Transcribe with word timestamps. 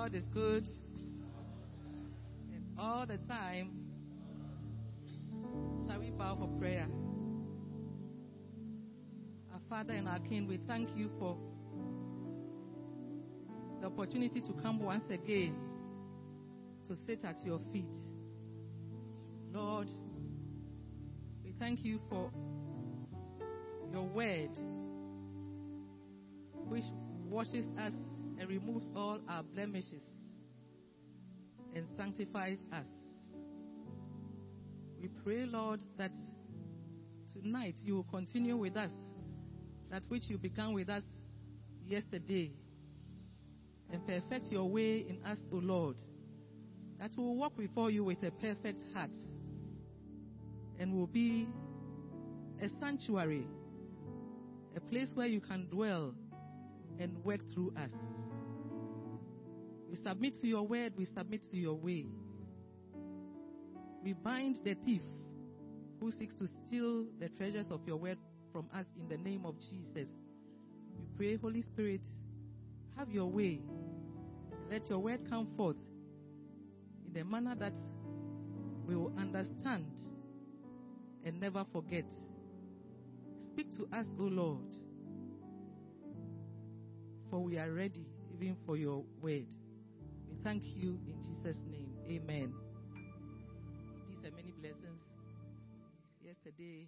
God 0.00 0.14
is 0.14 0.24
good. 0.32 0.66
And 2.54 2.64
all 2.78 3.04
the 3.04 3.18
time, 3.18 3.70
shall 5.86 6.00
we 6.00 6.10
bow 6.10 6.36
for 6.36 6.48
prayer? 6.58 6.86
Our 9.52 9.60
Father 9.68 9.92
and 9.92 10.08
our 10.08 10.18
King, 10.20 10.48
we 10.48 10.56
thank 10.66 10.96
you 10.96 11.10
for 11.18 11.36
the 13.82 13.88
opportunity 13.88 14.40
to 14.40 14.54
come 14.62 14.80
once 14.80 15.10
again 15.10 15.54
to 16.88 16.96
sit 16.96 17.22
at 17.26 17.44
your 17.44 17.60
feet. 17.70 17.98
Lord, 19.52 19.88
we 21.44 21.52
thank 21.58 21.84
you 21.84 22.00
for 22.08 22.30
your 23.92 24.04
word, 24.04 24.56
which 26.70 26.84
washes 27.28 27.66
us 27.78 27.92
and 28.40 28.48
removes 28.48 28.90
all 28.96 29.20
our 29.28 29.42
blemishes 29.42 30.02
and 31.76 31.86
sanctifies 31.96 32.58
us. 32.72 32.86
We 35.00 35.08
pray, 35.22 35.44
Lord, 35.44 35.80
that 35.98 36.12
tonight 37.32 37.76
you 37.84 37.96
will 37.96 38.04
continue 38.04 38.56
with 38.56 38.76
us 38.76 38.92
that 39.90 40.02
which 40.08 40.24
you 40.28 40.38
began 40.38 40.72
with 40.72 40.88
us 40.88 41.02
yesterday 41.86 42.52
and 43.92 44.06
perfect 44.06 44.46
your 44.46 44.68
way 44.68 45.04
in 45.06 45.22
us, 45.24 45.38
O 45.52 45.56
Lord, 45.56 45.96
that 46.98 47.10
we 47.16 47.24
will 47.24 47.36
walk 47.36 47.56
before 47.56 47.90
you 47.90 48.04
with 48.04 48.22
a 48.22 48.30
perfect 48.30 48.82
heart 48.94 49.10
and 50.78 50.94
will 50.94 51.08
be 51.08 51.46
a 52.62 52.68
sanctuary, 52.78 53.46
a 54.76 54.80
place 54.80 55.08
where 55.14 55.26
you 55.26 55.40
can 55.40 55.66
dwell 55.70 56.14
and 56.98 57.22
work 57.24 57.40
through 57.52 57.72
us. 57.76 57.92
We 59.90 59.96
submit 59.96 60.36
to 60.40 60.46
your 60.46 60.62
word, 60.62 60.92
we 60.96 61.04
submit 61.04 61.42
to 61.50 61.56
your 61.56 61.74
way. 61.74 62.06
We 64.04 64.12
bind 64.12 64.58
the 64.64 64.74
thief 64.74 65.02
who 65.98 66.12
seeks 66.12 66.34
to 66.36 66.46
steal 66.46 67.06
the 67.18 67.28
treasures 67.28 67.66
of 67.70 67.80
your 67.86 67.96
word 67.96 68.18
from 68.52 68.68
us 68.72 68.86
in 68.98 69.08
the 69.08 69.16
name 69.16 69.44
of 69.44 69.56
Jesus. 69.58 70.08
We 70.96 71.04
pray, 71.16 71.36
Holy 71.36 71.62
Spirit, 71.62 72.02
have 72.96 73.10
your 73.10 73.26
way. 73.26 73.60
Let 74.70 74.88
your 74.88 75.00
word 75.00 75.28
come 75.28 75.48
forth 75.56 75.76
in 77.12 77.20
a 77.20 77.24
manner 77.24 77.56
that 77.56 77.74
we 78.86 78.94
will 78.94 79.12
understand 79.18 79.86
and 81.24 81.40
never 81.40 81.64
forget. 81.72 82.06
Speak 83.48 83.76
to 83.76 83.88
us, 83.92 84.06
O 84.20 84.22
Lord, 84.22 84.72
for 87.28 87.40
we 87.40 87.58
are 87.58 87.72
ready 87.72 88.06
even 88.32 88.56
for 88.64 88.76
your 88.76 89.04
word. 89.20 89.46
We 90.30 90.36
thank 90.44 90.62
you 90.76 90.98
in 91.08 91.20
Jesus' 91.24 91.60
name. 91.68 91.90
Amen. 92.08 92.54
These 94.08 94.24
are 94.24 94.34
many 94.36 94.52
blessings. 94.52 95.02
Yesterday, 96.22 96.86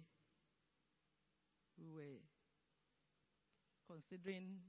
we 1.77 1.89
were 1.89 2.21
considering 3.85 4.59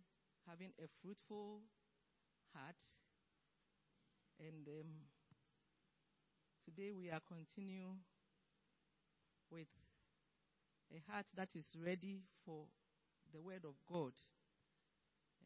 having 0.49 0.73
a 0.83 0.89
fruitful 1.01 1.61
heart, 2.53 2.75
and 4.41 4.67
um, 4.67 4.91
today 6.65 6.91
we 6.93 7.11
are 7.11 7.21
continuing 7.29 7.99
with 9.53 9.69
a 10.93 11.13
heart 11.13 11.27
that 11.37 11.51
is 11.55 11.77
ready 11.81 12.23
for 12.45 12.65
the 13.33 13.41
Word 13.41 13.65
of 13.65 13.75
God. 13.89 14.13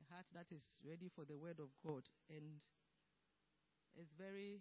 A 0.01 0.15
heart 0.15 0.27
that 0.35 0.47
is 0.51 0.63
ready 0.83 1.11
for 1.15 1.27
the 1.27 1.37
Word 1.37 1.61
of 1.61 1.69
God. 1.85 2.05
And 2.31 2.61
it's 3.99 4.13
very, 4.19 4.61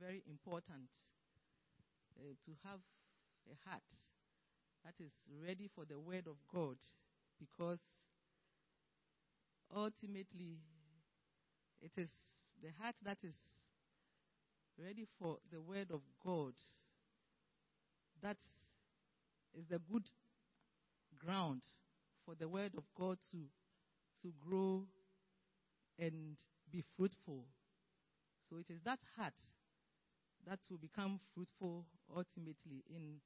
very 0.00 0.22
important 0.28 0.88
uh, 2.18 2.34
to 2.44 2.52
have 2.64 2.80
a 3.50 3.68
heart 3.68 3.82
that 4.84 4.94
is 5.04 5.12
ready 5.46 5.68
for 5.74 5.84
the 5.84 5.98
Word 5.98 6.26
of 6.26 6.36
God 6.52 6.76
because 7.38 7.80
ultimately 9.74 10.58
it 11.82 11.92
is 11.96 12.10
the 12.62 12.70
heart 12.80 12.96
that 13.04 13.18
is 13.22 13.36
ready 14.82 15.06
for 15.18 15.38
the 15.52 15.60
Word 15.60 15.90
of 15.92 16.00
God 16.24 16.54
that 18.22 18.38
is 19.58 19.66
the 19.66 19.80
good 19.92 20.08
ground 21.24 21.62
for 22.24 22.34
the 22.34 22.48
Word 22.48 22.72
of 22.76 22.84
God 22.98 23.18
to, 23.30 23.36
to 24.22 24.32
grow 24.48 24.84
and 25.98 26.36
be 26.70 26.82
fruitful. 26.96 27.44
So 28.48 28.56
it 28.56 28.70
is 28.70 28.80
that 28.84 28.98
heart 29.16 29.34
that 30.46 30.60
will 30.70 30.78
become 30.78 31.18
fruitful 31.34 31.86
ultimately 32.14 32.84
in 32.88 33.20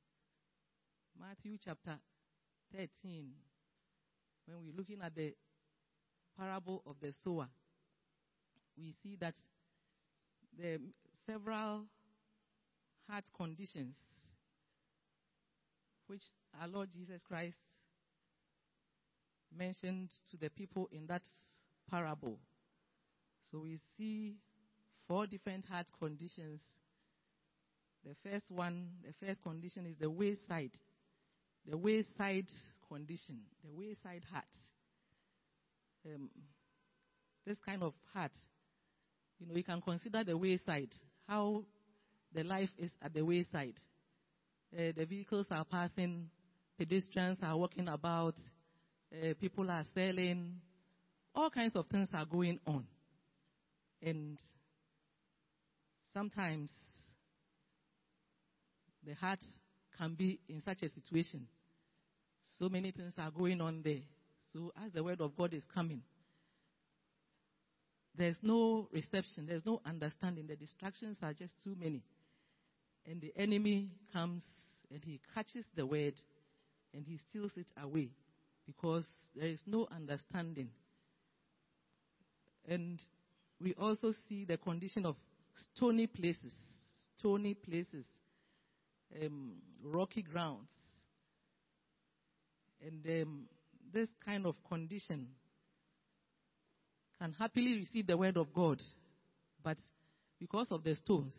Matthew 1.20 1.56
chapter 1.62 1.98
13, 2.76 3.32
when 4.46 4.58
we're 4.64 4.76
looking 4.76 5.00
at 5.02 5.14
the 5.14 5.34
parable 6.38 6.82
of 6.86 6.96
the 7.00 7.12
sower, 7.24 7.48
we 8.76 8.94
see 9.02 9.16
that 9.20 9.34
there 10.56 10.74
are 10.74 10.78
several 11.26 11.84
heart 13.08 13.24
conditions 13.36 13.96
which 16.06 16.22
our 16.60 16.68
Lord 16.68 16.88
Jesus 16.90 17.22
Christ 17.22 17.58
mentioned 19.56 20.10
to 20.30 20.36
the 20.36 20.50
people 20.50 20.88
in 20.92 21.06
that 21.06 21.22
parable. 21.90 22.38
So 23.50 23.60
we 23.60 23.78
see 23.96 24.36
four 25.08 25.26
different 25.26 25.64
heart 25.66 25.86
conditions. 25.98 26.60
The 28.04 28.14
first 28.22 28.50
one, 28.50 28.88
the 29.04 29.26
first 29.26 29.42
condition 29.42 29.86
is 29.86 29.96
the 29.98 30.08
wayside. 30.10 30.70
The 31.68 31.76
wayside 31.76 32.46
condition, 32.88 33.40
the 33.64 33.70
wayside 33.72 34.22
heart. 34.30 34.44
Um, 36.06 36.28
this 37.44 37.58
kind 37.64 37.82
of 37.82 37.94
heart, 38.12 38.32
you 39.40 39.46
know, 39.46 39.54
you 39.54 39.64
can 39.64 39.80
consider 39.80 40.22
the 40.22 40.36
wayside, 40.36 40.94
how 41.26 41.64
the 42.34 42.44
life 42.44 42.70
is 42.78 42.92
at 43.02 43.14
the 43.14 43.24
wayside. 43.24 43.74
Uh, 44.72 44.92
the 44.96 45.06
vehicles 45.06 45.46
are 45.50 45.64
passing, 45.64 46.28
pedestrians 46.78 47.38
are 47.42 47.56
walking 47.56 47.88
about, 47.88 48.34
uh, 49.12 49.32
people 49.40 49.70
are 49.70 49.84
selling, 49.94 50.54
all 51.34 51.50
kinds 51.50 51.74
of 51.74 51.86
things 51.86 52.08
are 52.12 52.26
going 52.26 52.58
on. 52.66 52.84
And 54.02 54.38
sometimes 56.12 56.70
the 59.06 59.14
heart 59.14 59.40
can 59.96 60.14
be 60.14 60.40
in 60.48 60.60
such 60.60 60.82
a 60.82 60.88
situation. 60.88 61.46
So 62.58 62.68
many 62.68 62.90
things 62.90 63.14
are 63.18 63.30
going 63.30 63.60
on 63.60 63.82
there. 63.84 64.02
So 64.52 64.72
as 64.84 64.92
the 64.92 65.02
word 65.02 65.20
of 65.20 65.36
God 65.36 65.54
is 65.54 65.62
coming, 65.74 66.02
there's 68.16 68.38
no 68.42 68.88
reception, 68.92 69.46
there's 69.46 69.64
no 69.64 69.80
understanding. 69.86 70.46
The 70.46 70.56
distractions 70.56 71.18
are 71.22 71.32
just 71.32 71.52
too 71.62 71.76
many. 71.78 72.02
And 73.06 73.20
the 73.20 73.32
enemy 73.36 73.90
comes 74.12 74.44
and 74.90 75.00
he 75.04 75.20
catches 75.34 75.64
the 75.76 75.86
word 75.86 76.14
and 76.94 77.06
he 77.06 77.18
steals 77.30 77.52
it 77.56 77.66
away 77.80 78.08
because 78.66 79.06
there 79.36 79.48
is 79.48 79.62
no 79.66 79.86
understanding. 79.94 80.68
And 82.66 83.00
we 83.60 83.74
also 83.74 84.12
see 84.28 84.44
the 84.44 84.56
condition 84.56 85.06
of 85.06 85.16
stony 85.74 86.06
places, 86.06 86.52
stony 87.16 87.54
places, 87.54 88.06
um, 89.22 89.52
rocky 89.82 90.22
grounds. 90.22 90.68
And 92.84 93.04
um, 93.22 93.40
this 93.92 94.08
kind 94.24 94.46
of 94.46 94.54
condition 94.68 95.26
can 97.20 97.32
happily 97.32 97.78
receive 97.78 98.06
the 98.06 98.16
word 98.16 98.36
of 98.36 98.52
God, 98.52 98.80
but 99.64 99.78
because 100.38 100.70
of 100.70 100.84
the 100.84 100.94
stones, 100.94 101.34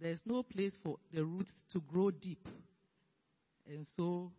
there's 0.00 0.20
no 0.24 0.42
place 0.42 0.72
for 0.82 0.96
the 1.12 1.24
roots 1.24 1.52
to 1.72 1.80
grow 1.80 2.10
deep. 2.10 2.48
And 3.68 3.86
so, 3.96 4.32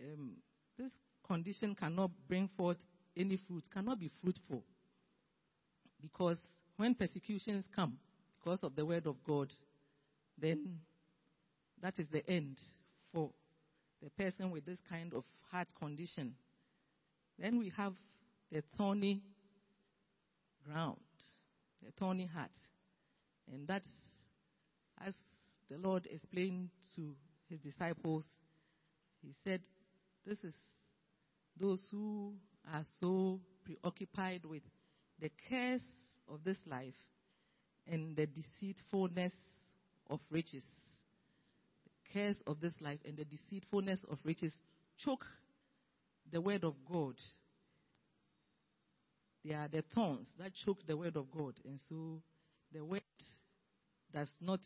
um, 0.00 0.32
this 0.78 0.92
condition 1.26 1.74
cannot 1.74 2.10
bring 2.28 2.48
forth 2.56 2.76
any 3.16 3.38
fruit, 3.48 3.64
cannot 3.72 3.98
be 3.98 4.10
fruitful. 4.22 4.62
Because 6.00 6.38
when 6.76 6.94
persecutions 6.94 7.66
come 7.74 7.98
because 8.38 8.62
of 8.62 8.74
the 8.74 8.84
word 8.84 9.06
of 9.06 9.16
God, 9.24 9.52
then 10.38 10.78
that 11.80 11.98
is 11.98 12.06
the 12.10 12.28
end 12.28 12.58
for 13.12 13.30
the 14.02 14.10
person 14.10 14.50
with 14.50 14.64
this 14.64 14.80
kind 14.88 15.12
of 15.14 15.24
heart 15.50 15.68
condition. 15.78 16.34
Then 17.38 17.58
we 17.58 17.72
have 17.76 17.94
the 18.50 18.62
thorny 18.76 19.22
ground, 20.66 20.98
the 21.84 21.92
thorny 21.98 22.26
heart. 22.26 22.50
And 23.52 23.66
that's, 23.66 23.88
as 25.04 25.14
the 25.70 25.78
Lord 25.78 26.08
explained 26.10 26.70
to 26.96 27.14
his 27.48 27.60
disciples, 27.60 28.24
he 29.22 29.32
said, 29.44 29.60
This 30.26 30.42
is 30.44 30.54
those 31.58 31.82
who 31.90 32.32
are 32.72 32.84
so 33.00 33.40
preoccupied 33.64 34.44
with 34.44 34.62
the 35.20 35.30
curse 35.48 35.82
of 36.28 36.44
this 36.44 36.58
life 36.66 36.94
and 37.90 38.16
the 38.16 38.26
deceitfulness 38.26 39.32
of 40.08 40.20
riches. 40.30 40.64
The 41.84 42.12
curse 42.12 42.42
of 42.46 42.60
this 42.60 42.74
life 42.80 43.00
and 43.04 43.16
the 43.16 43.24
deceitfulness 43.24 44.00
of 44.10 44.18
riches 44.24 44.54
choke 44.98 45.26
the 46.30 46.40
word 46.40 46.64
of 46.64 46.74
God. 46.90 47.14
They 49.44 49.54
are 49.54 49.68
the 49.68 49.82
thorns 49.94 50.28
that 50.38 50.52
choke 50.64 50.86
the 50.86 50.96
word 50.96 51.16
of 51.16 51.30
God. 51.30 51.54
And 51.64 51.78
so 51.88 52.22
the 52.72 52.84
word 52.84 53.02
does 54.12 54.30
not 54.40 54.60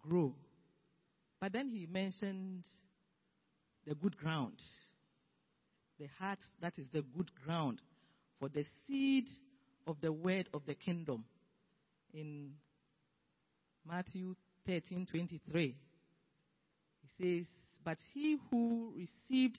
grow. 0.00 0.34
But 1.40 1.52
then 1.52 1.68
he 1.68 1.86
mentioned 1.86 2.64
the 3.86 3.94
good 3.94 4.16
ground. 4.16 4.60
The 5.98 6.08
heart 6.18 6.40
that 6.60 6.78
is 6.78 6.88
the 6.92 7.02
good 7.16 7.30
ground 7.44 7.80
for 8.38 8.48
the 8.48 8.64
seed 8.86 9.28
of 9.86 9.96
the 10.00 10.12
word 10.12 10.48
of 10.52 10.62
the 10.66 10.74
kingdom. 10.74 11.24
In 12.12 12.52
Matthew 13.88 14.34
13 14.66 15.06
23, 15.06 15.74
he 17.02 17.24
says, 17.40 17.46
But 17.84 17.98
he 18.12 18.38
who 18.50 18.92
received 18.96 19.58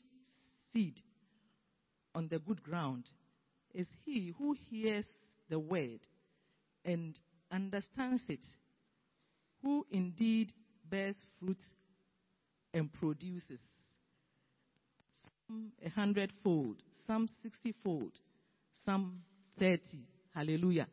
seed 0.74 1.02
on 2.14 2.28
the 2.30 2.40
good 2.40 2.64
ground 2.64 3.06
is 3.74 3.88
he 4.06 4.34
who 4.38 4.56
hears 4.70 5.06
the 5.50 5.60
word 5.60 6.00
and 6.84 7.18
understands 7.52 8.24
it, 8.28 8.46
who 9.62 9.86
indeed 9.92 10.52
bears 10.90 11.16
fruit 11.40 11.62
and 12.74 12.92
produces 12.92 13.60
some 15.48 15.72
a 15.86 15.90
hundredfold, 15.90 16.76
some 17.06 17.30
sixtyfold, 17.42 18.12
some 18.86 19.22
thirty. 19.60 20.06
Hallelujah. 20.38 20.88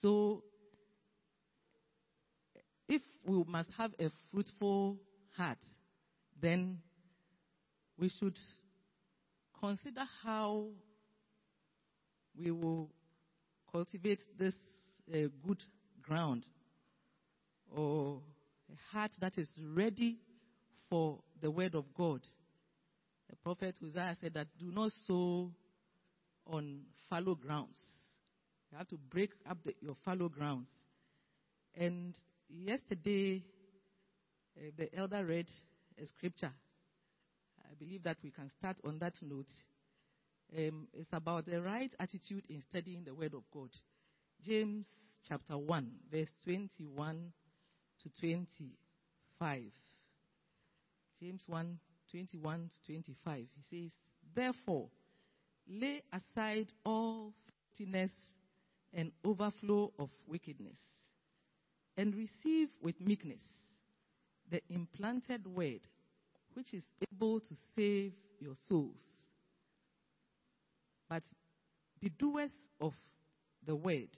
So, 0.00 0.44
if 2.88 3.02
we 3.26 3.42
must 3.42 3.70
have 3.76 3.90
a 3.98 4.08
fruitful 4.30 4.98
heart, 5.36 5.58
then 6.40 6.78
we 7.98 8.08
should 8.08 8.38
consider 9.58 10.04
how 10.22 10.68
we 12.40 12.52
will 12.52 12.88
cultivate 13.72 14.20
this 14.38 14.54
uh, 15.12 15.26
good 15.44 15.60
ground 16.00 16.46
or 17.74 18.20
a 18.72 18.96
heart 18.96 19.10
that 19.20 19.36
is 19.36 19.48
ready 19.74 20.18
for 20.88 21.18
the 21.42 21.50
word 21.50 21.74
of 21.74 21.84
God. 21.96 22.20
The 23.28 23.34
prophet 23.42 23.74
Hosea 23.82 24.16
said 24.20 24.34
that 24.34 24.46
do 24.56 24.70
not 24.70 24.92
sow 25.08 25.50
on 26.48 26.80
fallow 27.08 27.34
grounds. 27.34 27.78
You 28.70 28.78
have 28.78 28.88
to 28.88 28.96
break 29.10 29.30
up 29.48 29.58
the, 29.64 29.74
your 29.80 29.96
fallow 30.04 30.28
grounds. 30.28 30.68
And 31.74 32.18
yesterday, 32.48 33.42
uh, 34.56 34.70
the 34.76 34.94
elder 34.96 35.24
read 35.24 35.50
a 36.02 36.06
scripture. 36.06 36.52
I 37.58 37.74
believe 37.78 38.02
that 38.04 38.18
we 38.22 38.30
can 38.30 38.50
start 38.50 38.78
on 38.84 38.98
that 38.98 39.14
note. 39.22 39.52
Um, 40.56 40.88
it's 40.92 41.08
about 41.12 41.46
the 41.46 41.60
right 41.60 41.94
attitude 42.00 42.46
in 42.48 42.62
studying 42.62 43.04
the 43.04 43.14
Word 43.14 43.34
of 43.34 43.42
God. 43.52 43.70
James 44.44 44.88
chapter 45.28 45.58
1, 45.58 45.90
verse 46.10 46.30
21 46.44 47.32
to 48.02 48.20
25. 48.20 49.62
James 51.20 51.44
1, 51.46 51.78
21 52.10 52.70
to 52.86 52.92
25. 52.92 53.36
He 53.36 53.82
says, 53.82 53.92
Therefore, 54.34 54.88
lay 55.68 56.02
aside 56.12 56.72
all 56.84 57.32
filthiness 57.76 58.12
and 58.94 59.12
overflow 59.24 59.92
of 59.98 60.10
wickedness, 60.26 60.78
and 61.96 62.14
receive 62.14 62.68
with 62.82 63.00
meekness 63.00 63.42
the 64.50 64.60
implanted 64.70 65.46
word, 65.46 65.80
which 66.54 66.72
is 66.72 66.84
able 67.12 67.40
to 67.40 67.54
save 67.76 68.12
your 68.40 68.54
souls. 68.68 69.00
But 71.08 71.22
be 72.00 72.10
doers 72.10 72.52
of 72.80 72.94
the 73.66 73.74
word, 73.74 74.08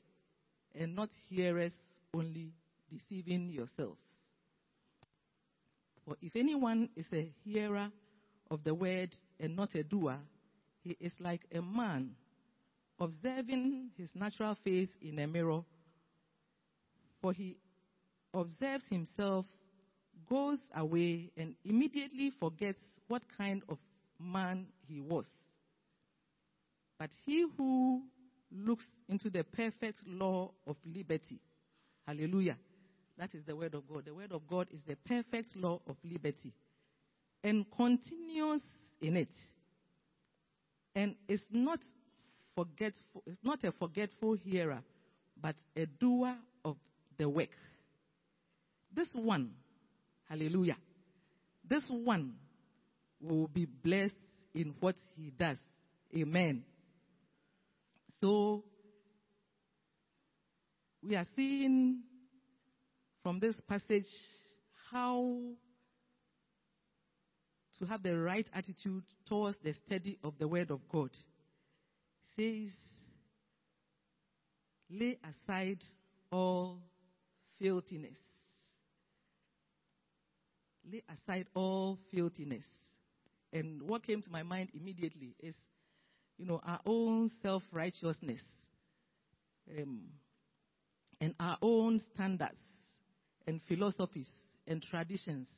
and 0.74 0.94
not 0.94 1.10
hearers 1.28 1.74
only, 2.14 2.52
deceiving 2.92 3.50
yourselves. 3.50 4.00
For 6.04 6.16
if 6.20 6.34
anyone 6.36 6.88
is 6.96 7.06
a 7.12 7.30
hearer 7.44 7.90
of 8.50 8.64
the 8.64 8.74
word 8.74 9.14
and 9.38 9.54
not 9.54 9.74
a 9.74 9.84
doer, 9.84 10.18
he 10.82 10.96
is 11.00 11.12
like 11.20 11.42
a 11.54 11.62
man 11.62 12.10
observing 13.00 13.90
his 13.96 14.10
natural 14.14 14.56
face 14.62 14.90
in 15.00 15.18
a 15.18 15.26
mirror. 15.26 15.62
For 17.22 17.32
he 17.32 17.56
observes 18.32 18.84
himself, 18.88 19.46
goes 20.28 20.58
away, 20.76 21.30
and 21.36 21.54
immediately 21.64 22.30
forgets 22.38 22.82
what 23.08 23.22
kind 23.36 23.62
of 23.68 23.78
man 24.18 24.66
he 24.86 25.00
was. 25.00 25.26
But 26.98 27.10
he 27.24 27.46
who 27.56 28.02
looks 28.52 28.84
into 29.08 29.30
the 29.30 29.42
perfect 29.44 29.98
law 30.06 30.52
of 30.66 30.76
liberty, 30.84 31.40
hallelujah, 32.06 32.56
that 33.18 33.34
is 33.34 33.44
the 33.46 33.56
word 33.56 33.74
of 33.74 33.88
God. 33.88 34.04
The 34.06 34.14
word 34.14 34.32
of 34.32 34.46
God 34.46 34.68
is 34.70 34.80
the 34.86 34.96
perfect 34.96 35.56
law 35.56 35.80
of 35.86 35.96
liberty 36.04 36.52
and 37.42 37.66
continues 37.76 38.62
in 39.00 39.16
it. 39.16 39.28
And 40.94 41.14
is 41.28 41.42
not 41.50 41.80
forgetful, 42.54 43.22
it's 43.26 43.38
not 43.42 43.62
a 43.64 43.72
forgetful 43.72 44.34
hearer, 44.34 44.82
but 45.40 45.56
a 45.76 45.86
doer 45.86 46.34
of 46.64 46.76
the 47.18 47.28
work. 47.28 47.50
This 48.94 49.08
one, 49.14 49.52
hallelujah, 50.28 50.76
this 51.68 51.84
one 51.88 52.34
will 53.20 53.48
be 53.48 53.66
blessed 53.66 54.14
in 54.54 54.74
what 54.80 54.96
he 55.16 55.30
does. 55.30 55.58
Amen. 56.16 56.64
So, 58.20 58.64
we 61.02 61.16
are 61.16 61.26
seeing 61.36 62.00
from 63.22 63.38
this 63.40 63.56
passage 63.68 64.06
how 64.90 65.38
to 67.78 67.86
have 67.86 68.02
the 68.02 68.18
right 68.18 68.48
attitude 68.52 69.04
towards 69.26 69.56
the 69.62 69.72
study 69.86 70.18
of 70.22 70.34
the 70.38 70.46
Word 70.46 70.70
of 70.70 70.80
God. 70.92 71.10
Says, 72.36 72.70
lay 74.90 75.18
aside 75.22 75.82
all 76.30 76.78
filthiness. 77.58 78.18
Lay 80.90 81.02
aside 81.08 81.46
all 81.54 81.98
filthiness. 82.12 82.64
And 83.52 83.82
what 83.82 84.06
came 84.06 84.22
to 84.22 84.30
my 84.30 84.42
mind 84.42 84.70
immediately 84.74 85.34
is, 85.40 85.54
you 86.38 86.46
know, 86.46 86.60
our 86.64 86.80
own 86.86 87.30
self 87.42 87.62
righteousness 87.72 88.40
um, 89.78 90.02
and 91.20 91.34
our 91.38 91.58
own 91.60 92.00
standards 92.14 92.62
and 93.46 93.60
philosophies 93.68 94.28
and 94.66 94.82
traditions. 94.82 95.48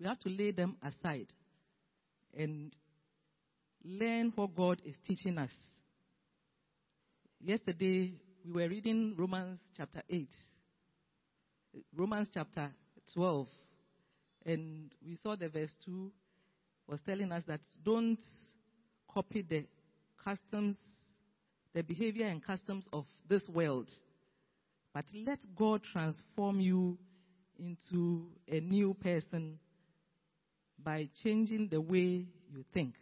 We 0.00 0.06
have 0.06 0.18
to 0.20 0.28
lay 0.28 0.50
them 0.52 0.76
aside 0.82 1.32
and 2.36 2.74
learn 3.84 4.32
what 4.34 4.54
God 4.54 4.82
is 4.84 4.94
teaching 5.06 5.38
us. 5.38 5.50
Yesterday, 7.40 8.14
we 8.44 8.52
were 8.52 8.68
reading 8.68 9.14
Romans 9.16 9.60
chapter 9.76 10.02
8, 10.10 10.28
Romans 11.94 12.28
chapter 12.34 12.68
12, 13.14 13.46
and 14.44 14.90
we 15.06 15.14
saw 15.22 15.36
the 15.36 15.48
verse 15.48 15.72
2 15.84 16.10
was 16.88 17.00
telling 17.06 17.30
us 17.30 17.44
that 17.46 17.60
don't 17.84 18.18
copy 19.08 19.42
the 19.48 19.64
customs, 20.22 20.76
the 21.74 21.82
behavior 21.82 22.26
and 22.26 22.44
customs 22.44 22.88
of 22.92 23.06
this 23.28 23.48
world, 23.48 23.88
but 24.92 25.04
let 25.24 25.38
God 25.56 25.82
transform 25.92 26.60
you 26.60 26.98
into 27.56 28.26
a 28.48 28.58
new 28.58 28.94
person 28.94 29.60
by 30.82 31.08
changing 31.22 31.68
the 31.68 31.80
way 31.80 32.26
you 32.50 32.64
think. 32.74 32.94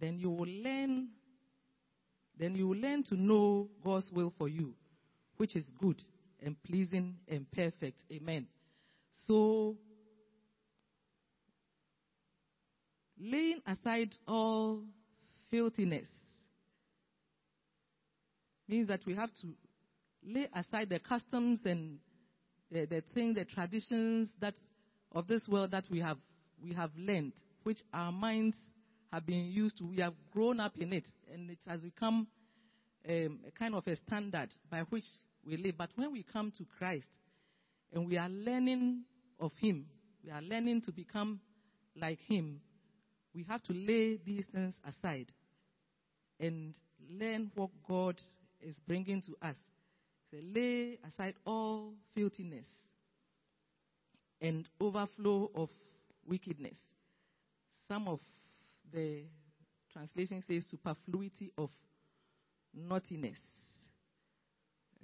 Then 0.00 0.18
you 0.18 0.30
will 0.30 0.48
learn 0.48 1.10
then 2.38 2.54
you 2.54 2.68
will 2.68 2.78
learn 2.78 3.02
to 3.04 3.16
know 3.16 3.68
God's 3.84 4.10
will 4.12 4.32
for 4.38 4.48
you, 4.48 4.74
which 5.36 5.56
is 5.56 5.64
good 5.80 6.00
and 6.42 6.56
pleasing 6.62 7.16
and 7.28 7.50
perfect. 7.50 8.02
Amen. 8.12 8.46
So 9.26 9.76
laying 13.18 13.60
aside 13.66 14.14
all 14.26 14.82
filthiness 15.50 16.08
means 18.68 18.88
that 18.88 19.00
we 19.06 19.14
have 19.14 19.30
to 19.40 19.48
lay 20.24 20.48
aside 20.54 20.90
the 20.90 20.98
customs 20.98 21.60
and 21.64 21.98
the, 22.70 22.84
the 22.86 23.02
things, 23.14 23.36
the 23.36 23.44
traditions 23.44 24.28
that 24.40 24.54
of 25.12 25.26
this 25.26 25.48
world 25.48 25.70
that 25.70 25.84
we 25.90 26.00
have 26.00 26.18
we 26.62 26.74
have 26.74 26.90
learned, 26.96 27.32
which 27.62 27.78
our 27.94 28.12
minds 28.12 28.56
have 29.12 29.26
been 29.26 29.46
used 29.46 29.78
to. 29.78 29.84
We 29.84 29.98
have 29.98 30.14
grown 30.32 30.60
up 30.60 30.76
in 30.76 30.92
it, 30.92 31.04
and 31.32 31.50
it 31.50 31.58
has 31.66 31.80
become 31.80 32.26
um, 33.08 33.40
a 33.46 33.50
kind 33.58 33.74
of 33.74 33.86
a 33.86 33.96
standard 33.96 34.50
by 34.70 34.80
which 34.90 35.04
we 35.46 35.56
live. 35.56 35.76
But 35.78 35.90
when 35.96 36.12
we 36.12 36.22
come 36.22 36.52
to 36.58 36.66
Christ 36.78 37.08
and 37.92 38.06
we 38.06 38.18
are 38.18 38.28
learning 38.28 39.02
of 39.40 39.52
Him, 39.58 39.86
we 40.24 40.30
are 40.30 40.42
learning 40.42 40.82
to 40.82 40.92
become 40.92 41.40
like 41.96 42.18
Him, 42.26 42.60
we 43.34 43.44
have 43.48 43.62
to 43.64 43.72
lay 43.72 44.18
these 44.24 44.46
things 44.52 44.74
aside 44.86 45.32
and 46.40 46.74
learn 47.10 47.50
what 47.54 47.70
God 47.88 48.20
is 48.60 48.76
bringing 48.86 49.22
to 49.22 49.36
us. 49.46 49.56
So 50.30 50.38
lay 50.54 50.98
aside 51.06 51.34
all 51.46 51.94
filthiness 52.14 52.66
and 54.40 54.68
overflow 54.80 55.50
of 55.54 55.70
wickedness. 56.26 56.78
Some 57.88 58.06
of 58.08 58.20
the 58.92 59.22
translation 59.92 60.42
says 60.46 60.66
superfluity 60.70 61.52
of 61.56 61.70
naughtiness. 62.74 63.38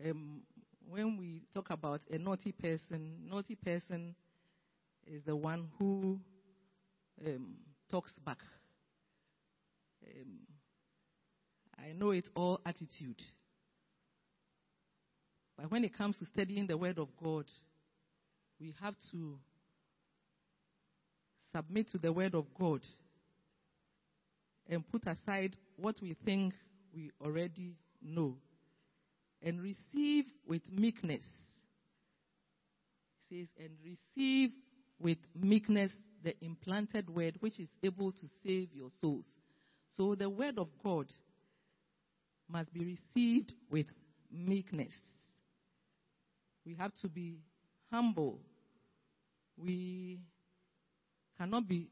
Um, 0.04 0.42
when 0.88 1.16
we 1.16 1.42
talk 1.52 1.70
about 1.70 2.00
a 2.10 2.18
naughty 2.18 2.52
person, 2.52 3.16
naughty 3.28 3.54
person 3.54 4.14
is 5.06 5.22
the 5.24 5.36
one 5.36 5.68
who 5.78 6.18
um, 7.26 7.54
talks 7.90 8.12
back. 8.24 8.38
Um, 10.06 10.40
I 11.78 11.92
know 11.92 12.10
it's 12.10 12.28
all 12.34 12.60
attitude. 12.66 13.22
But 15.56 15.70
when 15.70 15.84
it 15.84 15.96
comes 15.96 16.18
to 16.18 16.26
studying 16.26 16.66
the 16.66 16.76
Word 16.76 16.98
of 16.98 17.08
God, 17.22 17.44
we 18.60 18.74
have 18.80 18.94
to 19.12 19.38
submit 21.52 21.88
to 21.90 21.98
the 21.98 22.12
Word 22.12 22.34
of 22.34 22.46
God 22.58 22.80
and 24.68 24.88
put 24.90 25.06
aside 25.06 25.56
what 25.76 25.96
we 26.00 26.16
think 26.24 26.54
we 26.94 27.10
already 27.20 27.74
know 28.02 28.36
and 29.42 29.60
receive 29.60 30.24
with 30.46 30.62
meekness. 30.72 31.24
It 33.30 33.48
says, 33.48 33.48
and 33.58 33.76
receive 33.84 34.50
with 35.00 35.18
meekness 35.38 35.90
the 36.22 36.34
implanted 36.40 37.10
word 37.10 37.36
which 37.40 37.60
is 37.60 37.68
able 37.82 38.12
to 38.12 38.26
save 38.42 38.68
your 38.72 38.88
souls. 39.00 39.26
So 39.96 40.14
the 40.14 40.30
word 40.30 40.58
of 40.58 40.68
God 40.82 41.06
must 42.48 42.72
be 42.72 42.96
received 43.14 43.52
with 43.70 43.86
meekness. 44.32 44.92
We 46.64 46.74
have 46.76 46.92
to 47.02 47.08
be 47.08 47.40
humble. 47.90 48.40
We 49.56 50.20
cannot 51.38 51.68
be 51.68 51.88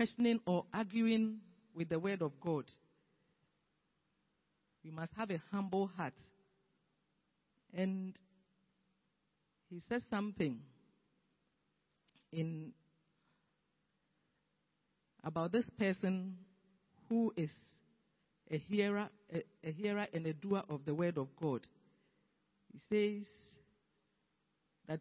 questioning 0.00 0.40
or 0.46 0.64
arguing 0.72 1.36
with 1.76 1.90
the 1.90 1.98
word 1.98 2.22
of 2.22 2.32
God. 2.40 2.64
We 4.82 4.90
must 4.90 5.12
have 5.14 5.30
a 5.30 5.38
humble 5.52 5.90
heart. 5.94 6.14
And 7.74 8.18
he 9.68 9.82
says 9.90 10.02
something 10.08 10.58
in 12.32 12.72
about 15.22 15.52
this 15.52 15.68
person 15.78 16.34
who 17.10 17.34
is 17.36 17.50
a 18.50 18.56
hearer, 18.56 19.06
a, 19.30 19.42
a 19.62 19.70
hearer 19.70 20.06
and 20.14 20.26
a 20.26 20.32
doer 20.32 20.62
of 20.70 20.80
the 20.86 20.94
word 20.94 21.18
of 21.18 21.28
God. 21.38 21.60
He 22.72 22.78
says 22.88 23.26
that 24.88 25.00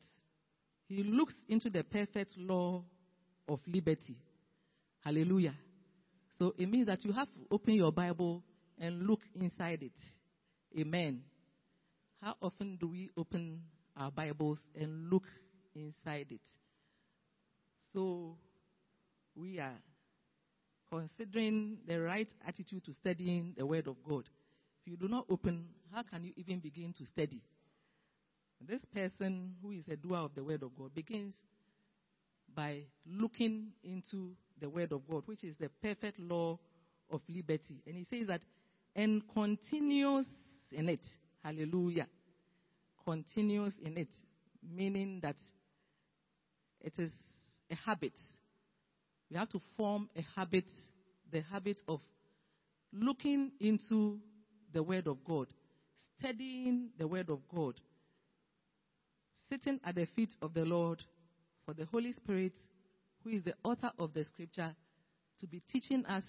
he 0.90 1.04
looks 1.04 1.36
into 1.48 1.70
the 1.70 1.86
perfect 1.86 2.38
law 2.38 2.84
of 3.48 3.62
liberty. 3.66 4.18
Hallelujah. 5.02 5.56
So 6.38 6.54
it 6.58 6.70
means 6.70 6.88
that 6.88 7.04
you 7.04 7.12
have 7.12 7.28
to 7.28 7.40
open 7.52 7.74
your 7.74 7.92
Bible 7.92 8.44
and 8.78 9.08
look 9.08 9.22
inside 9.36 9.84
it. 9.84 10.80
Amen. 10.80 11.22
How 12.22 12.36
often 12.42 12.78
do 12.80 12.90
we 12.90 13.10
open 13.18 13.62
our 13.98 14.12
Bibles 14.12 14.60
and 14.80 15.10
look 15.10 15.24
inside 15.76 16.28
it? 16.30 16.42
So 17.94 18.38
we 19.36 19.60
are 19.60 19.76
considering 20.92 21.78
the 21.88 22.00
right 22.00 22.30
attitude 22.48 22.84
to 22.86 22.94
studying 22.94 23.54
the 23.58 23.66
Word 23.66 23.88
of 23.88 23.96
God. 24.08 24.26
If 24.82 24.92
you 24.92 24.98
do 24.98 25.08
not 25.08 25.26
open, 25.30 25.66
how 25.94 26.04
can 26.04 26.24
you 26.24 26.34
even 26.36 26.60
begin 26.60 26.94
to 26.94 27.06
study? 27.06 27.42
This 28.66 28.82
person 28.94 29.56
who 29.62 29.72
is 29.72 29.88
a 29.88 29.96
doer 29.96 30.18
of 30.18 30.36
the 30.36 30.44
Word 30.44 30.64
of 30.64 30.76
God 30.78 30.94
begins 30.94 31.36
by 32.60 32.82
looking 33.10 33.68
into 33.86 34.34
the 34.60 34.70
Word 34.70 34.92
of 34.92 35.08
God, 35.10 35.24
which 35.28 35.46
is 35.46 35.56
the 35.62 35.70
perfect 35.82 36.20
law 36.20 36.60
of 37.10 37.22
liberty. 37.30 37.82
And 37.88 37.96
he 37.96 38.04
says 38.04 38.28
that, 38.28 38.42
and 38.98 39.22
continues 39.34 40.28
in 40.74 40.90
it. 40.90 41.00
Hallelujah. 41.42 42.08
Continues 43.06 43.76
in 43.82 43.98
it, 43.98 44.10
meaning 44.76 45.22
that 45.22 45.38
it 46.82 46.92
is 46.98 47.14
a 47.72 47.76
habit. 47.76 48.12
We 49.32 49.38
have 49.38 49.50
to 49.52 49.62
form 49.78 50.10
a 50.18 50.22
habit, 50.36 50.66
the 51.32 51.40
habit 51.44 51.82
of 51.88 52.02
looking 52.92 53.54
into 53.62 54.20
the 54.74 54.84
Word 54.84 55.08
of 55.08 55.24
God, 55.24 55.48
studying 56.18 56.90
the 57.00 57.08
Word 57.08 57.30
of 57.30 57.40
God, 57.56 57.76
sitting 59.48 59.80
at 59.86 59.96
the 59.96 60.08
feet 60.14 60.32
of 60.42 60.54
the 60.54 60.66
Lord 60.66 61.02
for 61.70 61.76
the 61.76 61.86
Holy 61.86 62.12
Spirit, 62.14 62.54
who 63.24 63.30
is 63.30 63.44
the 63.44 63.54
author 63.64 63.92
of 64.00 64.12
the 64.16 64.24
Scripture, 64.24 64.74
to 65.40 65.46
be 65.46 65.62
teaching 65.72 66.04
us 66.08 66.24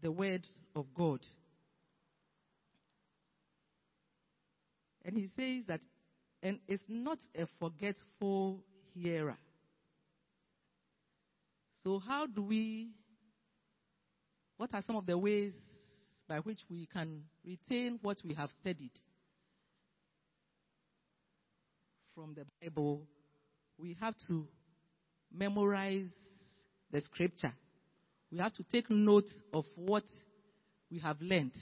the 0.00 0.12
Word 0.12 0.46
of 0.76 0.86
God. 0.94 1.18
And 5.04 5.16
he 5.16 5.28
says 5.34 5.64
that, 5.66 5.80
and 6.44 6.60
is 6.68 6.80
not 6.86 7.18
a 7.34 7.48
forgetful 7.58 8.60
hearer. 8.94 9.36
So, 11.82 11.98
how 11.98 12.26
do 12.28 12.42
we, 12.42 12.90
what 14.58 14.72
are 14.74 14.82
some 14.86 14.94
of 14.94 15.06
the 15.06 15.18
ways 15.18 15.54
by 16.28 16.38
which 16.38 16.60
we 16.70 16.86
can 16.92 17.24
retain 17.44 17.98
what 18.02 18.18
we 18.24 18.34
have 18.34 18.50
studied 18.60 18.92
from 22.14 22.36
the 22.36 22.44
Bible? 22.62 23.02
We 23.78 23.96
have 24.00 24.14
to 24.26 24.46
memorize 25.32 26.08
the 26.90 27.00
scripture. 27.00 27.52
We 28.30 28.38
have 28.38 28.52
to 28.54 28.64
take 28.64 28.90
note 28.90 29.30
of 29.52 29.64
what 29.76 30.04
we 30.90 30.98
have 30.98 31.20
learned. 31.20 31.52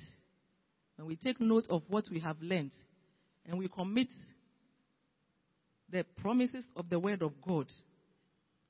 When 0.97 1.07
we 1.07 1.17
take 1.17 1.41
note 1.41 1.67
of 1.69 1.83
what 1.89 2.05
we 2.11 2.21
have 2.21 2.41
learned 2.41 2.73
and 3.45 3.59
we 3.59 3.69
commit 3.69 4.09
the 5.91 6.05
promises 6.21 6.67
of 6.75 6.89
the 6.89 6.99
Word 6.99 7.23
of 7.23 7.33
God 7.47 7.71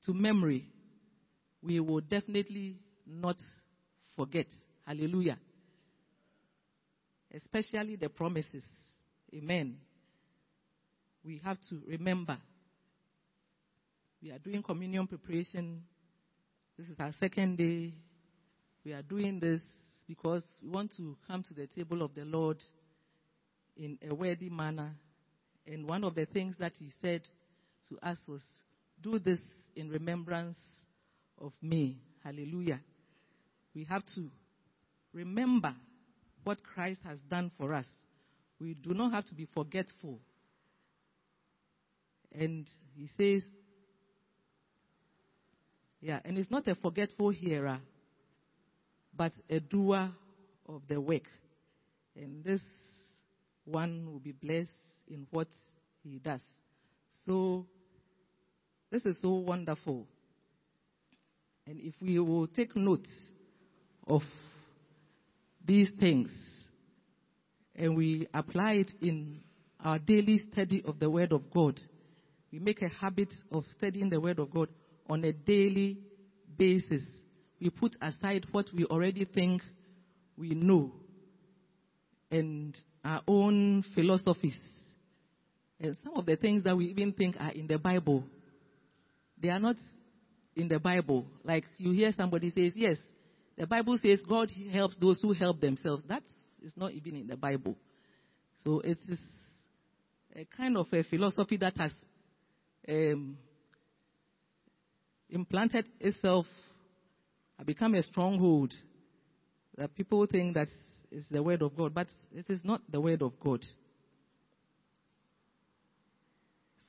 to 0.05 0.13
memory, 0.13 0.69
we 1.61 1.79
will 1.79 2.01
definitely 2.01 2.77
not 3.05 3.37
forget. 4.15 4.47
Hallelujah. 4.85 5.37
Especially 7.33 7.95
the 7.95 8.09
promises. 8.09 8.63
Amen. 9.33 9.77
We 11.23 11.41
have 11.43 11.57
to 11.69 11.81
remember. 11.87 12.37
We 14.21 14.31
are 14.31 14.39
doing 14.39 14.63
communion 14.63 15.05
preparation. 15.05 15.83
This 16.77 16.87
is 16.87 16.95
our 16.99 17.13
second 17.19 17.57
day. 17.57 17.93
We 18.83 18.93
are 18.93 19.03
doing 19.03 19.39
this 19.39 19.61
because 20.07 20.43
we 20.63 20.69
want 20.69 20.91
to 20.97 21.15
come 21.27 21.43
to 21.43 21.53
the 21.53 21.67
table 21.67 22.01
of 22.01 22.15
the 22.15 22.25
Lord 22.25 22.57
in 23.75 23.99
a 24.09 24.15
worthy 24.15 24.49
manner. 24.49 24.95
And 25.67 25.87
one 25.87 26.03
of 26.03 26.15
the 26.15 26.25
things 26.25 26.55
that 26.59 26.73
he 26.79 26.89
said 26.99 27.21
to 27.89 27.97
us 28.07 28.17
was, 28.27 28.41
Do 29.03 29.19
this 29.19 29.41
in 29.75 29.89
remembrance 29.89 30.57
of 31.39 31.53
me. 31.61 31.97
Hallelujah. 32.23 32.79
We 33.75 33.83
have 33.83 34.03
to 34.15 34.31
remember 35.13 35.75
what 36.43 36.63
Christ 36.63 37.01
has 37.03 37.19
done 37.29 37.51
for 37.57 37.73
us. 37.73 37.85
We 38.59 38.73
do 38.73 38.95
not 38.95 39.11
have 39.11 39.25
to 39.25 39.35
be 39.35 39.47
forgetful. 39.53 40.19
And 42.31 42.67
he 42.95 43.09
says, 43.15 43.43
yeah, 45.99 46.19
and 46.25 46.37
it's 46.37 46.51
not 46.51 46.67
a 46.67 46.75
forgetful 46.75 47.29
hearer, 47.29 47.79
but 49.15 49.31
a 49.49 49.59
doer 49.59 50.11
of 50.67 50.81
the 50.87 51.01
work. 51.01 51.23
And 52.15 52.43
this 52.43 52.61
one 53.65 54.05
will 54.11 54.19
be 54.19 54.31
blessed 54.31 54.71
in 55.07 55.27
what 55.31 55.47
he 56.03 56.19
does. 56.19 56.41
So, 57.25 57.65
this 58.91 59.05
is 59.05 59.17
so 59.21 59.29
wonderful. 59.29 60.07
And 61.65 61.79
if 61.81 61.95
we 62.01 62.19
will 62.19 62.47
take 62.47 62.75
note 62.75 63.07
of 64.05 64.21
these 65.65 65.91
things 65.99 66.31
and 67.75 67.95
we 67.97 68.27
apply 68.33 68.73
it 68.73 68.91
in 69.01 69.41
our 69.83 69.99
daily 69.99 70.39
study 70.51 70.81
of 70.85 70.99
the 70.99 71.09
Word 71.09 71.33
of 71.33 71.49
God, 71.51 71.79
we 72.51 72.59
make 72.59 72.81
a 72.81 72.87
habit 72.87 73.29
of 73.51 73.65
studying 73.77 74.09
the 74.09 74.21
Word 74.21 74.39
of 74.39 74.49
God 74.49 74.69
on 75.09 75.23
a 75.23 75.31
daily 75.31 75.97
basis. 76.57 77.03
We 77.59 77.69
put 77.69 77.95
aside 78.01 78.45
what 78.51 78.67
we 78.73 78.85
already 78.85 79.25
think 79.25 79.61
we 80.37 80.49
know 80.49 80.93
and 82.29 82.75
our 83.03 83.21
own 83.27 83.83
philosophies. 83.95 84.57
And 85.79 85.95
some 86.03 86.15
of 86.15 86.25
the 86.25 86.35
things 86.35 86.63
that 86.63 86.75
we 86.75 86.85
even 86.85 87.13
think 87.13 87.35
are 87.39 87.51
in 87.51 87.67
the 87.67 87.77
Bible, 87.77 88.23
they 89.41 89.49
are 89.49 89.59
not 89.59 89.75
in 90.55 90.67
the 90.67 90.79
Bible. 90.79 91.25
Like 91.43 91.65
you 91.77 91.91
hear 91.91 92.11
somebody 92.11 92.49
says, 92.49 92.73
yes, 92.75 92.97
the 93.57 93.65
Bible 93.65 93.97
says 94.01 94.21
God 94.27 94.51
helps 94.71 94.97
those 94.97 95.21
who 95.21 95.33
help 95.33 95.61
themselves. 95.61 96.03
That 96.07 96.23
is 96.63 96.73
not 96.75 96.91
even 96.91 97.15
in 97.15 97.27
the 97.27 97.37
Bible. 97.37 97.75
So 98.63 98.81
it 98.81 98.97
is 99.07 99.19
a 100.35 100.45
kind 100.45 100.77
of 100.77 100.87
a 100.91 101.03
philosophy 101.03 101.57
that 101.57 101.77
has 101.77 101.93
um, 102.89 103.37
implanted 105.29 105.85
itself, 105.99 106.45
become 107.65 107.95
a 107.95 108.03
stronghold 108.03 108.73
that 109.77 109.93
people 109.95 110.25
think 110.25 110.53
that 110.55 110.69
is 111.11 111.25
the 111.29 111.41
word 111.41 111.61
of 111.61 111.75
God, 111.75 111.93
but 111.93 112.07
it 112.31 112.49
is 112.49 112.61
not 112.63 112.81
the 112.89 112.99
word 112.99 113.21
of 113.21 113.39
God. 113.39 113.65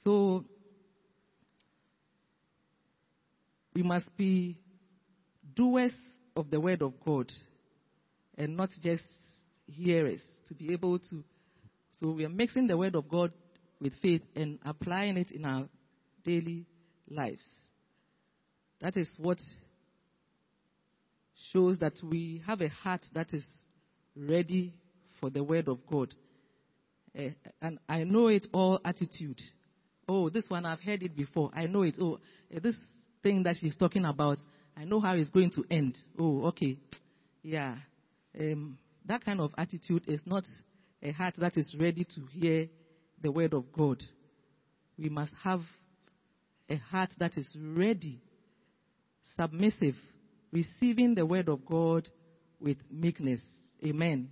So 0.04 0.45
we 3.75 3.83
must 3.83 4.14
be 4.16 4.57
doers 5.54 5.95
of 6.37 6.50
the 6.50 6.61
word 6.61 6.83
of 6.83 6.95
God 7.04 7.30
and 8.37 8.57
not 8.57 8.71
just 8.80 9.04
hearers 9.66 10.23
to 10.47 10.54
be 10.54 10.73
able 10.73 10.99
to. 10.99 11.25
So 11.99 12.11
we 12.12 12.25
are 12.25 12.30
mixing 12.30 12.66
the 12.68 12.76
word 12.76 12.95
of 12.95 13.09
God 13.09 13.33
with 13.80 13.92
faith 14.00 14.23
and 14.35 14.59
applying 14.64 15.16
it 15.16 15.30
in 15.30 15.45
our 15.45 15.68
daily 16.25 16.66
lives. 17.11 17.45
That 18.80 18.97
is 18.97 19.08
what 19.18 19.38
shows 21.52 21.78
that 21.78 21.94
we 22.02 22.42
have 22.47 22.61
a 22.61 22.68
heart 22.68 23.02
that 23.14 23.32
is 23.32 23.47
ready 24.16 24.75
for 25.20 25.30
the 25.30 25.42
word 25.42 25.68
of 25.68 25.78
God. 25.87 26.14
Uh, 27.18 27.30
and 27.61 27.78
I 27.88 28.04
know 28.04 28.28
it 28.28 28.47
all 28.52 28.80
attitude. 28.85 29.40
Oh, 30.08 30.30
this 30.30 30.44
one 30.49 30.64
I've 30.64 30.80
heard 30.80 31.02
it 31.02 31.16
before. 31.16 31.50
I 31.54 31.66
know 31.66 31.82
it. 31.82 31.97
Oh, 32.00 32.18
uh, 32.54 32.61
this 32.62 32.76
thing 33.23 33.42
that 33.44 33.56
she's 33.61 33.76
talking 33.76 34.04
about, 34.04 34.38
I 34.76 34.85
know 34.85 35.00
how 35.00 35.14
it's 35.14 35.30
going 35.30 35.50
to 35.52 35.64
end. 35.70 35.97
Oh, 36.18 36.47
okay. 36.47 36.78
Yeah. 37.42 37.76
Um, 38.38 38.78
that 39.06 39.25
kind 39.25 39.40
of 39.40 39.52
attitude 39.58 40.04
is 40.06 40.23
not 40.26 40.44
a 41.02 41.11
heart 41.12 41.35
that 41.38 41.56
is 41.56 41.75
ready 41.78 42.04
to 42.04 42.20
hear 42.30 42.68
the 43.20 43.32
word 43.32 43.54
of 43.54 43.73
God. 43.73 44.02
We 44.99 45.08
must 45.08 45.32
have 45.42 45.61
a 46.68 46.76
heart 46.76 47.11
that 47.18 47.37
is 47.37 47.56
ready, 47.58 48.20
submissive, 49.38 49.95
receiving 50.52 51.14
the 51.14 51.25
word 51.25 51.49
of 51.49 51.64
God 51.64 52.09
with 52.61 52.78
meekness. 52.90 53.40
Amen. 53.85 54.30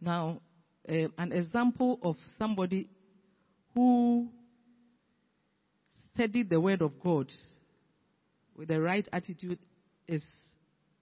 Now, 0.00 0.40
uh, 0.88 1.08
an 1.18 1.32
example 1.32 1.98
of 2.02 2.16
somebody 2.38 2.88
who 3.74 4.28
studied 6.14 6.50
the 6.50 6.60
word 6.60 6.82
of 6.82 6.98
God 7.00 7.30
with 8.56 8.68
the 8.68 8.80
right 8.80 9.06
attitude 9.12 9.58
is 10.08 10.24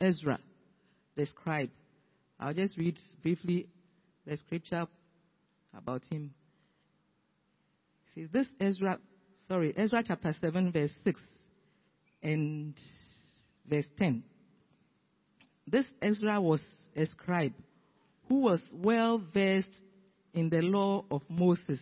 Ezra, 0.00 0.38
the 1.16 1.26
scribe. 1.26 1.70
I'll 2.38 2.54
just 2.54 2.76
read 2.76 2.98
briefly 3.22 3.68
the 4.26 4.36
scripture 4.36 4.86
about 5.76 6.02
him. 6.10 6.32
See, 8.14 8.26
this 8.32 8.48
Ezra, 8.60 8.98
sorry, 9.46 9.72
Ezra 9.76 10.02
chapter 10.06 10.34
7, 10.40 10.72
verse 10.72 10.92
6 11.04 11.20
and 12.22 12.74
verse 13.70 13.86
10. 13.96 14.22
This 15.66 15.86
Ezra 16.02 16.40
was 16.40 16.62
a 16.96 17.06
scribe 17.06 17.54
who 18.28 18.40
was 18.40 18.60
well 18.74 19.22
versed 19.32 19.68
in 20.34 20.50
the 20.50 20.62
law 20.62 21.04
of 21.10 21.22
Moses, 21.28 21.80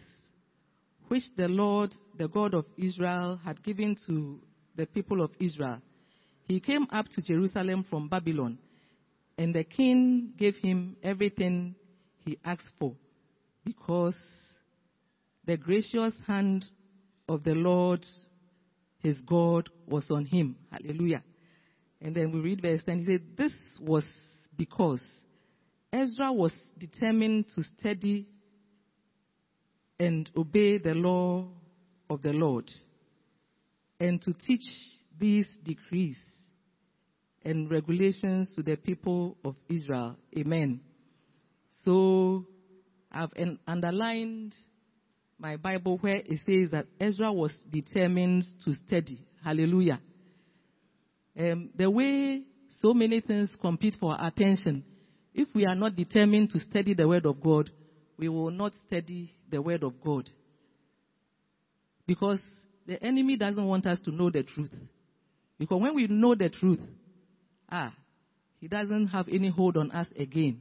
which 1.08 1.24
the 1.36 1.48
Lord, 1.48 1.94
the 2.16 2.28
God 2.28 2.54
of 2.54 2.66
Israel, 2.76 3.40
had 3.42 3.62
given 3.62 3.96
to 4.06 4.38
the 4.76 4.86
people 4.86 5.22
of 5.22 5.30
Israel. 5.40 5.80
He 6.46 6.60
came 6.60 6.86
up 6.90 7.06
to 7.14 7.22
Jerusalem 7.22 7.84
from 7.88 8.08
Babylon, 8.08 8.58
and 9.36 9.54
the 9.54 9.64
king 9.64 10.32
gave 10.38 10.56
him 10.56 10.96
everything 11.02 11.74
he 12.24 12.38
asked 12.44 12.72
for, 12.78 12.94
because 13.64 14.16
the 15.46 15.56
gracious 15.56 16.14
hand 16.26 16.66
of 17.28 17.42
the 17.44 17.54
Lord, 17.54 18.04
his 19.00 19.20
God, 19.22 19.68
was 19.86 20.10
on 20.10 20.24
him. 20.24 20.56
Hallelujah. 20.70 21.22
And 22.00 22.14
then 22.14 22.32
we 22.32 22.40
read 22.40 22.62
verse 22.62 22.80
10. 22.86 23.00
He 23.00 23.04
said, 23.06 23.22
This 23.36 23.52
was 23.80 24.04
because 24.56 25.02
Ezra 25.92 26.32
was 26.32 26.52
determined 26.78 27.46
to 27.54 27.62
study 27.78 28.26
and 29.98 30.30
obey 30.36 30.78
the 30.78 30.94
law 30.94 31.48
of 32.08 32.22
the 32.22 32.32
Lord 32.32 32.70
and 34.00 34.20
to 34.22 34.32
teach 34.32 34.62
these 35.18 35.48
decrees 35.64 36.18
and 37.44 37.70
regulations 37.70 38.52
to 38.54 38.62
the 38.62 38.76
people 38.76 39.36
of 39.44 39.56
Israel. 39.68 40.16
Amen. 40.36 40.80
So 41.84 42.46
I've 43.10 43.32
underlined 43.66 44.54
my 45.38 45.56
Bible 45.56 45.98
where 45.98 46.16
it 46.16 46.40
says 46.44 46.70
that 46.72 46.86
Ezra 47.00 47.32
was 47.32 47.52
determined 47.70 48.44
to 48.64 48.74
study. 48.86 49.20
Hallelujah. 49.42 50.00
Um, 51.38 51.70
the 51.74 51.88
way 51.88 52.42
so 52.68 52.92
many 52.92 53.20
things 53.20 53.50
compete 53.60 53.94
for 54.00 54.12
our 54.12 54.26
attention, 54.26 54.84
if 55.32 55.48
we 55.54 55.64
are 55.66 55.74
not 55.74 55.94
determined 55.94 56.50
to 56.50 56.58
study 56.58 56.94
the 56.94 57.06
Word 57.06 57.26
of 57.26 57.40
God, 57.40 57.70
we 58.18 58.28
will 58.28 58.50
not 58.50 58.72
study 58.86 59.32
the 59.48 59.62
Word 59.62 59.84
of 59.84 60.00
God. 60.00 60.28
Because 62.06 62.40
the 62.86 63.02
enemy 63.02 63.36
doesn't 63.36 63.64
want 63.64 63.86
us 63.86 64.00
to 64.00 64.10
know 64.10 64.30
the 64.30 64.42
truth. 64.42 64.74
Because 65.58 65.80
when 65.80 65.94
we 65.94 66.08
know 66.08 66.34
the 66.34 66.48
truth, 66.48 66.80
ah, 67.70 67.94
he 68.60 68.66
doesn't 68.66 69.08
have 69.08 69.28
any 69.28 69.48
hold 69.48 69.76
on 69.76 69.92
us 69.92 70.08
again. 70.16 70.60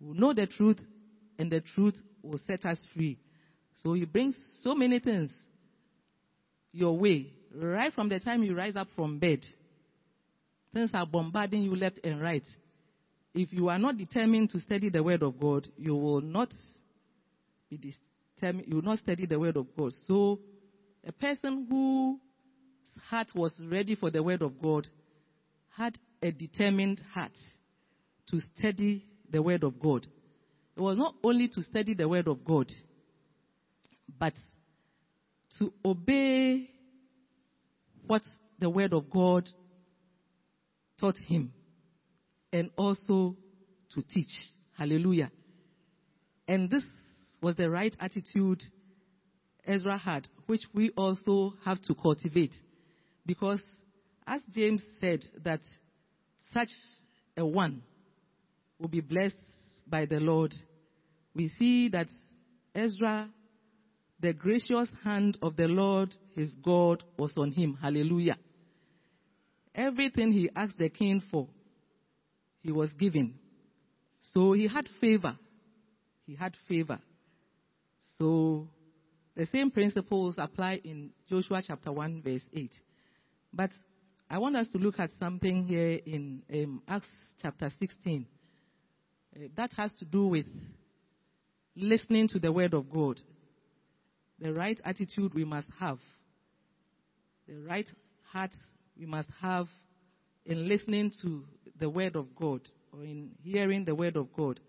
We 0.00 0.18
know 0.18 0.32
the 0.32 0.46
truth, 0.46 0.78
and 1.38 1.52
the 1.52 1.60
truth 1.74 1.94
will 2.22 2.40
set 2.46 2.64
us 2.64 2.78
free. 2.94 3.18
So 3.74 3.92
he 3.92 4.06
brings 4.06 4.34
so 4.62 4.74
many 4.74 4.98
things 4.98 5.30
your 6.72 6.96
way, 6.96 7.32
right 7.54 7.92
from 7.92 8.08
the 8.08 8.20
time 8.20 8.42
you 8.42 8.54
rise 8.54 8.76
up 8.76 8.88
from 8.96 9.18
bed. 9.18 9.40
Things 10.72 10.90
are 10.94 11.06
bombarding 11.06 11.62
you 11.62 11.74
left 11.74 11.98
and 12.04 12.20
right. 12.20 12.44
If 13.34 13.52
you 13.52 13.68
are 13.68 13.78
not 13.78 13.96
determined 13.96 14.50
to 14.50 14.60
study 14.60 14.88
the 14.88 15.02
word 15.02 15.22
of 15.22 15.38
God, 15.38 15.68
you 15.76 15.94
will 15.94 16.20
not 16.20 16.52
be 17.68 17.76
determined, 18.36 18.66
you 18.68 18.76
will 18.76 18.82
not 18.82 18.98
study 18.98 19.26
the 19.26 19.38
word 19.38 19.56
of 19.56 19.66
God. 19.76 19.92
So 20.06 20.40
a 21.06 21.12
person 21.12 21.66
whose 21.70 23.02
heart 23.08 23.28
was 23.34 23.52
ready 23.70 23.94
for 23.94 24.10
the 24.10 24.22
word 24.22 24.42
of 24.42 24.60
God 24.60 24.86
had 25.76 25.96
a 26.22 26.30
determined 26.30 27.00
heart 27.14 27.32
to 28.30 28.40
study 28.56 29.06
the 29.30 29.42
word 29.42 29.64
of 29.64 29.78
God. 29.78 30.06
It 30.76 30.80
was 30.80 30.96
not 30.96 31.14
only 31.22 31.48
to 31.48 31.62
study 31.62 31.94
the 31.94 32.08
word 32.08 32.28
of 32.28 32.44
God, 32.44 32.70
but 34.18 34.34
to 35.58 35.72
obey 35.84 36.68
what 38.06 38.22
the 38.58 38.70
word 38.70 38.92
of 38.92 39.08
God 39.10 39.48
taught 41.00 41.16
him 41.16 41.52
and 42.52 42.70
also 42.76 43.36
to 43.94 44.02
teach. 44.02 44.32
Hallelujah. 44.76 45.30
And 46.46 46.70
this 46.70 46.84
was 47.42 47.56
the 47.56 47.70
right 47.70 47.96
attitude 47.98 48.62
Ezra 49.66 49.98
had, 49.98 50.28
which 50.46 50.62
we 50.74 50.90
also 50.96 51.54
have 51.64 51.80
to 51.82 51.94
cultivate. 51.94 52.54
Because, 53.26 53.60
as 54.26 54.42
James 54.52 54.82
said, 55.00 55.24
that 55.44 55.60
such 56.52 56.70
a 57.36 57.44
one 57.46 57.82
will 58.78 58.88
be 58.88 59.00
blessed 59.00 59.36
by 59.86 60.06
the 60.06 60.18
Lord, 60.18 60.54
we 61.34 61.48
see 61.48 61.88
that 61.90 62.08
Ezra, 62.74 63.28
the 64.18 64.32
gracious 64.32 64.90
hand 65.04 65.38
of 65.42 65.56
the 65.56 65.68
Lord, 65.68 66.14
his 66.34 66.54
God, 66.62 67.04
was 67.18 67.32
on 67.36 67.52
him. 67.52 67.78
Hallelujah. 67.80 68.38
Everything 69.74 70.32
he 70.32 70.50
asked 70.54 70.78
the 70.78 70.88
king 70.88 71.22
for, 71.30 71.48
he 72.60 72.72
was 72.72 72.90
given. 72.94 73.34
So 74.22 74.52
he 74.52 74.66
had 74.66 74.88
favor. 75.00 75.36
He 76.26 76.34
had 76.34 76.54
favor. 76.68 76.98
So 78.18 78.68
the 79.36 79.46
same 79.46 79.70
principles 79.70 80.34
apply 80.38 80.80
in 80.84 81.10
Joshua 81.28 81.62
chapter 81.66 81.92
1, 81.92 82.22
verse 82.22 82.42
8. 82.52 82.70
But 83.52 83.70
I 84.28 84.38
want 84.38 84.56
us 84.56 84.68
to 84.68 84.78
look 84.78 84.98
at 84.98 85.10
something 85.18 85.66
here 85.66 85.98
in 86.04 86.42
um, 86.52 86.82
Acts 86.86 87.08
chapter 87.40 87.70
16. 87.78 88.26
Uh, 89.34 89.40
that 89.56 89.70
has 89.76 89.92
to 89.94 90.04
do 90.04 90.26
with 90.26 90.46
listening 91.74 92.28
to 92.28 92.38
the 92.38 92.52
word 92.52 92.74
of 92.74 92.90
God. 92.90 93.20
The 94.38 94.52
right 94.52 94.80
attitude 94.84 95.34
we 95.34 95.44
must 95.44 95.68
have. 95.78 95.98
The 97.48 97.56
right 97.58 97.86
heart 98.32 98.52
we 99.00 99.06
must 99.06 99.28
have 99.40 99.66
in 100.44 100.68
listening 100.68 101.10
to 101.22 101.42
the 101.78 101.88
word 101.88 102.16
of 102.16 102.34
God 102.36 102.60
or 102.92 103.02
in 103.02 103.30
hearing 103.42 103.86
the 103.86 103.94
word 103.94 104.14
of 104.16 104.30
God. 104.30 104.60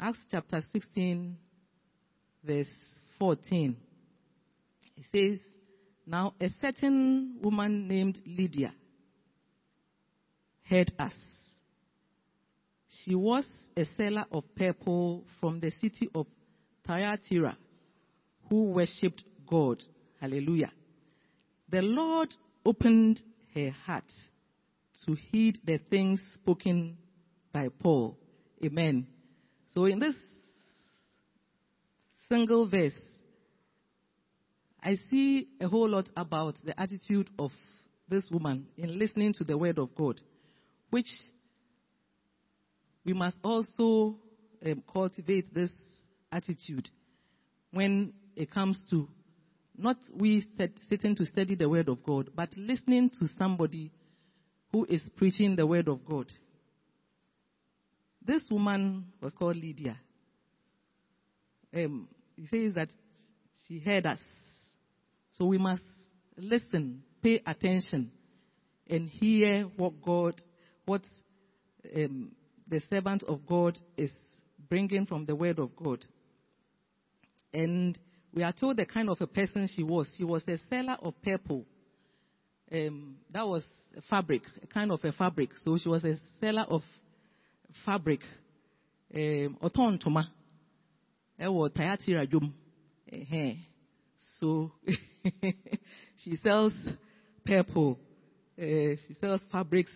Acts 0.00 0.18
chapter 0.30 0.62
16, 0.72 1.36
verse 2.42 2.70
14. 3.18 3.76
It 4.96 5.04
says, 5.12 5.38
Now 6.06 6.32
a 6.40 6.48
certain 6.62 7.36
woman 7.42 7.88
named 7.88 8.18
Lydia 8.24 8.72
heard 10.64 10.90
us. 10.98 11.12
She 13.04 13.14
was 13.14 13.44
a 13.76 13.84
seller 13.84 14.24
of 14.32 14.44
purple 14.56 15.24
from 15.40 15.60
the 15.60 15.72
city 15.72 16.08
of 16.14 16.26
Thyatira 16.86 17.58
who 18.48 18.70
worshipped 18.70 19.22
God. 19.46 19.82
Hallelujah. 20.18 20.72
The 21.68 21.82
Lord 21.82 22.34
opened 22.64 23.20
her 23.54 23.70
heart 23.84 24.04
to 25.04 25.14
heed 25.14 25.58
the 25.64 25.78
things 25.90 26.22
spoken 26.34 26.96
by 27.52 27.68
Paul. 27.68 28.16
Amen. 28.64 29.06
So 29.74 29.86
in 29.86 29.98
this 29.98 30.14
single 32.28 32.68
verse, 32.68 32.98
I 34.82 34.96
see 35.10 35.48
a 35.60 35.68
whole 35.68 35.88
lot 35.88 36.08
about 36.16 36.56
the 36.64 36.78
attitude 36.80 37.30
of 37.38 37.50
this 38.08 38.28
woman 38.30 38.66
in 38.76 38.98
listening 38.98 39.32
to 39.34 39.44
the 39.44 39.56
word 39.56 39.78
of 39.78 39.94
God, 39.94 40.20
which 40.90 41.06
we 43.04 43.12
must 43.12 43.36
also 43.42 44.16
um, 44.64 44.82
cultivate 44.92 45.52
this 45.54 45.70
attitude 46.30 46.88
when 47.70 48.12
it 48.36 48.50
comes 48.50 48.82
to 48.90 49.08
not 49.76 49.96
we 50.14 50.44
sitting 50.88 51.16
to 51.16 51.26
study 51.26 51.54
the 51.54 51.68
word 51.68 51.88
of 51.88 52.02
God, 52.02 52.30
but 52.34 52.50
listening 52.56 53.10
to 53.18 53.26
somebody 53.38 53.90
who 54.72 54.84
is 54.88 55.02
preaching 55.16 55.56
the 55.56 55.66
word 55.66 55.88
of 55.88 56.04
God. 56.04 56.32
This 58.24 58.42
woman 58.50 59.06
was 59.20 59.32
called 59.34 59.56
Lydia. 59.56 59.98
Um, 61.74 62.08
he 62.36 62.46
says 62.46 62.74
that 62.74 62.88
she 63.66 63.78
heard 63.78 64.06
us. 64.06 64.20
So 65.32 65.46
we 65.46 65.58
must 65.58 65.82
listen, 66.36 67.02
pay 67.22 67.40
attention, 67.46 68.12
and 68.88 69.08
hear 69.08 69.62
what 69.76 70.00
God, 70.02 70.40
what 70.84 71.02
um, 71.96 72.32
the 72.68 72.80
servant 72.88 73.22
of 73.24 73.46
God 73.46 73.78
is 73.96 74.12
bringing 74.68 75.06
from 75.06 75.26
the 75.26 75.34
word 75.34 75.58
of 75.58 75.74
God. 75.74 76.04
And 77.52 77.98
we 78.34 78.42
are 78.42 78.52
told 78.52 78.78
the 78.78 78.86
kind 78.86 79.08
of 79.08 79.20
a 79.20 79.26
person 79.26 79.68
she 79.74 79.82
was. 79.82 80.08
She 80.16 80.24
was 80.24 80.42
a 80.48 80.58
seller 80.70 80.96
of 81.02 81.14
purple. 81.22 81.64
Um, 82.72 83.16
that 83.30 83.46
was 83.46 83.62
a 83.96 84.02
fabric, 84.02 84.42
a 84.62 84.66
kind 84.66 84.90
of 84.90 85.04
a 85.04 85.12
fabric. 85.12 85.50
So 85.62 85.76
she 85.76 85.88
was 85.88 86.04
a 86.04 86.16
seller 86.40 86.64
of 86.68 86.82
fabric. 87.84 88.20
Um. 89.14 89.58
Ewo 91.40 91.68
tayatira 91.68 92.30
jum. 92.30 92.54
So 94.38 94.72
she 96.16 96.36
sells 96.36 96.72
purple. 97.44 97.98
Uh, 98.58 98.96
she 99.06 99.14
sells 99.20 99.40
fabrics 99.50 99.90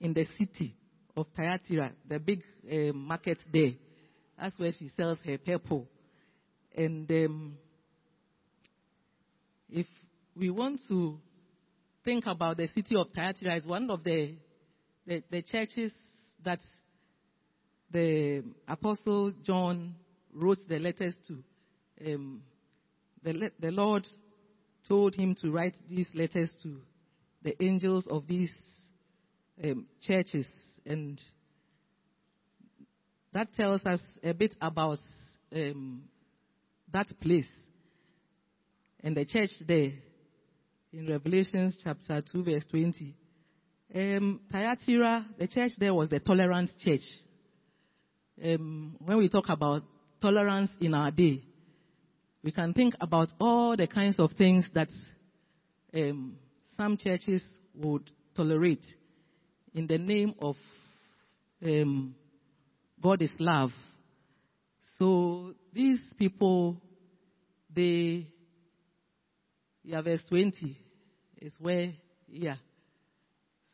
in 0.00 0.12
the 0.12 0.24
city 0.36 0.74
of 1.16 1.26
Thyatira, 1.36 1.92
the 2.08 2.18
big 2.18 2.42
uh, 2.70 2.92
market 2.92 3.38
there. 3.52 3.72
That's 4.38 4.58
where 4.58 4.72
she 4.72 4.90
sells 4.96 5.18
her 5.24 5.38
purple. 5.38 5.86
And 6.76 7.10
um, 7.10 7.58
if 9.70 9.86
we 10.36 10.50
want 10.50 10.80
to 10.88 11.18
think 12.04 12.26
about 12.26 12.56
the 12.56 12.68
city 12.68 12.96
of 12.96 13.08
Thyatira, 13.14 13.56
it's 13.56 13.66
one 13.66 13.90
of 13.90 14.02
the, 14.04 14.34
the, 15.06 15.22
the 15.30 15.42
churches 15.42 15.92
that 16.44 16.60
the 17.90 18.42
Apostle 18.66 19.32
John 19.42 19.94
wrote 20.32 20.58
the 20.68 20.78
letters 20.78 21.16
to. 21.26 21.42
Um, 22.06 22.42
the, 23.22 23.50
the 23.58 23.70
Lord 23.70 24.06
told 24.86 25.14
him 25.14 25.34
to 25.42 25.50
write 25.50 25.74
these 25.88 26.08
letters 26.14 26.52
to 26.62 26.76
the 27.42 27.60
angels 27.62 28.06
of 28.08 28.26
these 28.26 28.56
um, 29.62 29.86
churches, 30.00 30.46
and 30.86 31.20
that 33.32 33.52
tells 33.54 33.84
us 33.84 34.00
a 34.22 34.32
bit 34.32 34.54
about 34.60 34.98
um, 35.52 36.02
that 36.92 37.08
place 37.20 37.48
and 39.02 39.16
the 39.16 39.24
church 39.24 39.50
there 39.66 39.92
in 40.92 41.06
Revelation 41.08 41.72
chapter 41.82 42.22
2, 42.32 42.44
verse 42.44 42.64
20. 42.70 43.14
Um, 43.94 44.40
Thyatira, 44.50 45.24
the 45.38 45.46
church 45.46 45.72
there 45.78 45.94
was 45.94 46.08
the 46.08 46.20
tolerant 46.20 46.70
church. 46.78 47.00
Um, 48.42 48.96
when 49.04 49.18
we 49.18 49.28
talk 49.28 49.48
about 49.48 49.82
tolerance 50.20 50.70
in 50.80 50.94
our 50.94 51.10
day, 51.10 51.42
we 52.42 52.52
can 52.52 52.72
think 52.72 52.94
about 53.00 53.32
all 53.40 53.76
the 53.76 53.86
kinds 53.86 54.18
of 54.18 54.32
things 54.32 54.68
that 54.74 54.88
um, 55.94 56.36
some 56.76 56.96
churches 56.96 57.42
would 57.74 58.10
tolerate 58.34 58.84
in 59.74 59.86
the 59.86 59.98
name 59.98 60.34
of 60.40 60.56
um, 61.62 62.14
God 63.02 63.22
is 63.22 63.32
love. 63.38 63.70
So 64.96 65.54
these 65.72 66.00
people, 66.18 66.80
they, 67.74 68.26
yeah, 69.88 70.02
verse 70.02 70.22
20 70.28 70.76
is 71.40 71.54
where, 71.58 71.94
yeah. 72.28 72.56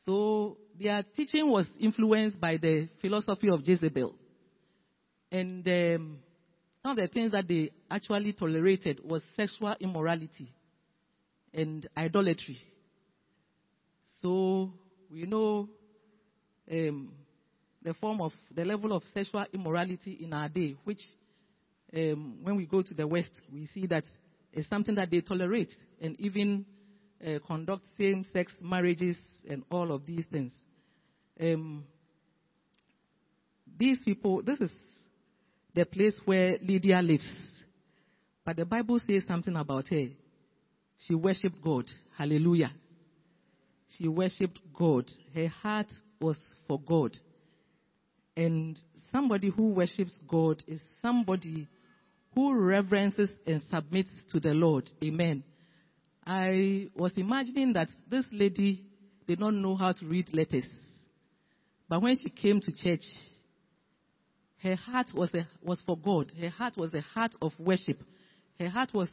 So 0.05 0.59
their 0.79 1.03
teaching 1.17 1.51
was 1.51 1.69
influenced 1.81 2.41
by 2.41 2.57
the 2.57 2.89
philosophy 3.01 3.49
of 3.49 3.67
Jezebel. 3.67 4.15
And 5.33 5.67
um, 5.67 6.19
some 6.83 6.93
of 6.93 6.97
the 6.99 7.09
things 7.09 7.33
that 7.33 7.49
they 7.49 7.73
actually 7.91 8.33
tolerated 8.33 9.01
was 9.03 9.25
sexual 9.35 9.75
immorality 9.81 10.55
and 11.53 11.85
idolatry. 11.97 12.61
So 14.21 14.71
we 15.11 15.27
know 15.27 15.69
um, 16.71 17.13
the 17.83 17.95
form 17.95 18.21
of 18.21 18.31
the 18.55 18.65
level 18.65 18.93
of 18.93 19.03
sexual 19.13 19.47
immorality 19.53 20.13
in 20.21 20.33
our 20.33 20.49
day, 20.49 20.77
which 20.85 21.01
um, 21.93 22.39
when 22.41 22.55
we 22.55 22.67
go 22.67 22.83
to 22.83 22.95
the 22.95 23.05
West, 23.05 23.33
we 23.53 23.67
see 23.67 23.89
that 23.89 24.05
it's 24.55 24.69
something 24.69 24.95
that 24.95 25.11
they 25.11 25.21
tolerate 25.21 25.73
and 26.01 26.19
even 26.19 26.65
uh, 27.25 27.39
conduct 27.47 27.85
same-sex 27.99 28.53
marriages 28.63 29.19
and 29.49 29.65
all 29.71 29.93
of 29.93 30.07
these 30.07 30.27
things. 30.31 30.53
Um, 31.41 31.85
these 33.77 33.99
people, 34.05 34.43
this 34.43 34.61
is 34.61 34.71
the 35.75 35.85
place 35.85 36.21
where 36.25 36.57
Lydia 36.63 37.03
lives. 37.03 37.29
But 38.45 38.57
the 38.57 38.65
Bible 38.65 39.01
says 39.05 39.25
something 39.27 39.57
about 39.57 39.89
her. 39.89 40.09
She 40.99 41.15
worshipped 41.15 41.61
God. 41.61 41.87
Hallelujah. 42.17 42.73
She 43.99 44.07
worshipped 44.07 44.61
God. 44.73 45.11
Her 45.35 45.49
heart 45.49 45.89
was 46.21 46.39
for 46.69 46.81
God. 46.81 47.17
And 48.37 48.79
somebody 49.11 49.51
who 49.51 49.71
worships 49.71 50.19
God 50.29 50.63
is 50.67 50.81
somebody 51.01 51.69
who 52.35 52.55
reverences 52.55 53.31
and 53.47 53.63
submits 53.71 54.11
to 54.31 54.41
the 54.41 54.55
Lord. 54.55 54.91
Amen. 55.03 55.45
I 56.27 56.89
was 56.95 57.13
imagining 57.17 57.75
that 57.75 57.89
this 58.09 58.27
lady 58.33 58.85
did 59.27 59.41
not 59.41 59.55
know 59.55 59.77
how 59.77 59.93
to 59.93 60.07
read 60.07 60.33
letters. 60.33 60.67
But 61.89 62.03
when 62.03 62.17
she 62.17 62.31
came 62.31 62.61
to 62.61 62.73
church, 62.73 63.05
her 64.63 64.75
heart 64.75 65.09
was, 65.15 65.33
a, 65.35 65.47
was 65.63 65.83
for 65.85 65.97
God. 65.97 66.33
Her 66.41 66.49
heart 66.49 66.75
was 66.77 66.95
a 66.95 67.03
heart 67.03 67.35
of 67.43 67.53
worship. 67.59 68.03
Her 68.59 68.69
heart 68.69 68.91
was 68.95 69.11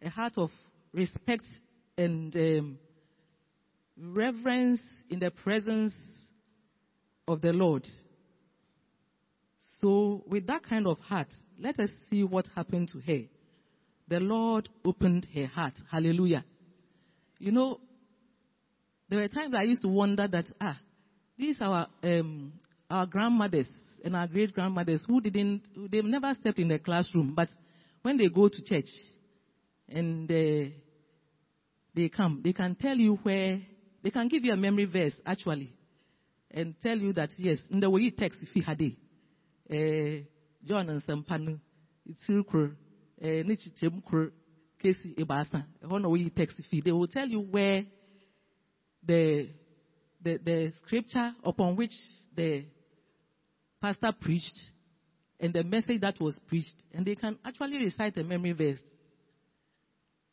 a 0.00 0.08
heart 0.08 0.32
of 0.36 0.50
respect 0.92 1.44
and 1.98 2.34
um, 2.34 2.78
reverence 3.98 4.80
in 5.10 5.18
the 5.18 5.30
presence 5.30 5.92
of 7.28 7.42
the 7.42 7.52
Lord. 7.52 7.86
So, 9.80 10.24
with 10.26 10.46
that 10.46 10.62
kind 10.64 10.86
of 10.86 10.98
heart, 11.00 11.28
let 11.62 11.78
us 11.78 11.90
see 12.10 12.24
what 12.24 12.46
happened 12.54 12.88
to 12.92 12.98
her. 13.00 13.22
The 14.08 14.18
Lord 14.20 14.68
opened 14.84 15.28
her 15.32 15.46
heart. 15.46 15.74
Hallelujah. 15.90 16.44
You 17.38 17.52
know, 17.52 17.78
there 19.08 19.20
were 19.20 19.28
times 19.28 19.54
I 19.56 19.62
used 19.62 19.82
to 19.82 19.88
wonder 19.88 20.26
that, 20.26 20.46
ah, 20.60 20.78
these 21.38 21.58
are 21.60 21.86
um, 22.02 22.54
our 22.90 23.06
grandmothers 23.06 23.68
and 24.04 24.16
our 24.16 24.26
great 24.26 24.52
grandmothers 24.52 25.04
who 25.06 25.20
didn't, 25.20 25.62
they've 25.90 26.04
never 26.04 26.34
stepped 26.34 26.58
in 26.58 26.68
the 26.68 26.78
classroom, 26.78 27.32
but 27.34 27.48
when 28.02 28.16
they 28.16 28.28
go 28.28 28.48
to 28.48 28.62
church 28.62 28.88
and 29.88 30.30
uh, 30.30 30.70
they 31.94 32.08
come, 32.08 32.40
they 32.42 32.52
can 32.52 32.74
tell 32.74 32.96
you 32.96 33.18
where, 33.22 33.60
they 34.02 34.10
can 34.10 34.26
give 34.28 34.44
you 34.44 34.52
a 34.52 34.56
memory 34.56 34.86
verse 34.86 35.14
actually, 35.24 35.74
and 36.50 36.74
tell 36.82 36.96
you 36.96 37.12
that 37.12 37.30
yes, 37.36 37.58
in 37.70 37.80
the 37.80 37.88
way 37.88 38.10
text 38.10 38.40
if 38.42 38.48
you 38.56 38.62
had 38.62 38.80
John 40.64 40.88
it's 42.04 42.26
kuro, 42.26 42.72
nichichem 43.22 44.02
kuro, 44.04 44.30
kesi 44.82 45.14
hono 45.82 46.10
way 46.10 46.28
text 46.30 46.58
if 46.58 46.84
they 46.84 46.92
will 46.92 47.06
tell 47.06 47.26
you 47.28 47.40
where 47.40 47.84
the, 49.04 49.48
the, 50.22 50.38
the 50.44 50.72
scripture 50.82 51.32
upon 51.44 51.76
which 51.76 51.92
the 52.34 52.64
pastor 53.80 54.12
preached 54.20 54.58
and 55.42 55.52
the 55.52 55.64
message 55.64 56.00
that 56.00 56.20
was 56.20 56.38
preached, 56.46 56.74
and 56.92 57.04
they 57.04 57.16
can 57.16 57.36
actually 57.44 57.76
recite 57.76 58.16
a 58.16 58.22
memory 58.22 58.52
verse. 58.52 58.78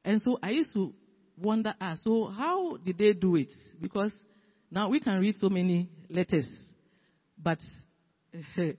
And 0.05 0.21
so 0.21 0.37
I 0.41 0.51
used 0.51 0.71
to 0.73 0.93
wonder, 1.35 1.73
ah, 1.81 1.95
so 1.95 2.27
how 2.27 2.77
did 2.77 2.99
they 2.99 3.13
do 3.13 3.35
it? 3.35 3.49
Because 3.81 4.13
now 4.69 4.89
we 4.89 4.99
can 4.99 5.19
read 5.19 5.33
so 5.35 5.49
many 5.49 5.89
letters, 6.09 6.45
but 7.37 7.57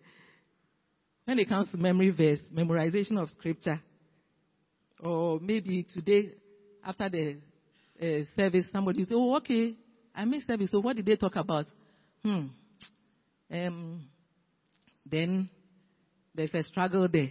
when 1.30 1.38
it 1.38 1.48
comes 1.48 1.70
to 1.70 1.76
memory 1.76 2.10
verse, 2.10 2.40
memorization 2.52 3.16
of 3.16 3.30
scripture, 3.30 3.80
or 4.98 5.38
maybe 5.38 5.86
today 5.94 6.32
after 6.84 7.08
the 7.08 7.36
uh, 8.02 8.24
service, 8.34 8.66
somebody 8.72 9.04
say, 9.04 9.14
"Oh, 9.14 9.36
okay, 9.36 9.76
I 10.12 10.24
missed 10.24 10.48
service. 10.48 10.72
So 10.72 10.80
what 10.80 10.96
did 10.96 11.06
they 11.06 11.14
talk 11.14 11.36
about?" 11.36 11.66
Hmm. 12.24 12.46
Um. 13.48 14.08
Then 15.06 15.48
there's 16.34 16.52
a 16.52 16.64
struggle 16.64 17.06
there. 17.08 17.30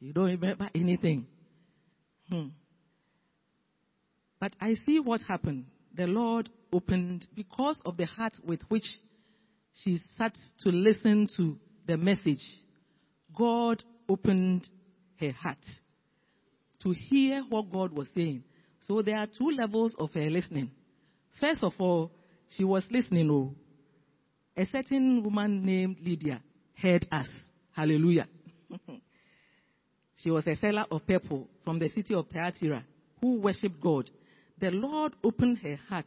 You 0.00 0.12
don't 0.12 0.26
remember 0.26 0.68
anything. 0.74 1.26
Hmm. 2.28 2.48
But 4.38 4.52
I 4.60 4.74
see 4.74 5.00
what 5.00 5.22
happened. 5.22 5.64
The 5.94 6.06
Lord 6.06 6.50
opened 6.70 7.26
because 7.34 7.80
of 7.86 7.96
the 7.96 8.04
heart 8.04 8.34
with 8.46 8.60
which 8.68 8.84
she 9.82 9.98
sat 10.18 10.36
to 10.60 10.68
listen 10.68 11.26
to 11.38 11.56
the 11.86 11.96
message. 11.96 12.42
God 13.34 13.82
opened 14.08 14.66
her 15.20 15.32
heart 15.32 15.64
to 16.82 16.92
hear 16.92 17.42
what 17.48 17.70
God 17.70 17.92
was 17.92 18.08
saying. 18.14 18.44
So 18.80 19.02
there 19.02 19.16
are 19.16 19.26
two 19.26 19.50
levels 19.50 19.96
of 19.98 20.12
her 20.12 20.28
listening. 20.30 20.70
First 21.40 21.62
of 21.62 21.72
all, 21.78 22.12
she 22.48 22.64
was 22.64 22.84
listening. 22.90 23.30
Oh, 23.30 23.54
a 24.56 24.66
certain 24.66 25.22
woman 25.22 25.64
named 25.64 25.98
Lydia 26.00 26.42
heard 26.74 27.06
us. 27.10 27.28
Hallelujah. 27.72 28.28
she 30.22 30.30
was 30.30 30.46
a 30.46 30.56
seller 30.56 30.84
of 30.90 31.06
purple 31.06 31.48
from 31.64 31.78
the 31.78 31.88
city 31.88 32.14
of 32.14 32.26
Thyatira 32.28 32.84
who 33.20 33.40
worshipped 33.40 33.80
God. 33.80 34.10
The 34.60 34.70
Lord 34.70 35.14
opened 35.24 35.58
her 35.58 35.78
heart 35.88 36.06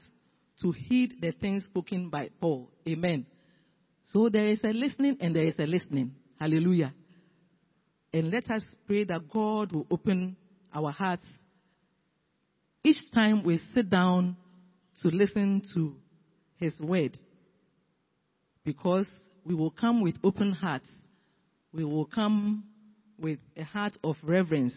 to 0.62 0.72
heed 0.72 1.16
the 1.20 1.32
things 1.32 1.66
spoken 1.66 2.10
by 2.10 2.30
Paul. 2.40 2.70
Amen. 2.88 3.26
So 4.06 4.30
there 4.30 4.48
is 4.48 4.64
a 4.64 4.72
listening 4.72 5.18
and 5.20 5.36
there 5.36 5.44
is 5.44 5.60
a 5.60 5.66
listening. 5.66 6.14
Hallelujah. 6.40 6.94
And 8.18 8.32
let 8.32 8.50
us 8.50 8.64
pray 8.88 9.04
that 9.04 9.30
God 9.30 9.72
will 9.72 9.86
open 9.92 10.36
our 10.74 10.92
hearts 10.92 11.24
each 12.84 13.12
time 13.14 13.44
we 13.44 13.60
sit 13.76 13.92
down 13.92 14.36
to 15.04 15.10
listen 15.10 15.62
to 15.76 15.94
His 16.56 16.74
word. 16.80 17.16
Because 18.66 19.06
we 19.46 19.54
will 19.54 19.70
come 19.70 20.02
with 20.02 20.16
open 20.24 20.52
hearts. 20.52 20.88
We 21.72 21.84
will 21.84 22.06
come 22.06 22.64
with 23.20 23.38
a 23.56 23.64
heart 23.64 23.96
of 24.04 24.16
reverence. 24.24 24.76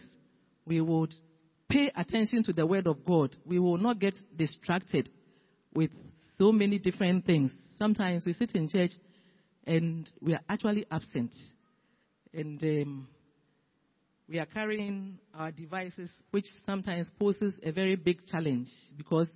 We 0.67 0.83
would 0.83 1.15
pay 1.67 1.91
attention 1.97 2.43
to 2.45 2.53
the 2.53 2.67
word 2.67 2.87
of 2.87 3.07
God. 3.07 3.37
We 3.47 3.59
will 3.59 3.79
not 3.79 4.01
get 4.01 4.17
distracted 4.37 5.09
with 5.73 5.91
so 6.37 6.53
many 6.53 6.79
different 6.79 7.25
things. 7.25 7.53
Sometimes 7.79 8.27
we 8.27 8.35
sit 8.35 8.55
in 8.55 8.69
church 8.69 8.93
and 9.67 10.11
we 10.21 10.35
are 10.35 10.43
actually 10.47 10.85
absent. 10.91 11.33
And 12.35 12.63
um, 12.63 13.09
we 14.31 14.39
are 14.39 14.47
carrying 14.47 15.19
our 15.35 15.51
devices, 15.51 16.09
which 16.31 16.47
sometimes 16.65 17.11
poses 17.19 17.59
a 17.65 17.73
very 17.73 17.97
big 17.97 18.25
challenge 18.27 18.69
because 18.97 19.29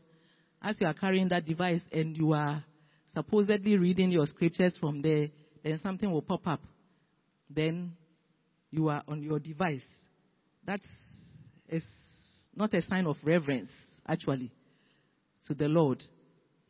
as 0.62 0.76
you 0.80 0.86
are 0.86 0.94
carrying 0.94 1.28
that 1.28 1.44
device 1.44 1.82
and 1.92 2.16
you 2.16 2.32
are 2.32 2.64
supposedly 3.12 3.76
reading 3.76 4.12
your 4.12 4.26
scriptures 4.26 4.78
from 4.80 5.02
there, 5.02 5.28
then 5.64 5.80
something 5.82 6.10
will 6.10 6.22
pop 6.22 6.46
up. 6.46 6.60
Then 7.50 7.94
you 8.70 8.88
are 8.88 9.02
on 9.08 9.20
your 9.20 9.40
device. 9.40 9.82
That 10.64 10.80
is 11.68 11.84
not 12.54 12.72
a 12.72 12.82
sign 12.82 13.06
of 13.06 13.16
reverence, 13.24 13.70
actually, 14.06 14.52
to 15.48 15.54
the 15.54 15.66
Lord. 15.66 16.04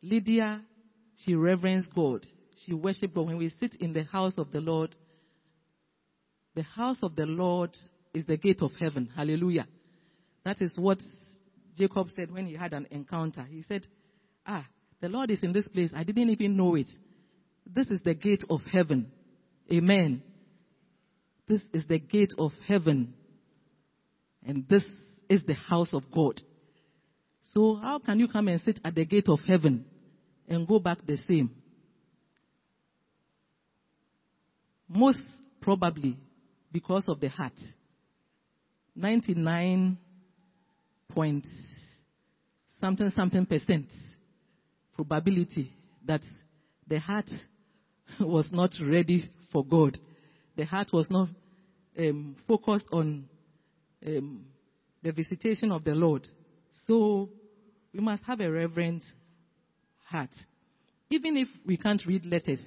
Lydia, 0.01 0.61
she 1.23 1.35
reverenced 1.35 1.93
God. 1.93 2.25
She 2.65 2.73
worshiped 2.73 3.13
God. 3.13 3.27
When 3.27 3.37
we 3.37 3.49
sit 3.49 3.75
in 3.75 3.93
the 3.93 4.03
house 4.03 4.39
of 4.39 4.51
the 4.51 4.61
Lord, 4.61 4.95
the 6.55 6.63
house 6.63 6.99
of 7.03 7.15
the 7.15 7.27
Lord 7.27 7.69
is 8.15 8.25
the 8.25 8.37
gate 8.37 8.61
of 8.61 8.71
heaven. 8.79 9.09
Hallelujah. 9.15 9.67
That 10.43 10.61
is 10.61 10.73
what 10.77 10.99
Jacob 11.77 12.07
said 12.15 12.31
when 12.31 12.47
he 12.47 12.55
had 12.55 12.73
an 12.73 12.87
encounter. 12.89 13.43
He 13.43 13.63
said, 13.63 13.85
Ah, 14.47 14.65
the 15.01 15.09
Lord 15.09 15.29
is 15.29 15.43
in 15.43 15.53
this 15.53 15.67
place. 15.67 15.91
I 15.95 16.03
didn't 16.03 16.29
even 16.29 16.55
know 16.55 16.75
it. 16.75 16.89
This 17.65 17.87
is 17.87 18.01
the 18.03 18.13
gate 18.13 18.43
of 18.49 18.61
heaven. 18.71 19.11
Amen. 19.71 20.23
This 21.47 21.61
is 21.73 21.85
the 21.87 21.99
gate 21.99 22.33
of 22.37 22.51
heaven. 22.67 23.13
And 24.45 24.67
this 24.69 24.85
is 25.29 25.43
the 25.45 25.55
house 25.55 25.93
of 25.93 26.03
God. 26.13 26.39
So, 27.43 27.75
how 27.75 27.99
can 27.99 28.19
you 28.19 28.27
come 28.27 28.47
and 28.47 28.61
sit 28.61 28.79
at 28.83 28.95
the 28.95 29.05
gate 29.05 29.27
of 29.27 29.39
heaven 29.47 29.85
and 30.47 30.67
go 30.67 30.79
back 30.79 30.99
the 31.05 31.17
same? 31.17 31.51
Most 34.87 35.21
probably 35.61 36.17
because 36.71 37.05
of 37.07 37.19
the 37.19 37.29
heart. 37.29 37.53
99 38.95 39.97
point 41.11 41.45
something 42.79 43.11
something 43.11 43.45
percent 43.45 43.87
probability 44.95 45.71
that 46.05 46.21
the 46.87 46.99
heart 46.99 47.29
was 48.19 48.49
not 48.51 48.71
ready 48.81 49.29
for 49.51 49.65
God. 49.65 49.97
The 50.55 50.65
heart 50.65 50.89
was 50.93 51.07
not 51.09 51.29
um, 51.97 52.35
focused 52.47 52.85
on 52.91 53.27
um, 54.05 54.45
the 55.03 55.11
visitation 55.11 55.71
of 55.71 55.83
the 55.83 55.93
Lord. 55.93 56.27
So 56.85 57.29
we 57.93 57.99
must 57.99 58.23
have 58.25 58.39
a 58.39 58.49
reverent 58.51 59.03
heart. 60.05 60.29
Even 61.09 61.37
if 61.37 61.47
we 61.65 61.77
can't 61.77 62.03
read 62.05 62.25
letters, 62.25 62.61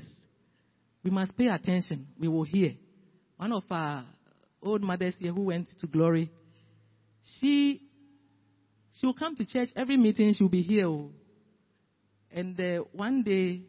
we 1.03 1.11
must 1.11 1.37
pay 1.37 1.49
attention. 1.49 2.09
We 2.19 2.29
will 2.29 2.45
hear. 2.45 2.75
One 3.37 3.53
of 3.53 3.65
our 3.71 4.05
old 4.63 4.83
mothers 4.83 5.15
here 5.19 5.33
who 5.33 5.43
went 5.43 5.69
to 5.81 5.87
glory, 5.87 6.31
she 7.41 7.83
she 8.93 9.07
will 9.07 9.15
come 9.15 9.37
to 9.37 9.47
church 9.47 9.69
every 9.77 9.97
meeting. 9.97 10.35
She'll 10.35 10.49
be 10.49 10.63
here, 10.63 10.87
oh. 10.87 11.13
and 12.31 12.59
uh, 12.61 12.85
one 12.93 13.23
day, 13.23 13.63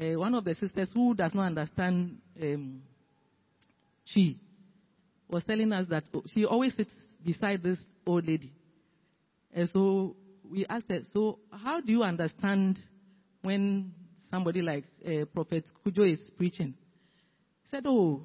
uh, 0.00 0.18
one 0.18 0.34
of 0.34 0.44
the 0.44 0.54
sisters 0.54 0.90
who 0.94 1.14
does 1.14 1.34
not 1.34 1.46
understand 1.46 2.18
um, 2.40 2.82
she 4.04 4.38
was 5.28 5.44
telling 5.44 5.72
us 5.72 5.86
that 5.88 6.04
oh, 6.14 6.22
she 6.28 6.44
always 6.44 6.74
sits 6.74 6.92
beside 7.24 7.62
this 7.62 7.78
old 8.06 8.26
lady, 8.26 8.52
and 9.52 9.68
so 9.68 10.16
we 10.48 10.64
asked 10.66 10.90
her, 10.90 11.00
"So 11.12 11.38
how 11.50 11.80
do 11.80 11.92
you 11.92 12.02
understand 12.02 12.78
when 13.42 13.92
somebody 14.30 14.62
like 14.62 14.84
uh, 15.06 15.26
Prophet 15.34 15.64
Kujo 15.86 16.10
is 16.10 16.20
preaching?" 16.38 16.74
said, 17.70 17.84
"Oh, 17.86 18.22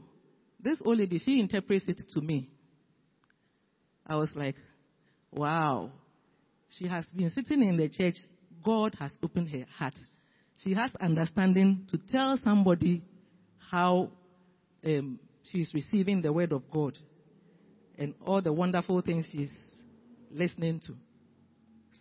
this 0.67 0.81
old 0.83 0.97
lady, 0.97 1.17
she 1.17 1.39
interprets 1.39 1.85
it 1.87 2.01
to 2.13 2.21
me. 2.21 2.49
I 4.05 4.17
was 4.17 4.29
like, 4.35 4.55
wow. 5.31 5.91
She 6.77 6.87
has 6.87 7.05
been 7.15 7.29
sitting 7.29 7.63
in 7.63 7.77
the 7.77 7.87
church. 7.87 8.15
God 8.65 8.93
has 8.99 9.13
opened 9.23 9.49
her 9.49 9.65
heart. 9.77 9.93
She 10.63 10.73
has 10.73 10.91
understanding 10.99 11.87
to 11.91 11.97
tell 12.11 12.37
somebody 12.43 13.01
how 13.71 14.11
um, 14.83 15.19
is 15.53 15.73
receiving 15.73 16.21
the 16.21 16.33
word 16.33 16.51
of 16.51 16.69
God 16.69 16.97
and 17.97 18.13
all 18.25 18.41
the 18.41 18.51
wonderful 18.51 19.01
things 19.01 19.27
she's 19.31 19.53
listening 20.29 20.81
to. 20.87 20.93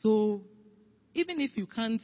So, 0.02 0.42
even 1.14 1.40
if 1.40 1.56
you 1.56 1.66
can't 1.66 2.02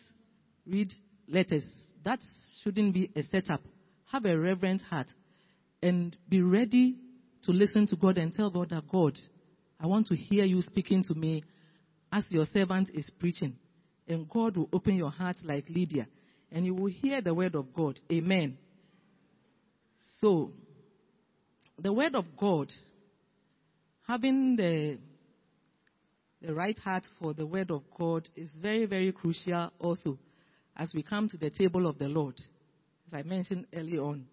read 0.64 0.92
letters, 1.28 1.66
that 2.04 2.20
shouldn't 2.62 2.94
be 2.94 3.10
a 3.16 3.22
setup. 3.24 3.62
Have 4.12 4.24
a 4.26 4.38
reverent 4.38 4.82
heart 4.82 5.08
and 5.82 6.16
be 6.28 6.40
ready 6.40 6.96
to 7.44 7.52
listen 7.52 7.86
to 7.88 7.96
God 7.96 8.18
and 8.18 8.32
tell 8.32 8.50
God 8.50 8.70
that 8.70 8.88
God, 8.88 9.18
I 9.80 9.86
want 9.86 10.06
to 10.08 10.16
hear 10.16 10.44
you 10.44 10.62
speaking 10.62 11.02
to 11.04 11.14
me 11.14 11.42
as 12.12 12.24
your 12.30 12.46
servant 12.46 12.90
is 12.94 13.10
preaching. 13.18 13.56
And 14.06 14.28
God 14.28 14.56
will 14.56 14.68
open 14.72 14.94
your 14.94 15.10
heart 15.10 15.36
like 15.42 15.66
Lydia, 15.68 16.06
and 16.50 16.64
you 16.64 16.74
will 16.74 16.90
hear 16.90 17.20
the 17.20 17.34
word 17.34 17.54
of 17.54 17.72
God. 17.72 17.98
Amen. 18.10 18.58
So, 20.20 20.52
the 21.80 21.92
word 21.92 22.14
of 22.14 22.26
God, 22.36 22.72
having 24.06 24.56
the, 24.56 24.98
the 26.40 26.54
right 26.54 26.78
heart 26.78 27.04
for 27.18 27.32
the 27.34 27.46
word 27.46 27.70
of 27.70 27.82
God 27.98 28.28
is 28.36 28.50
very, 28.60 28.86
very 28.86 29.10
crucial 29.10 29.72
also 29.78 30.18
as 30.76 30.92
we 30.94 31.02
come 31.02 31.28
to 31.28 31.36
the 31.36 31.50
table 31.50 31.86
of 31.86 31.98
the 31.98 32.08
Lord. 32.08 32.34
As 33.08 33.20
I 33.20 33.22
mentioned 33.22 33.66
early 33.74 33.98
on, 33.98 34.26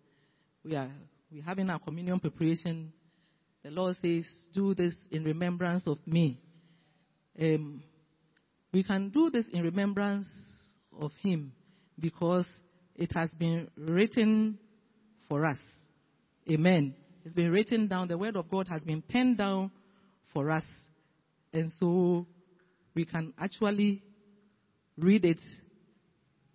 we 0.64 0.76
are 0.76 0.90
we're 1.32 1.44
having 1.44 1.70
our 1.70 1.80
communion 1.80 2.20
preparation. 2.20 2.92
The 3.64 3.72
Lord 3.72 3.96
says, 4.02 4.26
Do 4.54 4.74
this 4.74 4.96
in 5.12 5.24
remembrance 5.24 5.84
of 5.86 5.98
me. 6.06 6.40
Um, 7.40 7.84
we 8.74 8.84
can 8.84 9.10
do 9.10 9.30
this 9.30 9.46
in 9.52 9.64
remembrance 9.64 10.28
of 11.00 11.12
Him 11.22 11.52
because 12.00 12.48
it 12.96 13.12
has 13.14 13.30
been 13.32 13.70
written 13.78 14.58
for 15.28 15.46
us. 15.46 15.58
Amen. 16.50 16.96
It's 17.24 17.36
been 17.36 17.52
written 17.52 17.88
down. 17.88 18.08
The 18.08 18.18
word 18.18 18.36
of 18.36 18.50
God 18.50 18.68
has 18.70 18.82
been 18.82 19.02
penned 19.02 19.38
down 19.38 19.72
for 20.34 20.50
us. 20.50 20.66
And 21.54 21.72
so 21.80 22.26
we 22.96 23.06
can 23.06 23.34
actually 23.40 24.04
read 24.98 25.26
it 25.26 25.40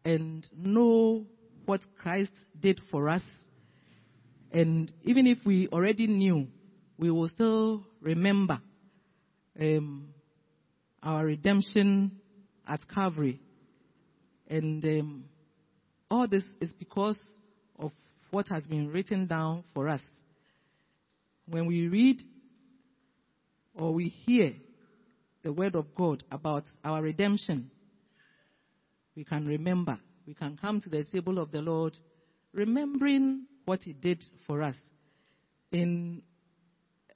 and 0.05 0.47
know 0.57 1.27
what 1.65 1.81
Christ 2.01 2.33
did 2.59 2.81
for 2.91 3.09
us. 3.09 3.23
And 4.55 4.93
even 5.03 5.27
if 5.27 5.39
we 5.45 5.67
already 5.67 6.07
knew, 6.07 6.47
we 6.97 7.11
will 7.11 7.29
still 7.29 7.83
remember 8.01 8.61
um, 9.61 10.15
our 11.03 11.25
redemption 11.25 12.13
at 12.65 12.79
Calvary. 12.89 13.41
And 14.47 14.85
um, 14.85 15.25
all 16.09 16.29
this 16.29 16.45
is 16.61 16.73
because 16.73 17.19
of 17.81 17.91
what 18.31 18.47
has 18.47 18.63
been 18.63 18.93
written 18.93 19.27
down 19.27 19.65
for 19.75 19.89
us. 19.89 20.03
When 21.49 21.67
we 21.67 21.89
read 21.89 22.23
or 23.75 23.93
we 23.93 24.11
hear 24.25 24.55
the 25.43 25.53
word 25.53 25.75
of 25.75 25.93
God 25.97 26.23
about 26.31 26.63
our 26.85 27.03
redemption, 27.03 27.73
we 29.17 29.25
can 29.25 29.49
remember. 29.49 29.99
We 30.29 30.35
can 30.35 30.57
come 30.57 30.81
to 30.83 30.89
the 30.89 31.03
table 31.03 31.41
of 31.41 31.51
the 31.51 31.61
Lord 31.61 31.99
remembering 32.53 33.47
what 33.65 33.83
He 33.83 33.93
did 33.93 34.25
for 34.47 34.63
us. 34.63 34.77
In 35.73 36.23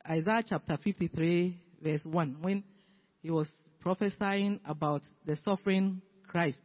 Isaiah 0.08 0.42
chapter 0.48 0.78
53, 0.82 1.58
verse 1.82 2.04
1, 2.04 2.36
when 2.40 2.64
He 3.20 3.30
was 3.30 3.50
prophesying 3.80 4.60
about 4.64 5.02
the 5.24 5.36
suffering 5.36 6.02
Christ, 6.26 6.60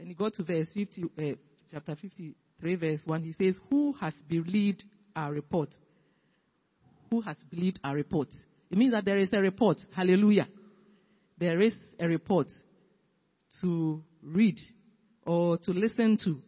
and 0.00 0.08
he 0.08 0.14
got 0.14 0.32
to 0.34 0.42
verse 0.42 0.68
50, 0.72 1.02
uh, 1.04 1.22
chapter 1.70 1.94
53, 1.94 2.74
verse 2.76 3.02
1, 3.04 3.22
he 3.22 3.32
says, 3.34 3.58
Who 3.68 3.92
has 4.00 4.14
believed 4.28 4.82
our 5.14 5.30
report? 5.32 5.68
Who 7.10 7.20
has 7.20 7.36
believed 7.50 7.80
our 7.84 7.94
report? 7.94 8.28
It 8.70 8.78
means 8.78 8.92
that 8.92 9.04
there 9.04 9.18
is 9.18 9.32
a 9.32 9.40
report. 9.40 9.78
Hallelujah. 9.94 10.48
There 11.38 11.60
is 11.60 11.74
a 11.98 12.06
report 12.06 12.46
to 13.60 14.02
read 14.22 14.58
or 15.26 15.58
to 15.58 15.70
listen 15.72 16.16
to. 16.24 16.40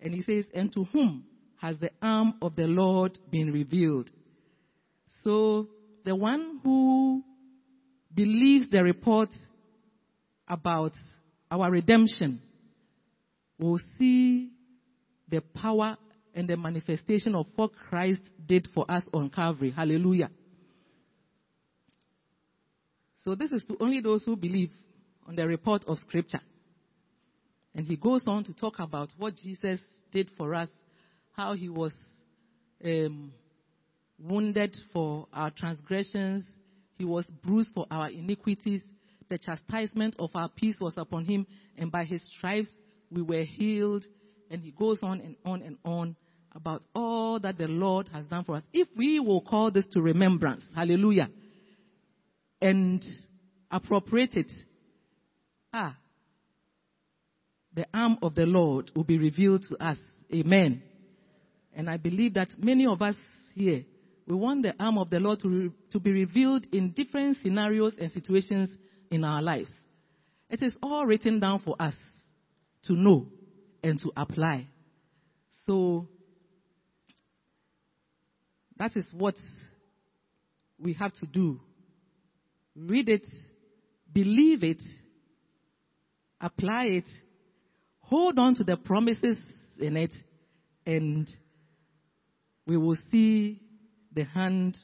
And 0.00 0.14
he 0.14 0.22
says, 0.22 0.46
And 0.54 0.72
to 0.74 0.84
whom 0.84 1.24
has 1.60 1.78
the 1.78 1.90
arm 2.02 2.34
of 2.42 2.54
the 2.56 2.66
Lord 2.66 3.18
been 3.30 3.52
revealed? 3.52 4.10
So 5.22 5.68
the 6.04 6.14
one 6.14 6.60
who 6.62 7.22
believes 8.14 8.70
the 8.70 8.82
report 8.82 9.30
about 10.48 10.92
our 11.50 11.70
redemption 11.70 12.40
will 13.58 13.80
see 13.98 14.50
the 15.28 15.40
power 15.54 15.96
and 16.34 16.48
the 16.48 16.56
manifestation 16.56 17.34
of 17.34 17.46
what 17.56 17.70
Christ 17.88 18.20
did 18.44 18.68
for 18.74 18.88
us 18.90 19.02
on 19.12 19.30
Calvary. 19.30 19.70
Hallelujah. 19.70 20.30
So 23.24 23.34
this 23.34 23.50
is 23.50 23.64
to 23.64 23.76
only 23.80 24.00
those 24.00 24.24
who 24.24 24.36
believe 24.36 24.70
on 25.26 25.34
the 25.34 25.46
report 25.46 25.84
of 25.86 25.98
Scripture. 25.98 26.40
And 27.76 27.86
he 27.86 27.96
goes 27.96 28.22
on 28.26 28.42
to 28.44 28.54
talk 28.54 28.78
about 28.78 29.10
what 29.18 29.36
Jesus 29.36 29.80
did 30.10 30.30
for 30.38 30.54
us, 30.54 30.70
how 31.32 31.52
he 31.52 31.68
was 31.68 31.92
um, 32.82 33.32
wounded 34.18 34.74
for 34.94 35.28
our 35.30 35.50
transgressions, 35.50 36.46
he 36.96 37.04
was 37.04 37.26
bruised 37.44 37.68
for 37.74 37.86
our 37.90 38.08
iniquities, 38.08 38.82
the 39.28 39.36
chastisement 39.36 40.16
of 40.18 40.30
our 40.34 40.48
peace 40.48 40.78
was 40.80 40.96
upon 40.96 41.26
him, 41.26 41.46
and 41.76 41.92
by 41.92 42.04
his 42.04 42.26
stripes 42.36 42.70
we 43.10 43.20
were 43.20 43.44
healed. 43.44 44.06
And 44.50 44.62
he 44.62 44.70
goes 44.70 45.00
on 45.02 45.20
and 45.20 45.36
on 45.44 45.60
and 45.60 45.76
on 45.84 46.16
about 46.52 46.82
all 46.94 47.38
that 47.40 47.58
the 47.58 47.68
Lord 47.68 48.08
has 48.08 48.24
done 48.26 48.44
for 48.44 48.56
us. 48.56 48.62
If 48.72 48.88
we 48.96 49.20
will 49.20 49.42
call 49.42 49.70
this 49.70 49.86
to 49.88 50.00
remembrance, 50.00 50.64
hallelujah, 50.74 51.28
and 52.62 53.04
appropriate 53.70 54.34
it, 54.34 54.50
ah, 55.74 55.94
the 57.76 57.86
arm 57.92 58.18
of 58.22 58.34
the 58.34 58.46
Lord 58.46 58.90
will 58.96 59.04
be 59.04 59.18
revealed 59.18 59.62
to 59.68 59.76
us. 59.86 59.98
Amen. 60.34 60.82
And 61.74 61.90
I 61.90 61.98
believe 61.98 62.34
that 62.34 62.48
many 62.58 62.86
of 62.86 63.02
us 63.02 63.16
here, 63.54 63.84
we 64.26 64.34
want 64.34 64.62
the 64.62 64.74
arm 64.80 64.96
of 64.96 65.10
the 65.10 65.20
Lord 65.20 65.40
to, 65.40 65.48
re- 65.48 65.70
to 65.92 66.00
be 66.00 66.10
revealed 66.10 66.66
in 66.72 66.92
different 66.92 67.36
scenarios 67.42 67.92
and 68.00 68.10
situations 68.10 68.70
in 69.10 69.22
our 69.24 69.42
lives. 69.42 69.70
It 70.48 70.62
is 70.62 70.76
all 70.82 71.04
written 71.06 71.38
down 71.38 71.60
for 71.60 71.76
us 71.78 71.94
to 72.84 72.94
know 72.94 73.26
and 73.84 74.00
to 74.00 74.10
apply. 74.16 74.68
So, 75.66 76.08
that 78.78 78.96
is 78.96 79.06
what 79.12 79.34
we 80.78 80.94
have 80.94 81.12
to 81.14 81.26
do. 81.26 81.60
Read 82.74 83.10
it, 83.10 83.26
believe 84.12 84.64
it, 84.64 84.80
apply 86.40 86.84
it, 86.84 87.04
hold 88.08 88.38
on 88.38 88.54
to 88.54 88.64
the 88.64 88.76
promises 88.76 89.38
in 89.78 89.96
it, 89.96 90.12
and 90.86 91.28
we 92.66 92.76
will 92.76 92.96
see 93.10 93.60
the 94.12 94.24
hand 94.24 94.78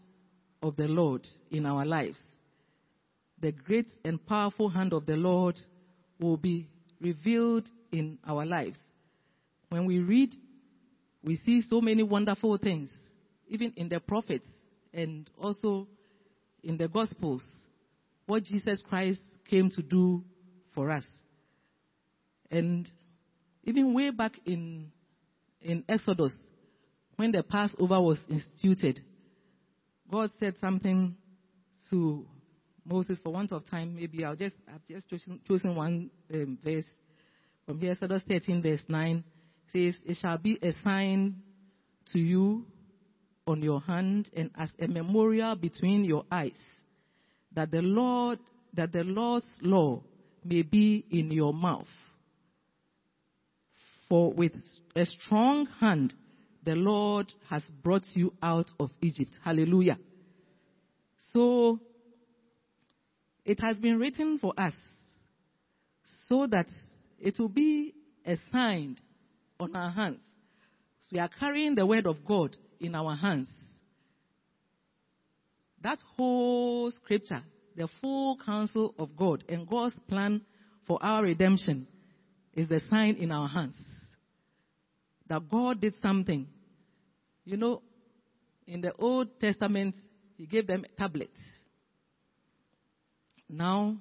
of 0.63 0.77
the 0.77 0.89
Lord 0.89 1.27
in 1.51 1.67
our 1.67 1.85
lives. 1.85 2.19
The 3.41 3.53
great 3.53 3.87
and 4.05 4.25
powerful 4.25 4.69
hand 4.69 4.93
of 4.93 5.07
the 5.07 5.17
Lord 5.17 5.59
will 6.21 6.37
be 6.37 6.69
revealed 7.01 7.69
in 7.91 8.19
our 8.27 8.45
lives. 8.45 8.79
When 9.69 9.87
we 9.87 9.99
read, 9.99 10.35
we 11.25 11.37
see 11.37 11.63
so 11.63 11.81
many 11.81 12.03
wonderful 12.03 12.57
things, 12.59 12.91
even 13.49 13.73
in 13.77 13.89
the 13.89 14.01
prophets 14.01 14.47
and 14.93 15.29
also 15.41 15.89
in 16.63 16.77
the 16.77 16.89
Gospels, 16.89 17.43
what 18.27 18.45
Jesus 18.45 18.83
Christ 18.89 19.21
came 19.49 19.71
to 19.71 19.83
do 19.83 20.25
for 20.75 20.91
us. 20.91 21.07
And 22.51 22.89
even 23.65 23.95
way 23.95 24.11
back 24.11 24.33
in, 24.45 24.91
in 25.61 25.85
Exodus, 25.89 26.35
when 27.17 27.33
the 27.33 27.43
Passover 27.43 28.01
was 28.01 28.19
instituted, 28.29 29.01
God 30.11 30.31
said 30.39 30.55
something 30.61 31.17
to 31.91 32.27
Moses 32.85 33.19
for 33.23 33.33
want 33.33 33.53
of 33.53 33.69
time. 33.71 33.95
Maybe 33.95 34.25
I'll 34.25 34.37
just, 34.37 34.57
I've 34.69 34.85
just 34.87 35.09
chosen, 35.09 35.41
chosen 35.47 35.75
one 35.75 36.11
um, 36.33 36.59
verse 36.63 36.87
from 37.67 37.79
here, 37.79 37.93
Exodus 37.93 38.23
13, 38.27 38.63
verse 38.63 38.83
9 38.89 39.25
says, 39.73 39.95
It 40.05 40.17
shall 40.21 40.37
be 40.39 40.59
a 40.63 40.73
sign 40.83 41.37
to 42.13 42.19
you 42.19 42.67
on 43.47 43.63
your 43.63 43.81
hand 43.81 44.31
and 44.35 44.51
as 44.59 44.71
a 44.81 44.89
memorial 44.89 45.55
between 45.55 46.05
your 46.05 46.25
eyes, 46.31 46.61
that 47.55 47.71
the 47.71 47.83
Lord, 47.83 48.41
that 48.75 48.93
the 48.93 49.05
Lord's 49.05 49.47
law 49.61 50.03
may 50.45 50.63
be 50.63 51.05
in 51.11 51.31
your 51.31 51.55
mouth. 51.55 51.87
For 54.13 54.31
with 54.31 54.53
a 54.95 55.07
strong 55.07 55.65
hand 55.81 56.13
the 56.63 56.75
Lord 56.75 57.33
has 57.49 57.63
brought 57.83 58.05
you 58.13 58.35
out 58.43 58.67
of 58.79 58.91
Egypt. 59.01 59.31
Hallelujah. 59.43 59.99
So 61.33 61.81
it 63.47 63.59
has 63.61 63.79
been 63.79 63.99
written 63.99 64.39
for 64.39 64.53
us 64.59 64.75
so 66.29 66.47
that 66.49 66.67
it 67.19 67.39
will 67.39 67.49
be 67.49 67.95
a 68.27 68.37
sign 68.53 68.99
on 69.59 69.75
our 69.75 69.91
hands. 69.91 70.21
So 71.01 71.09
we 71.13 71.19
are 71.19 71.31
carrying 71.41 71.75
the 71.75 71.87
word 71.87 72.05
of 72.07 72.23
God 72.23 72.55
in 72.81 72.95
our 72.95 73.17
hands. 73.17 73.49
That 75.81 76.01
whole 76.19 76.91
scripture, 76.91 77.45
the 77.75 77.89
full 78.03 78.37
counsel 78.45 78.95
of 78.99 79.17
God 79.17 79.43
and 79.49 79.67
God's 79.67 79.99
plan 80.07 80.43
for 80.87 81.03
our 81.03 81.23
redemption 81.23 81.87
is 82.53 82.69
the 82.69 82.83
sign 82.91 83.17
in 83.17 83.33
our 83.33 83.49
hands. 83.49 83.75
That 85.33 85.49
God 85.49 85.81
did 85.81 85.95
something. 86.03 86.47
You 87.47 87.57
know, 87.57 87.81
in 88.67 88.83
the 88.83 88.93
Old 88.99 89.41
Testament, 89.41 89.95
He 90.37 90.45
gave 90.45 90.67
them 90.67 90.85
tablets. 90.99 91.39
Now, 93.49 93.97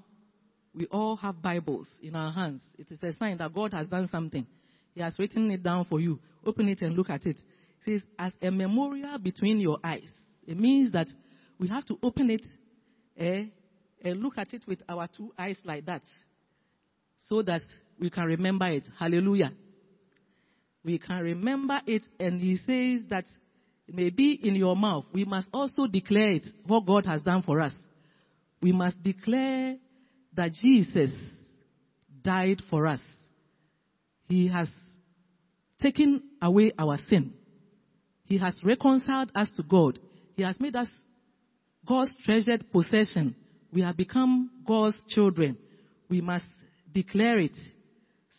we 0.76 0.88
all 0.88 1.16
have 1.16 1.42
Bibles 1.42 1.88
in 2.04 2.18
our 2.18 2.34
hands. 2.34 2.62
It 2.78 2.92
is 2.92 3.02
a 3.02 3.14
sign 3.14 3.38
that 3.38 3.54
God 3.54 3.72
has 3.72 3.88
done 3.88 4.10
something. 4.12 4.46
He 4.94 5.00
has 5.00 5.18
written 5.18 5.50
it 5.52 5.64
down 5.64 5.86
for 5.86 6.02
you. 6.02 6.20
Open 6.46 6.68
it 6.68 6.82
and 6.82 6.98
look 6.98 7.10
at 7.10 7.26
it. 7.26 7.38
It 7.38 7.86
says, 7.86 8.02
as 8.20 8.34
a 8.42 8.52
memorial 8.52 9.18
between 9.18 9.62
your 9.62 9.78
eyes. 9.82 10.12
It 10.46 10.60
means 10.60 10.92
that 10.92 11.08
we 11.58 11.70
have 11.70 11.86
to 11.86 11.98
open 12.04 12.30
it 12.30 12.46
eh, 13.18 13.46
and 14.04 14.22
look 14.22 14.38
at 14.38 14.54
it 14.54 14.64
with 14.68 14.80
our 14.90 15.08
two 15.08 15.32
eyes 15.40 15.56
like 15.64 15.86
that 15.86 16.04
so 17.20 17.42
that 17.44 17.62
we 17.98 18.10
can 18.10 18.26
remember 18.26 18.68
it. 18.68 18.84
Hallelujah. 19.00 19.54
We 20.84 20.98
can 20.98 21.20
remember 21.22 21.80
it, 21.86 22.04
and 22.20 22.42
he 22.42 22.58
says 22.58 23.08
that 23.10 23.26
it 23.88 23.96
may 23.96 24.10
be 24.10 24.40
in 24.42 24.56
your 24.56 24.76
mouth. 24.76 25.06
We 25.14 25.26
must 25.26 25.48
also 25.54 25.86
declare 25.86 26.34
it, 26.34 26.48
what 26.66 26.86
God 26.86 27.06
has 27.06 27.22
done 27.22 27.44
for 27.44 27.62
us. 27.62 27.74
We 28.62 28.72
must 28.72 29.02
declare 29.04 29.78
that 30.36 30.54
Jesus 30.54 31.12
died 32.24 32.62
for 32.70 32.88
us. 32.88 33.02
He 34.28 34.48
has 34.48 34.70
taken 35.82 36.24
away 36.42 36.72
our 36.78 36.98
sin. 37.10 37.34
He 38.26 38.38
has 38.38 38.58
reconciled 38.64 39.32
us 39.36 39.52
to 39.58 39.64
God. 39.64 40.00
He 40.36 40.44
has 40.44 40.60
made 40.60 40.76
us 40.76 40.88
God's 41.86 42.16
treasured 42.24 42.72
possession. 42.72 43.36
We 43.74 43.82
have 43.82 43.98
become 43.98 44.50
God's 44.66 44.98
children. 45.10 45.58
We 46.10 46.22
must 46.22 46.46
declare 46.92 47.40
it. 47.40 47.56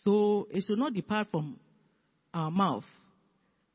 So 0.02 0.48
it 0.50 0.64
should 0.66 0.78
not 0.78 0.94
depart 0.94 1.28
from 1.30 1.56
our 2.32 2.50
mouth 2.50 2.84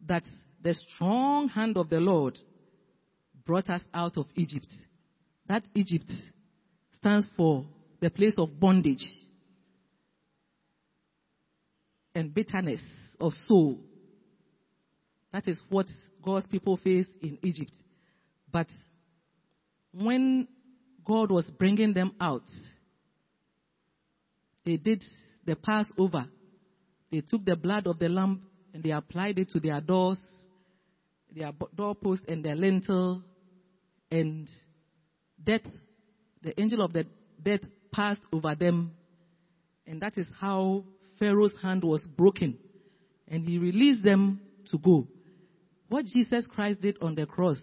that 0.08 0.24
the 0.64 0.74
strong 0.74 1.50
hand 1.50 1.78
of 1.78 1.90
the 1.90 2.00
Lord 2.00 2.38
brought 3.46 3.70
us 3.70 3.82
out 3.94 4.18
of 4.18 4.26
Egypt. 4.36 4.68
That 5.48 5.64
Egypt 5.74 6.12
stands 6.98 7.28
for 7.36 7.66
the 8.02 8.10
place 8.10 8.36
of 8.38 8.60
bondage 8.60 9.06
and 12.14 12.34
bitterness 12.34 12.82
of 13.20 13.32
soul. 13.48 13.80
That 15.32 15.48
is 15.48 15.62
what 15.70 15.86
God's 16.24 16.48
people 16.48 16.78
faced 16.78 17.12
in 17.22 17.38
Egypt. 17.44 17.72
But 18.52 18.68
when 19.94 20.48
God 21.06 21.32
was 21.32 21.50
bringing 21.50 21.94
them 21.94 22.14
out, 22.20 22.44
they 24.66 24.78
did 24.78 25.04
the 25.46 25.56
Passover. 25.56 26.28
They 27.12 27.22
took 27.22 27.46
the 27.46 27.56
blood 27.56 27.88
of 27.88 28.00
the 28.00 28.10
lamb 28.10 28.42
and 28.78 28.84
they 28.84 28.92
applied 28.92 29.40
it 29.40 29.50
to 29.50 29.60
their 29.60 29.82
doors, 29.82 30.20
their 31.36 31.52
doorpost 31.76 32.22
and 32.28 32.46
their 32.46 32.54
lintel, 32.54 33.24
and 34.12 34.48
death, 35.44 35.64
the 36.44 36.60
angel 36.62 36.84
of 36.84 36.94
the 36.94 37.04
death 37.44 37.62
passed 37.92 38.22
over 38.32 38.54
them. 38.54 38.92
And 39.88 40.00
that 40.04 40.16
is 40.20 40.28
how 40.40 40.84
Pharaoh's 41.18 41.56
hand 41.60 41.84
was 41.84 42.06
broken. 42.16 42.60
And 43.28 43.48
he 43.48 43.58
released 43.58 44.04
them 44.04 44.42
to 44.70 44.78
go. 44.78 45.08
What 45.90 46.06
Jesus 46.06 46.46
Christ 46.46 46.80
did 46.80 46.98
on 47.02 47.16
the 47.16 47.26
cross 47.26 47.60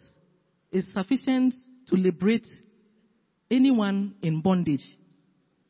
is 0.73 0.85
sufficient 0.93 1.55
to 1.91 1.95
liberate 1.95 2.49
anyone 3.49 4.17
in 4.21 4.41
bondage 4.41 4.85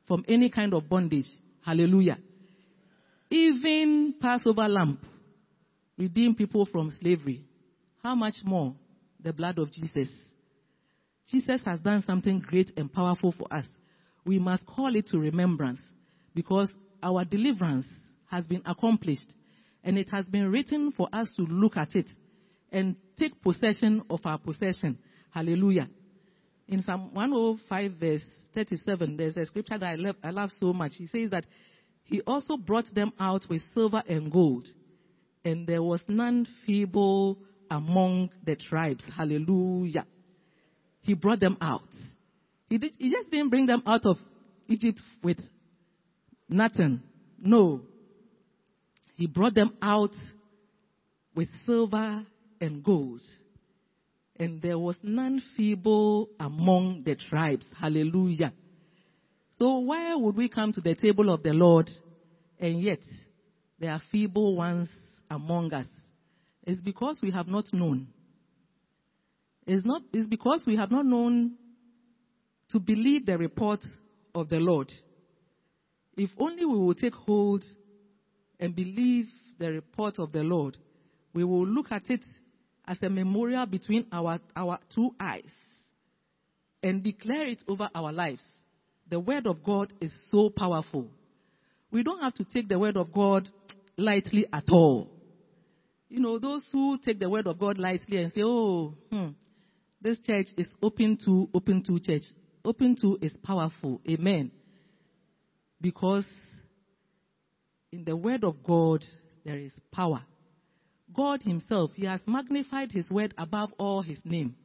from 0.09 0.25
any 0.27 0.49
kind 0.49 0.73
of 0.73 0.89
bondage. 0.89 1.27
Hallelujah. 1.63 2.17
Even 3.29 4.15
Passover 4.23 4.69
lamb 4.69 4.99
redeemed 5.97 6.37
people 6.37 6.67
from 6.67 6.91
slavery. 7.01 7.45
How 8.03 8.15
much 8.15 8.35
more 8.45 8.75
the 9.23 9.33
blood 9.33 9.59
of 9.59 9.73
Jesus? 9.73 10.09
Jesus 11.31 11.63
has 11.65 11.81
done 11.81 12.03
something 12.07 12.41
great 12.41 12.73
and 12.77 12.93
powerful 12.93 13.33
for 13.33 13.53
us. 13.55 13.67
We 14.27 14.39
must 14.39 14.67
call 14.67 14.95
it 14.97 15.07
to 15.09 15.19
remembrance 15.19 15.81
because 16.35 16.73
our 17.03 17.25
deliverance 17.25 17.87
has 18.31 18.47
been 18.47 18.63
accomplished 18.65 19.33
and 19.83 19.99
it 19.99 20.09
has 20.11 20.27
been 20.27 20.51
written 20.51 20.93
for 20.93 21.09
us 21.13 21.33
to 21.37 21.43
look 21.43 21.77
at 21.77 21.95
it 21.95 22.09
and 22.73 22.97
take 23.19 23.41
possession 23.43 24.03
of 24.11 24.21
our 24.25 24.39
possession. 24.39 24.99
Hallelujah. 25.31 25.89
In 26.67 26.83
Psalm 26.83 27.13
105, 27.13 27.93
verse 27.93 28.25
37, 28.55 29.17
there's 29.17 29.37
a 29.37 29.45
scripture 29.45 29.79
that 29.79 29.87
I 29.87 29.95
love, 29.97 30.17
I 30.23 30.31
love 30.31 30.51
so 30.59 30.73
much. 30.73 30.93
He 30.97 31.07
says 31.07 31.31
that 31.31 31.45
he 32.05 32.21
also 32.23 32.57
brought 32.57 32.93
them 32.95 33.13
out 33.21 33.43
with 33.49 33.63
silver 33.75 34.03
and 34.09 34.33
gold, 34.33 34.67
and 35.45 35.67
there 35.67 35.83
was 35.83 36.03
none 36.09 36.47
feeble 36.67 37.39
among 37.71 38.31
the 38.45 38.57
tribes. 38.57 39.09
Hallelujah. 39.17 40.07
He 41.03 41.15
brought 41.15 41.41
them 41.41 41.59
out. 41.61 41.83
He, 42.69 42.79
did, 42.79 42.93
he 42.99 43.11
just 43.11 43.31
didn't 43.31 43.51
bring 43.51 43.67
them 43.67 43.83
out 43.87 44.07
of 44.07 44.17
Egypt 44.69 45.01
with 45.23 45.39
nothing. 46.49 47.03
No. 47.39 47.83
He 49.17 49.27
brought 49.27 49.55
them 49.55 49.73
out 49.83 50.15
with 51.35 51.49
silver 51.67 52.25
and 52.61 52.83
gold. 52.83 53.21
And 54.37 54.63
there 54.63 54.79
was 54.79 54.99
none 55.03 55.43
feeble 55.57 56.31
among 56.41 57.03
the 57.05 57.17
tribes. 57.17 57.67
Hallelujah. 57.79 58.53
So 59.59 59.79
why 59.79 60.15
would 60.15 60.37
we 60.37 60.49
come 60.49 60.73
to 60.73 60.81
the 60.81 60.97
table 60.97 61.33
of 61.33 61.43
the 61.43 61.53
Lord 61.53 61.89
and 62.59 62.81
yet 62.81 63.01
there 63.79 63.93
are 63.93 64.03
feeble 64.11 64.57
ones 64.57 64.89
among 65.35 65.75
us? 65.75 65.87
It's 66.63 66.81
because 66.81 67.21
we 67.23 67.31
have 67.33 67.47
not 67.47 67.67
known. 67.73 68.09
It's 69.67 69.85
not, 69.85 70.03
it's 70.13 70.29
because 70.29 70.65
we 70.67 70.77
have 70.77 70.91
not 70.91 71.05
known 71.05 71.53
to 72.71 72.79
believe 72.79 73.27
the 73.27 73.37
report 73.37 73.81
of 74.35 74.49
the 74.49 74.59
Lord. 74.59 74.91
If 76.17 76.31
only 76.39 76.65
we 76.65 76.79
will 76.79 76.95
take 76.95 77.15
hold 77.15 77.65
and 78.59 78.75
believe 78.75 79.27
the 79.59 79.73
report 79.73 80.19
of 80.19 80.33
the 80.33 80.43
Lord, 80.43 80.77
we 81.33 81.45
will 81.45 81.67
look 81.67 81.91
at 81.91 82.09
it 82.09 82.25
as 82.87 82.99
a 83.03 83.09
memorial 83.09 83.67
between 83.67 84.07
our, 84.13 84.39
our 84.55 84.79
two 84.95 85.11
eyes 85.19 85.53
and 86.83 87.03
declare 87.03 87.47
it 87.47 87.63
over 87.67 87.89
our 87.95 88.13
lives. 88.13 88.43
The 89.11 89.19
Word 89.19 89.47
of 89.47 89.63
God 89.63 89.93
is 90.01 90.13
so 90.31 90.51
powerful. 90.51 91.11
We 91.91 92.03
don't 92.03 92.21
have 92.23 92.35
to 92.35 92.45
take 92.45 92.69
the 92.69 92.79
Word 92.79 92.97
of 92.97 93.13
God 93.13 93.49
lightly 93.97 94.47
at 94.53 94.65
all. 94.71 95.14
You 96.09 96.21
know, 96.21 96.39
those 96.39 96.65
who 96.71 96.99
take 96.99 97.19
the 97.19 97.29
Word 97.29 97.47
of 97.47 97.59
God 97.59 97.79
lightly 97.79 98.19
and 98.19 98.33
say, 98.33 98.43
oh, 98.43 98.95
hmm, 99.11 99.29
this 100.01 100.19
church 100.21 100.49
is 100.57 100.69
open 100.83 101.19
to, 101.25 101.49
open 101.55 101.83
to 101.85 101.99
church. 101.99 102.23
Open 102.65 102.97
to 103.01 103.19
is 103.21 103.37
powerful. 103.43 104.01
Amen. 104.09 104.51
Because 105.81 106.27
in 107.93 108.05
the 108.05 108.17
Word 108.17 108.45
of 108.45 108.63
God, 108.63 109.05
there 109.45 109.59
is 109.59 109.73
power. 109.93 110.23
God 111.15 111.43
Himself, 111.43 111.93
He 111.95 112.07
has 112.07 112.21
magnified 112.27 112.93
His 112.93 113.11
word 113.11 113.35
above 113.39 113.73
all 113.79 114.03
His 114.03 114.21
name. 114.25 114.57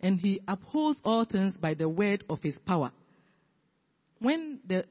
And 0.00 0.18
He 0.18 0.40
upholds 0.48 0.98
all 1.04 1.24
things 1.24 1.56
by 1.56 1.74
the 1.74 1.88
word 1.88 2.24
of 2.28 2.42
His 2.42 2.56
power. 2.66 2.92
When 4.18 4.60
the, 4.66 4.84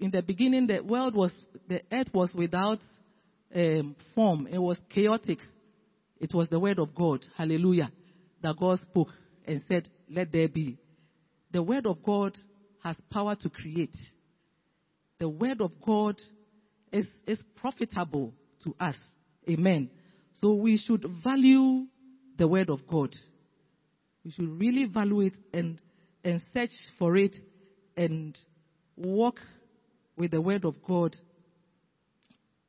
in 0.00 0.10
the 0.10 0.22
beginning 0.22 0.66
the 0.66 0.82
world 0.82 1.14
was, 1.14 1.32
the 1.68 1.82
earth 1.92 2.08
was 2.12 2.32
without 2.34 2.80
um, 3.54 3.96
form, 4.14 4.46
it 4.50 4.58
was 4.58 4.78
chaotic. 4.88 5.38
It 6.18 6.32
was 6.34 6.48
the 6.48 6.60
word 6.60 6.78
of 6.78 6.94
God, 6.94 7.24
hallelujah, 7.36 7.90
that 8.42 8.56
God 8.56 8.78
spoke 8.80 9.08
and 9.44 9.62
said, 9.68 9.88
let 10.08 10.30
there 10.32 10.48
be. 10.48 10.78
The 11.50 11.62
word 11.62 11.86
of 11.86 12.02
God 12.02 12.36
has 12.82 12.96
power 13.10 13.34
to 13.36 13.50
create. 13.50 13.96
The 15.18 15.28
word 15.28 15.60
of 15.60 15.72
God 15.84 16.20
is, 16.92 17.06
is 17.26 17.40
profitable 17.56 18.32
to 18.64 18.74
us. 18.78 18.96
Amen. 19.48 19.90
So 20.34 20.54
we 20.54 20.78
should 20.78 21.04
value 21.22 21.86
the 22.38 22.48
word 22.48 22.70
of 22.70 22.86
God. 22.86 23.14
We 24.24 24.30
should 24.30 24.60
really 24.60 24.84
value 24.84 25.22
it 25.22 25.34
and, 25.52 25.80
and 26.24 26.40
search 26.54 26.70
for 26.98 27.16
it 27.16 27.36
and 27.96 28.36
walk 28.96 29.36
with 30.16 30.30
the 30.30 30.40
word 30.40 30.64
of 30.64 30.76
God 30.82 31.16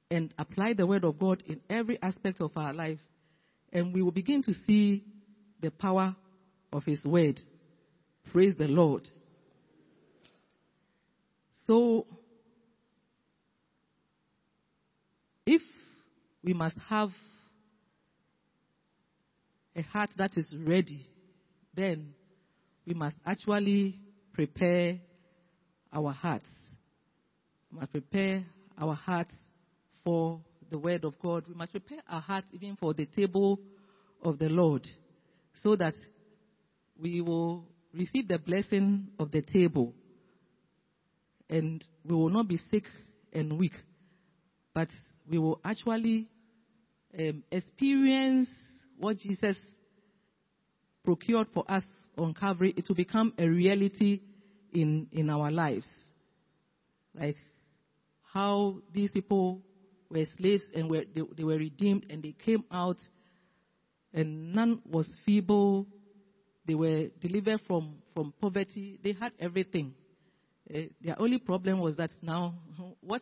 and 0.10 0.34
apply 0.38 0.74
the 0.74 0.86
word 0.86 1.04
of 1.04 1.18
God 1.18 1.42
in 1.46 1.60
every 1.70 1.98
aspect 2.02 2.42
of 2.42 2.52
our 2.56 2.74
lives. 2.74 3.02
And 3.72 3.94
we 3.94 4.02
will 4.02 4.12
begin 4.12 4.44
to 4.44 4.54
see 4.68 5.04
the 5.60 5.72
power 5.72 6.16
of 6.72 6.84
his 6.84 7.04
word. 7.04 7.40
Praise 8.32 8.56
the 8.58 8.68
Lord. 8.68 9.08
So, 11.66 12.06
if 15.46 15.62
we 16.44 16.54
must 16.54 16.78
have 16.90 17.10
a 19.76 19.82
heart 19.82 20.12
that 20.18 20.38
is 20.38 20.54
ready, 20.66 21.08
then 21.74 22.14
we 22.86 22.94
must 22.94 23.16
actually 23.26 24.00
prepare 24.34 25.00
our 25.92 26.12
hearts. 26.12 26.50
We 27.72 27.80
must 27.80 27.92
prepare 27.92 28.46
our 28.78 28.94
hearts 28.94 29.34
for 30.04 30.42
the 30.70 30.78
word 30.78 31.04
of 31.06 31.18
God. 31.20 31.46
We 31.48 31.54
must 31.54 31.72
prepare 31.72 32.00
our 32.08 32.22
hearts 32.22 32.48
even 32.52 32.76
for 32.76 32.94
the 32.94 33.06
table 33.06 33.60
of 34.22 34.40
the 34.40 34.50
Lord 34.50 34.86
so 35.56 35.76
that 35.76 35.94
we 37.00 37.22
will 37.22 37.66
receive 37.94 38.28
the 38.28 38.40
blessing 38.40 39.10
of 39.20 39.32
the 39.32 39.42
table 39.42 39.94
and 41.50 41.84
we 42.04 42.16
will 42.16 42.30
not 42.30 42.48
be 42.48 42.60
sick 42.72 42.86
and 43.32 43.58
weak, 43.58 43.74
but 44.74 44.88
we 45.30 45.38
will 45.38 45.60
actually 45.64 46.28
um, 47.18 47.44
experience 47.52 48.50
what 48.98 49.18
Jesus 49.18 49.58
procured 51.04 51.48
for 51.54 51.64
us 51.70 51.84
on 52.18 52.34
Calvary, 52.34 52.74
it 52.78 52.86
will 52.88 52.96
become 52.96 53.34
a 53.38 53.48
reality 53.48 54.22
in, 54.72 55.08
in 55.12 55.30
our 55.30 55.52
lives. 55.52 55.88
Like 57.14 57.38
how 58.34 58.78
these 58.92 59.12
people 59.12 59.62
were 60.14 60.26
slaves 60.38 60.64
and 60.74 60.90
were, 60.90 61.04
they, 61.14 61.22
they 61.36 61.44
were 61.44 61.58
redeemed 61.58 62.06
and 62.10 62.24
they 62.24 62.36
came 62.46 62.64
out 62.72 62.98
and 64.14 64.54
none 64.54 64.80
was 64.90 65.08
feeble. 65.26 65.88
They 66.66 66.76
were 66.76 67.08
delivered 67.20 67.62
from, 67.68 67.96
from 68.14 68.34
poverty. 68.40 69.00
They 69.04 69.14
had 69.14 69.32
everything. 69.40 69.94
Uh, 70.74 70.84
their 71.02 71.20
only 71.20 71.40
problem 71.40 71.80
was 71.80 71.98
that 71.98 72.12
now 72.22 72.54
what 73.02 73.22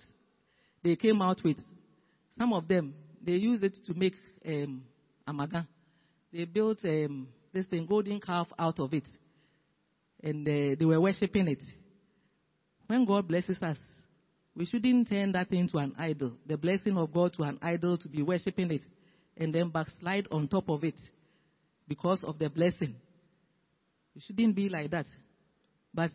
they 0.83 0.95
came 0.95 1.21
out 1.21 1.41
with, 1.43 1.57
some 2.37 2.53
of 2.53 2.67
them, 2.67 2.93
they 3.23 3.33
used 3.33 3.63
it 3.63 3.77
to 3.85 3.93
make 3.93 4.13
um, 4.45 4.83
amaga. 5.27 5.67
they 6.33 6.45
built 6.45 6.79
um, 6.83 7.27
this 7.53 7.65
thing, 7.67 7.85
golden 7.85 8.19
calf 8.19 8.47
out 8.57 8.79
of 8.79 8.93
it. 8.93 9.07
And 10.23 10.47
uh, 10.47 10.75
they 10.77 10.85
were 10.85 10.99
worshipping 11.01 11.47
it. 11.47 11.61
When 12.87 13.05
God 13.05 13.27
blesses 13.27 13.61
us, 13.61 13.77
we 14.55 14.65
shouldn't 14.65 15.09
turn 15.09 15.31
that 15.31 15.51
into 15.51 15.77
an 15.77 15.93
idol, 15.97 16.33
the 16.45 16.57
blessing 16.57 16.97
of 16.97 17.13
God 17.13 17.33
to 17.33 17.43
an 17.43 17.57
idol 17.61 17.97
to 17.97 18.09
be 18.09 18.21
worshipping 18.21 18.71
it, 18.71 18.81
and 19.37 19.53
then 19.53 19.69
backslide 19.69 20.27
on 20.31 20.47
top 20.47 20.69
of 20.69 20.83
it 20.83 20.99
because 21.87 22.23
of 22.23 22.37
the 22.37 22.49
blessing. 22.49 22.95
We 24.13 24.21
shouldn't 24.21 24.55
be 24.55 24.67
like 24.67 24.91
that. 24.91 25.05
But 25.93 26.11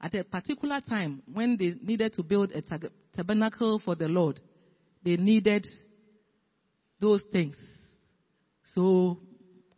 at 0.00 0.14
a 0.14 0.24
particular 0.24 0.80
time, 0.80 1.22
when 1.32 1.56
they 1.56 1.74
needed 1.82 2.12
to 2.14 2.22
build 2.22 2.52
a 2.52 2.62
tabernacle 3.16 3.80
for 3.84 3.96
the 3.96 4.06
Lord, 4.06 4.40
they 5.02 5.16
needed 5.16 5.66
those 7.00 7.22
things. 7.32 7.56
So 8.74 9.18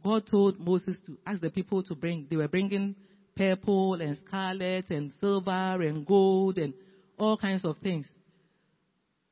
God 0.04 0.26
told 0.30 0.58
Moses 0.58 0.98
to 1.06 1.18
ask 1.26 1.40
the 1.40 1.50
people 1.50 1.82
to 1.84 1.94
bring, 1.94 2.26
they 2.28 2.36
were 2.36 2.48
bringing 2.48 2.96
purple 3.36 3.94
and 3.94 4.18
scarlet 4.18 4.90
and 4.90 5.12
silver 5.20 5.82
and 5.82 6.04
gold 6.04 6.58
and 6.58 6.74
all 7.20 7.36
kinds 7.36 7.64
of 7.64 7.76
things. 7.78 8.08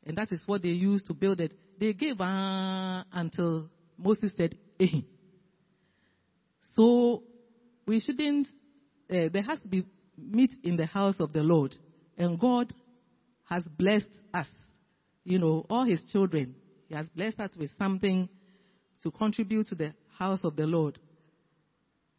And 0.05 0.17
that 0.17 0.31
is 0.31 0.43
what 0.47 0.63
they 0.63 0.69
used 0.69 1.07
to 1.07 1.15
build 1.15 1.41
it. 1.41 1.53
They 1.81 1.93
gave 1.93 2.21
uh, 2.21 3.03
until 3.13 3.71
Moses 3.97 4.33
said, 4.37 4.57
eh. 4.79 5.01
So 6.75 7.23
we 7.87 8.01
shouldn't, 8.01 8.47
uh, 9.11 9.29
there 9.33 9.43
has 9.43 9.61
to 9.61 9.69
be 9.69 9.85
meat 10.17 10.53
in 10.63 10.77
the 10.77 10.87
house 10.87 11.17
of 11.19 11.33
the 11.33 11.43
Lord. 11.43 11.75
And 12.17 12.39
God 12.39 12.73
has 13.45 13.65
blessed 13.65 14.09
us, 14.35 14.49
you 15.25 15.39
know, 15.39 15.65
all 15.71 15.85
his 15.85 16.03
children. 16.13 16.55
He 16.89 16.95
has 16.95 17.07
blessed 17.15 17.41
us 17.41 17.51
with 17.57 17.71
something 17.79 18.29
to 19.03 19.11
contribute 19.11 19.67
to 19.69 19.75
the 19.75 19.95
house 20.19 20.41
of 20.45 20.57
the 20.57 20.67
Lord. 20.67 20.99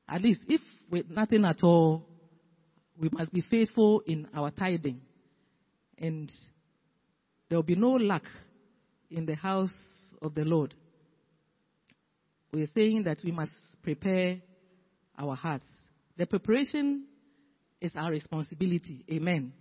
At 0.07 0.22
least, 0.22 0.41
if 0.47 0.61
with 0.89 1.09
nothing 1.09 1.45
at 1.45 1.61
all, 1.61 2.07
we 2.97 3.09
must 3.11 3.32
be 3.32 3.41
faithful 3.41 4.01
in 4.05 4.28
our 4.34 4.51
tithing. 4.51 5.01
And 5.99 6.31
there 7.49 7.57
will 7.57 7.63
be 7.63 7.75
no 7.75 7.91
lack 7.91 8.23
in 9.11 9.25
the 9.25 9.35
house 9.35 9.73
of 10.21 10.33
the 10.33 10.45
Lord. 10.45 10.73
We 12.51 12.63
are 12.63 12.69
saying 12.73 13.03
that 13.03 13.19
we 13.23 13.31
must 13.31 13.51
prepare 13.83 14.37
our 15.17 15.35
hearts. 15.35 15.65
The 16.17 16.25
preparation 16.25 17.05
is 17.81 17.91
our 17.95 18.11
responsibility. 18.11 19.05
Amen. 19.11 19.53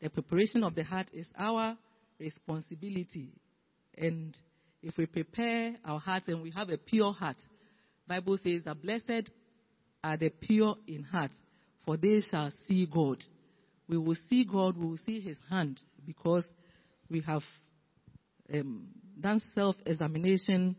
The 0.00 0.10
preparation 0.10 0.62
of 0.62 0.74
the 0.74 0.84
heart 0.84 1.08
is 1.12 1.26
our 1.36 1.76
responsibility. 2.18 3.32
And 3.96 4.36
if 4.82 4.96
we 4.96 5.06
prepare 5.06 5.74
our 5.84 5.98
hearts 5.98 6.28
and 6.28 6.42
we 6.42 6.50
have 6.52 6.68
a 6.70 6.78
pure 6.78 7.12
heart, 7.12 7.36
Bible 8.06 8.38
says 8.42 8.62
that 8.64 8.80
blessed 8.80 9.30
are 10.02 10.16
the 10.16 10.30
pure 10.30 10.76
in 10.86 11.02
heart, 11.02 11.32
for 11.84 11.96
they 11.96 12.20
shall 12.30 12.50
see 12.66 12.86
God. 12.86 13.22
We 13.88 13.96
will 13.96 14.16
see 14.28 14.44
God, 14.44 14.76
we 14.76 14.86
will 14.86 14.98
see 14.98 15.20
His 15.20 15.38
hand, 15.48 15.80
because 16.06 16.44
we 17.10 17.20
have 17.22 17.42
um, 18.52 18.88
done 19.18 19.40
self-examination. 19.54 20.76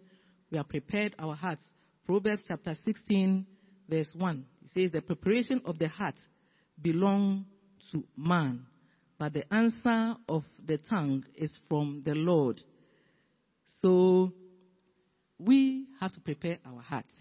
We 0.52 0.58
have 0.58 0.70
prepared 0.70 1.16
our 1.20 1.36
hearts. 1.36 1.64
Proverbs 2.06 2.44
chapter 2.48 2.76
16, 2.86 3.46
verse 3.88 4.14
1. 4.16 4.46
It 4.64 4.70
says, 4.74 4.92
"The 4.92 5.02
preparation 5.02 5.62
of 5.66 5.78
the 5.78 5.88
heart 5.88 6.16
belongs 6.82 7.46
to 7.92 8.04
man, 8.16 8.66
but 9.18 9.34
the 9.34 9.52
answer 9.54 10.16
of 10.28 10.44
the 10.66 10.78
tongue 10.78 11.26
is 11.36 11.52
from 11.68 12.04
the 12.06 12.16
Lord." 12.16 12.62
So 13.82 14.34
we 15.40 15.88
have 16.00 16.12
to 16.14 16.20
prepare 16.20 16.60
our 16.66 16.82
hearts. 16.82 17.14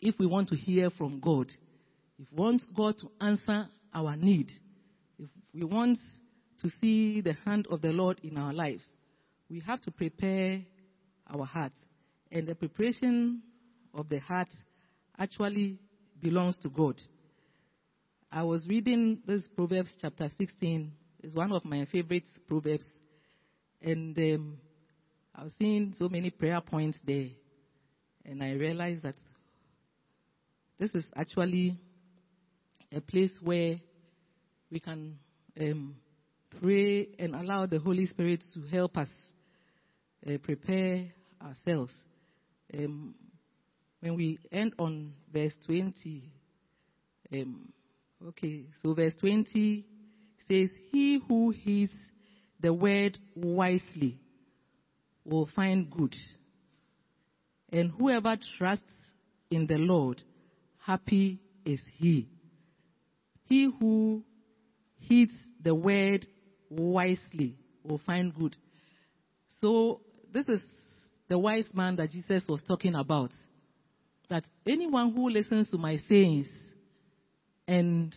If 0.00 0.18
we 0.18 0.26
want 0.26 0.48
to 0.48 0.56
hear 0.56 0.90
from 0.90 1.20
God, 1.20 1.50
if 2.18 2.26
we 2.30 2.36
want 2.36 2.62
God 2.74 2.96
to 2.98 3.10
answer 3.20 3.68
our 3.96 4.14
need, 4.14 4.52
if 5.18 5.28
we 5.54 5.64
want 5.64 5.98
to 6.60 6.68
see 6.80 7.22
the 7.22 7.32
hand 7.44 7.66
of 7.70 7.80
the 7.80 7.88
Lord 7.88 8.20
in 8.22 8.36
our 8.36 8.52
lives, 8.52 8.84
we 9.48 9.60
have 9.60 9.80
to 9.82 9.90
prepare 9.90 10.60
our 11.32 11.46
hearts. 11.46 11.78
And 12.30 12.46
the 12.46 12.54
preparation 12.54 13.42
of 13.94 14.08
the 14.10 14.18
heart 14.18 14.48
actually 15.18 15.78
belongs 16.20 16.58
to 16.58 16.68
God. 16.68 17.00
I 18.30 18.42
was 18.42 18.66
reading 18.68 19.20
this 19.26 19.42
Proverbs 19.56 19.90
chapter 19.98 20.28
16. 20.36 20.92
It's 21.22 21.34
one 21.34 21.52
of 21.52 21.64
my 21.64 21.86
favorite 21.86 22.28
Proverbs. 22.46 22.84
And 23.80 24.16
um, 24.18 24.58
I 25.34 25.44
was 25.44 25.52
seeing 25.58 25.94
so 25.96 26.10
many 26.10 26.28
prayer 26.28 26.60
points 26.60 26.98
there, 27.06 27.28
and 28.26 28.42
I 28.42 28.52
realized 28.52 29.04
that 29.04 29.14
this 30.78 30.94
is 30.94 31.04
actually 31.14 31.78
a 32.96 33.00
place 33.02 33.32
where 33.42 33.78
we 34.70 34.80
can 34.80 35.18
um, 35.60 35.96
pray 36.62 37.08
and 37.18 37.34
allow 37.34 37.66
the 37.66 37.78
Holy 37.78 38.06
Spirit 38.06 38.42
to 38.54 38.62
help 38.62 38.96
us 38.96 39.10
uh, 40.26 40.38
prepare 40.42 41.04
ourselves. 41.44 41.92
Um, 42.74 43.14
when 44.00 44.16
we 44.16 44.38
end 44.50 44.72
on 44.78 45.12
verse 45.30 45.52
20, 45.66 46.22
um, 47.34 47.68
okay, 48.28 48.64
so 48.82 48.94
verse 48.94 49.14
20 49.20 49.84
says, 50.48 50.70
He 50.90 51.20
who 51.28 51.50
heeds 51.50 51.92
the 52.60 52.72
word 52.72 53.18
wisely 53.34 54.20
will 55.22 55.50
find 55.54 55.90
good. 55.90 56.14
And 57.70 57.90
whoever 57.90 58.38
trusts 58.56 58.84
in 59.50 59.66
the 59.66 59.76
Lord, 59.76 60.22
happy 60.78 61.40
is 61.66 61.80
he. 61.98 62.30
He 63.46 63.70
who 63.80 64.24
heeds 64.98 65.32
the 65.62 65.74
word 65.74 66.26
wisely 66.68 67.56
will 67.82 68.00
find 68.04 68.34
good. 68.34 68.56
So, 69.60 70.00
this 70.32 70.48
is 70.48 70.62
the 71.28 71.38
wise 71.38 71.68
man 71.72 71.96
that 71.96 72.10
Jesus 72.10 72.44
was 72.48 72.62
talking 72.62 72.94
about. 72.94 73.30
That 74.28 74.44
anyone 74.66 75.12
who 75.12 75.30
listens 75.30 75.68
to 75.70 75.78
my 75.78 75.98
sayings 76.08 76.48
and 77.68 78.14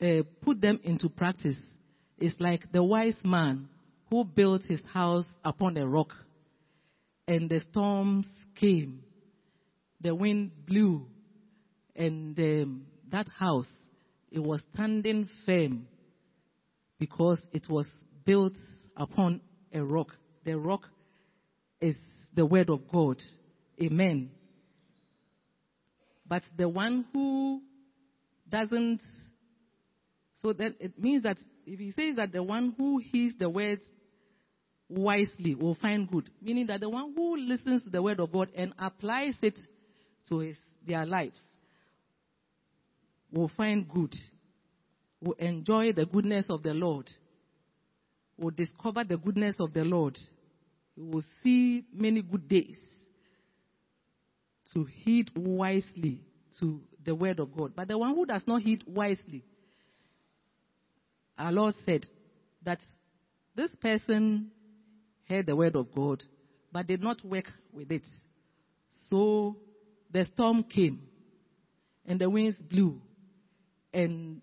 uh, 0.00 0.22
put 0.40 0.60
them 0.60 0.80
into 0.82 1.08
practice 1.08 1.58
is 2.18 2.34
like 2.38 2.70
the 2.72 2.82
wise 2.82 3.18
man 3.24 3.68
who 4.10 4.24
built 4.24 4.62
his 4.62 4.82
house 4.92 5.26
upon 5.44 5.76
a 5.76 5.86
rock. 5.86 6.12
And 7.26 7.48
the 7.48 7.60
storms 7.60 8.26
came, 8.54 9.04
the 10.00 10.14
wind 10.14 10.52
blew, 10.66 11.06
and 11.94 12.38
um, 12.38 12.86
that 13.10 13.28
house, 13.28 13.70
it 14.30 14.38
was 14.38 14.62
standing 14.72 15.28
firm 15.44 15.86
because 16.98 17.40
it 17.52 17.68
was 17.68 17.86
built 18.24 18.54
upon 18.96 19.40
a 19.72 19.82
rock. 19.82 20.08
The 20.44 20.54
rock 20.58 20.82
is 21.80 21.96
the 22.34 22.46
word 22.46 22.70
of 22.70 22.88
God. 22.90 23.20
Amen. 23.82 24.30
But 26.26 26.42
the 26.56 26.68
one 26.68 27.06
who 27.12 27.60
doesn't, 28.48 29.00
so 30.40 30.52
that 30.52 30.74
it 30.78 30.98
means 30.98 31.24
that 31.24 31.38
if 31.66 31.78
he 31.78 31.90
says 31.92 32.16
that 32.16 32.32
the 32.32 32.42
one 32.42 32.74
who 32.76 32.98
hears 32.98 33.34
the 33.38 33.50
words 33.50 33.82
wisely 34.88 35.54
will 35.54 35.74
find 35.74 36.08
good. 36.08 36.30
Meaning 36.40 36.66
that 36.66 36.80
the 36.80 36.88
one 36.88 37.14
who 37.16 37.36
listens 37.36 37.82
to 37.84 37.90
the 37.90 38.02
word 38.02 38.20
of 38.20 38.32
God 38.32 38.48
and 38.54 38.72
applies 38.78 39.36
it 39.42 39.58
to 40.28 40.38
his, 40.40 40.56
their 40.86 41.04
lives 41.06 41.38
will 43.32 43.50
find 43.56 43.88
good, 43.88 44.14
will 45.20 45.36
enjoy 45.38 45.92
the 45.92 46.06
goodness 46.06 46.46
of 46.48 46.62
the 46.62 46.74
Lord, 46.74 47.08
will 48.36 48.50
discover 48.50 49.04
the 49.04 49.16
goodness 49.16 49.56
of 49.60 49.72
the 49.72 49.84
Lord, 49.84 50.18
will 50.96 51.24
see 51.42 51.84
many 51.92 52.22
good 52.22 52.48
days 52.48 52.78
to 54.72 54.84
heed 54.84 55.30
wisely 55.36 56.20
to 56.58 56.80
the 57.04 57.14
word 57.14 57.40
of 57.40 57.56
God. 57.56 57.72
But 57.74 57.88
the 57.88 57.98
one 57.98 58.14
who 58.14 58.26
does 58.26 58.42
not 58.46 58.62
heed 58.62 58.84
wisely, 58.86 59.44
our 61.38 61.52
Lord 61.52 61.74
said 61.84 62.06
that 62.64 62.78
this 63.54 63.74
person 63.76 64.50
heard 65.28 65.46
the 65.46 65.56
word 65.56 65.76
of 65.76 65.92
God, 65.94 66.22
but 66.72 66.86
did 66.86 67.02
not 67.02 67.24
work 67.24 67.46
with 67.72 67.90
it. 67.90 68.02
So 69.08 69.56
the 70.12 70.24
storm 70.24 70.62
came, 70.64 71.00
and 72.06 72.20
the 72.20 72.28
winds 72.28 72.56
blew, 72.56 73.00
and 73.92 74.40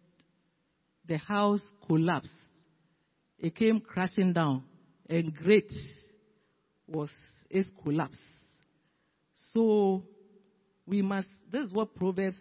the 1.06 1.18
house 1.18 1.62
collapsed. 1.88 2.32
It 3.40 3.56
came 3.56 3.80
crashing 3.80 4.34
down, 4.34 4.64
and 5.10 5.34
great 5.34 5.72
was 6.88 7.12
its 7.50 7.70
collapse. 7.84 8.20
So 9.54 10.04
we 10.86 11.02
must, 11.02 11.28
this 11.52 11.66
is 11.66 11.74
what 11.74 11.96
Proverbs 11.96 12.38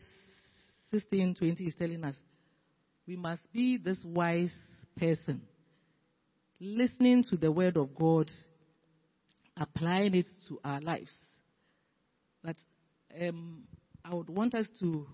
16:20 0.92 1.68
is 1.68 1.74
telling 1.74 2.04
us. 2.04 2.16
We 3.06 3.16
must 3.16 3.52
be 3.52 3.76
this 3.76 4.02
wise 4.04 4.54
person 4.96 5.42
listening 6.60 7.22
to 7.30 7.36
the 7.36 7.50
word 7.50 7.76
of 7.76 7.94
God, 7.94 8.30
applying 9.56 10.14
it 10.14 10.26
to 10.48 10.58
our 10.64 10.80
lives. 10.80 11.10
But 12.42 12.56
um, 13.20 13.64
I 14.04 14.14
would 14.14 14.30
want 14.30 14.54
us 14.54 14.68
to 14.80 15.06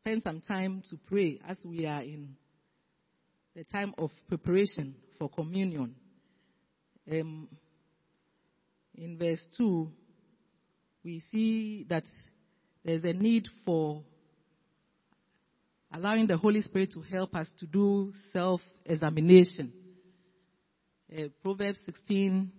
spend 0.00 0.22
some 0.24 0.40
time 0.40 0.82
to 0.88 0.98
pray 1.06 1.38
as 1.46 1.58
we 1.64 1.84
are 1.84 2.00
in 2.00 2.34
the 3.54 3.64
time 3.64 3.92
of 3.98 4.10
preparation 4.28 4.94
for 5.18 5.28
communion. 5.28 5.94
Um, 7.10 7.48
in 8.94 9.18
verse 9.18 9.44
2, 9.58 9.90
we 11.04 11.20
see 11.30 11.84
that 11.90 12.04
there's 12.82 13.04
a 13.04 13.12
need 13.12 13.46
for 13.66 14.02
allowing 15.92 16.26
the 16.26 16.36
Holy 16.38 16.62
Spirit 16.62 16.92
to 16.92 17.02
help 17.02 17.34
us 17.34 17.48
to 17.58 17.66
do 17.66 18.10
self 18.32 18.62
examination. 18.86 19.70
Uh, 21.12 21.24
Proverbs 21.42 21.78
16, 21.84 22.50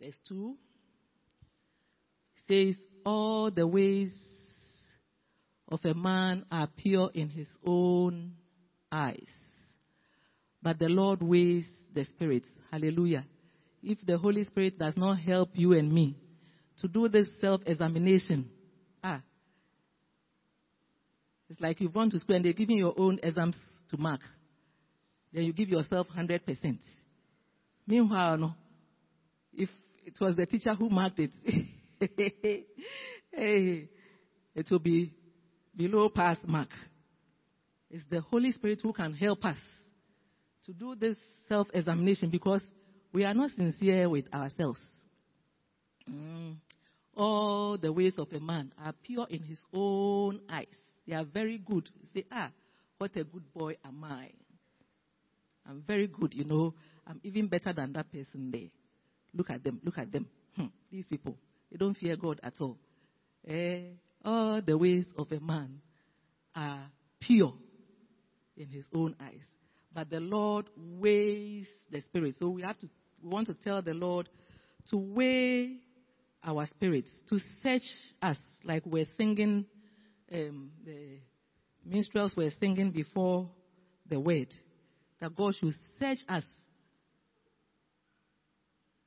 verse 0.00 0.18
2 0.28 0.54
says, 2.46 2.76
All 3.04 3.50
the 3.50 3.66
ways 3.66 4.12
of 5.68 5.84
a 5.84 5.94
man 5.94 6.44
are 6.50 6.68
pure 6.76 7.10
in 7.14 7.28
his 7.28 7.48
own 7.64 8.32
eyes, 8.90 9.28
but 10.62 10.78
the 10.78 10.88
Lord 10.88 11.22
weighs 11.22 11.66
the 11.92 12.04
spirits. 12.04 12.48
Hallelujah. 12.70 13.24
If 13.82 13.98
the 14.06 14.18
Holy 14.18 14.44
Spirit 14.44 14.78
does 14.78 14.96
not 14.96 15.18
help 15.18 15.50
you 15.54 15.72
and 15.72 15.92
me 15.92 16.16
to 16.78 16.88
do 16.88 17.08
this 17.08 17.28
self 17.40 17.60
examination, 17.66 18.50
ah, 19.02 19.20
it's 21.48 21.60
like 21.60 21.80
you've 21.80 21.94
gone 21.94 22.10
to 22.10 22.18
school 22.18 22.36
and 22.36 22.44
they're 22.44 22.52
giving 22.52 22.76
your 22.76 22.94
own 22.96 23.18
exams 23.22 23.56
to 23.90 23.96
mark. 23.96 24.20
Then 25.32 25.44
you 25.44 25.52
give 25.52 25.68
yourself 25.68 26.06
100%. 26.16 26.78
Meanwhile, 27.86 28.38
no, 28.38 28.54
if 29.52 29.68
it 30.04 30.14
was 30.20 30.36
the 30.36 30.46
teacher 30.46 30.74
who 30.74 30.88
marked 30.88 31.20
it, 31.20 31.30
hey, 33.32 33.88
it 34.54 34.70
will 34.70 34.78
be 34.78 35.12
below 35.76 36.08
pass 36.08 36.38
mark. 36.46 36.68
It's 37.90 38.04
the 38.10 38.20
Holy 38.20 38.52
Spirit 38.52 38.80
who 38.82 38.92
can 38.92 39.14
help 39.14 39.44
us 39.44 39.58
to 40.64 40.72
do 40.72 40.94
this 40.94 41.16
self 41.48 41.68
examination 41.72 42.30
because 42.30 42.62
we 43.12 43.24
are 43.24 43.34
not 43.34 43.50
sincere 43.52 44.08
with 44.08 44.32
ourselves. 44.34 44.80
Mm. 46.10 46.56
All 47.16 47.78
the 47.78 47.92
ways 47.92 48.14
of 48.18 48.28
a 48.32 48.40
man 48.40 48.72
are 48.82 48.92
pure 49.02 49.26
in 49.30 49.42
his 49.42 49.60
own 49.72 50.40
eyes. 50.50 50.66
They 51.06 51.14
are 51.14 51.24
very 51.24 51.58
good. 51.58 51.88
You 52.00 52.08
say, 52.12 52.26
ah, 52.30 52.50
what 52.98 53.16
a 53.16 53.24
good 53.24 53.52
boy 53.54 53.76
am 53.84 54.04
I. 54.04 54.30
I'm 55.68 55.82
very 55.86 56.06
good, 56.06 56.34
you 56.34 56.44
know. 56.44 56.74
I'm 57.06 57.20
even 57.22 57.48
better 57.48 57.72
than 57.72 57.92
that 57.92 58.10
person 58.10 58.50
there. 58.50 58.68
Look 59.32 59.50
at 59.50 59.62
them, 59.62 59.80
look 59.84 59.98
at 59.98 60.10
them. 60.10 60.26
Hmm, 60.56 60.66
these 60.90 61.06
people, 61.06 61.36
they 61.70 61.76
don't 61.76 61.96
fear 61.96 62.16
God 62.16 62.40
at 62.42 62.54
all. 62.60 62.76
Eh, 63.46 63.80
all 64.26 64.60
the 64.60 64.76
ways 64.76 65.06
of 65.16 65.30
a 65.30 65.40
man 65.40 65.80
are 66.54 66.90
pure 67.20 67.54
in 68.56 68.68
his 68.68 68.84
own 68.92 69.14
eyes. 69.20 69.44
But 69.94 70.10
the 70.10 70.20
Lord 70.20 70.66
weighs 70.76 71.68
the 71.90 72.00
spirit. 72.02 72.34
So 72.38 72.50
we 72.50 72.62
have 72.62 72.76
to, 72.78 72.88
we 73.22 73.30
want 73.30 73.46
to 73.46 73.54
tell 73.54 73.80
the 73.80 73.94
Lord 73.94 74.28
to 74.90 74.96
weigh 74.96 75.76
our 76.44 76.66
spirits, 76.66 77.10
to 77.30 77.38
search 77.62 77.88
us, 78.20 78.38
like 78.64 78.82
we're 78.84 79.06
singing, 79.16 79.64
um, 80.32 80.70
the 80.84 81.18
minstrels 81.84 82.34
were 82.36 82.50
singing 82.58 82.90
before 82.90 83.48
the 84.08 84.20
word, 84.20 84.48
that 85.20 85.34
God 85.34 85.54
should 85.54 85.74
search 85.98 86.18
us 86.28 86.44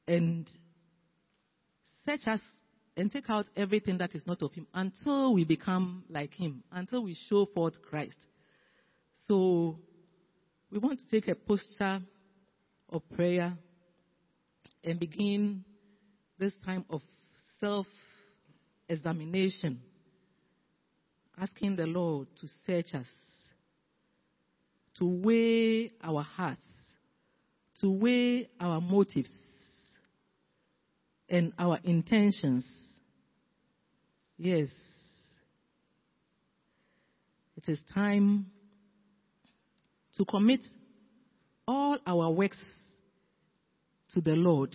and 0.07 0.49
search 2.05 2.27
us 2.27 2.41
and 2.97 3.11
take 3.11 3.29
out 3.29 3.47
everything 3.55 3.97
that 3.97 4.15
is 4.15 4.25
not 4.25 4.41
of 4.41 4.53
Him 4.53 4.67
until 4.73 5.33
we 5.33 5.43
become 5.43 6.03
like 6.09 6.33
Him, 6.33 6.63
until 6.71 7.03
we 7.03 7.15
show 7.29 7.45
forth 7.45 7.81
Christ. 7.81 8.17
So, 9.25 9.79
we 10.71 10.79
want 10.79 10.99
to 10.99 11.05
take 11.09 11.27
a 11.27 11.35
posture 11.35 12.01
of 12.89 13.01
prayer 13.15 13.53
and 14.83 14.99
begin 14.99 15.63
this 16.37 16.53
time 16.65 16.85
of 16.89 17.01
self 17.59 17.87
examination, 18.87 19.81
asking 21.39 21.75
the 21.75 21.85
Lord 21.85 22.27
to 22.41 22.47
search 22.65 22.93
us, 22.93 23.07
to 24.97 25.05
weigh 25.05 25.91
our 26.03 26.23
hearts, 26.23 26.65
to 27.81 27.89
weigh 27.89 28.49
our 28.59 28.81
motives 28.81 29.31
and 31.29 31.53
our 31.57 31.79
intentions. 31.83 32.65
Yes. 34.37 34.69
It 37.57 37.69
is 37.71 37.79
time 37.93 38.47
to 40.15 40.25
commit 40.25 40.61
all 41.67 41.97
our 42.07 42.31
works 42.31 42.57
to 44.13 44.21
the 44.21 44.31
Lord. 44.31 44.73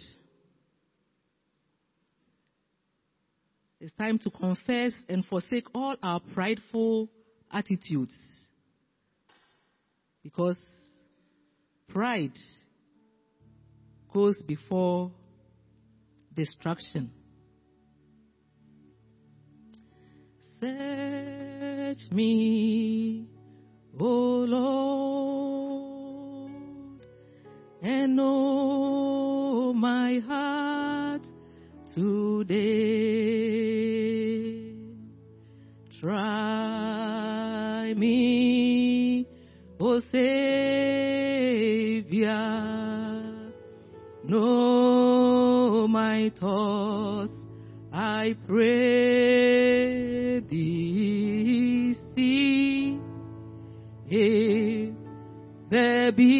It's 3.81 3.93
time 3.95 4.19
to 4.21 4.31
confess 4.31 4.93
and 5.09 5.25
forsake 5.25 5.67
all 5.75 5.97
our 6.03 6.21
prideful 6.33 7.09
attitudes. 7.51 8.15
Because 10.23 10.59
pride 11.89 12.33
goes 14.13 14.39
before 14.47 15.11
destruction. 16.35 17.11
Search 20.61 22.11
me, 22.11 23.27
O 23.99 24.05
Lord, 24.49 25.91
and 27.83 28.17
know 28.17 29.73
my 29.75 30.21
heart 30.21 31.23
today. 31.95 32.65
Try 36.01 37.95
me, 37.95 39.27
O 39.81 40.01
Savior, 40.11 40.25
know 44.25 44.84
my 45.95 46.31
thoughts, 46.41 47.37
I 47.93 48.35
pray 48.49 50.41
thee, 50.41 51.95
see 52.17 52.99
if 54.09 54.93
there 55.71 56.11
be 56.11 56.33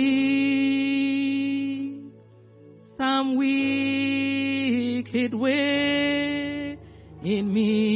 some 2.99 3.37
wicked 3.37 5.33
way 5.35 6.77
in 7.23 7.55
me. 7.55 7.94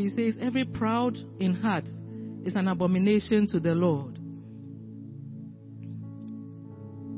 He 0.00 0.08
says, 0.08 0.34
Every 0.40 0.64
proud 0.64 1.16
in 1.38 1.54
heart 1.54 1.84
is 2.44 2.56
an 2.56 2.68
abomination 2.68 3.46
to 3.48 3.60
the 3.60 3.74
Lord. 3.74 4.18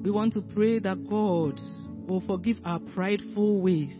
We 0.03 0.11
want 0.11 0.33
to 0.33 0.41
pray 0.41 0.81
that 0.81 1.09
God 1.09 1.61
will 2.09 2.21
forgive 2.27 2.57
our 2.65 2.81
prideful 2.81 3.61
ways. 3.61 3.97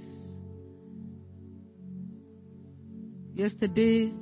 Yesterday, 3.35 4.13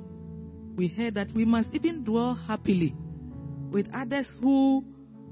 we 0.75 0.87
heard 0.87 1.15
that 1.15 1.31
we 1.33 1.43
must 1.43 1.69
even 1.73 2.03
dwell 2.03 2.35
happily 2.35 2.95
with 3.71 3.87
others 3.93 4.27
who 4.41 4.85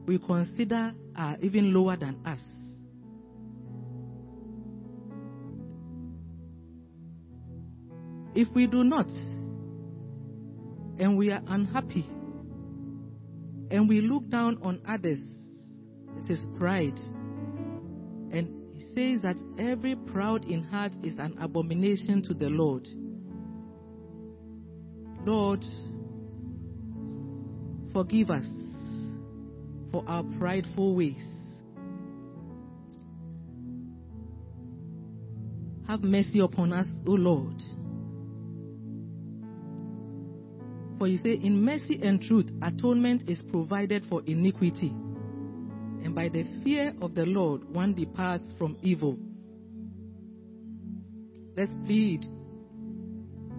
we 0.06 0.18
consider 0.18 0.94
are 1.16 1.38
even 1.42 1.74
lower 1.74 1.96
than 1.96 2.18
us. 2.26 2.40
If 8.36 8.48
we 8.56 8.68
do 8.68 8.84
not, 8.84 9.08
and 11.00 11.18
we 11.18 11.32
are 11.32 11.42
unhappy 11.48 12.06
and 13.72 13.88
we 13.88 14.02
look 14.02 14.30
down 14.30 14.60
on 14.62 14.82
others, 14.88 15.22
it 16.18 16.32
is 16.32 16.40
pride. 16.58 17.00
And 18.32 18.50
he 18.74 18.82
says 18.94 19.22
that 19.22 19.36
every 19.58 19.96
proud 19.96 20.46
in 20.46 20.64
heart 20.64 20.92
is 21.04 21.18
an 21.18 21.38
abomination 21.40 22.22
to 22.24 22.34
the 22.34 22.50
Lord. 22.50 22.88
Lord, 25.26 25.64
forgive 27.94 28.30
us 28.30 28.48
for 29.92 30.04
our 30.08 30.24
prideful 30.38 30.96
ways. 30.96 31.24
Have 35.88 36.02
mercy 36.02 36.40
upon 36.40 36.74
us, 36.74 36.88
O 37.08 37.12
Lord. 37.12 37.56
For 41.00 41.08
you 41.08 41.18
say, 41.18 41.40
In 41.42 41.64
mercy 41.64 42.00
and 42.04 42.22
truth, 42.22 42.52
atonement 42.62 43.30
is 43.30 43.42
provided 43.50 44.04
for 44.10 44.22
iniquity. 44.28 44.90
And 46.04 46.14
by 46.14 46.28
the 46.30 46.44
fear 46.64 46.94
of 47.02 47.16
the 47.16 47.26
Lord, 47.26 47.64
one 47.74 47.94
departs 47.94 48.54
from 48.58 48.78
evil. 48.84 49.18
Let's 51.56 51.74
plead 51.86 52.26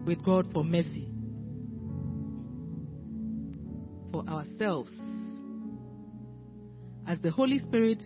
with 0.07 0.25
God 0.25 0.47
for 0.53 0.65
mercy 0.65 1.09
for 4.13 4.27
ourselves. 4.29 4.91
As 7.07 7.21
the 7.21 7.31
Holy 7.31 7.59
Spirit 7.59 8.03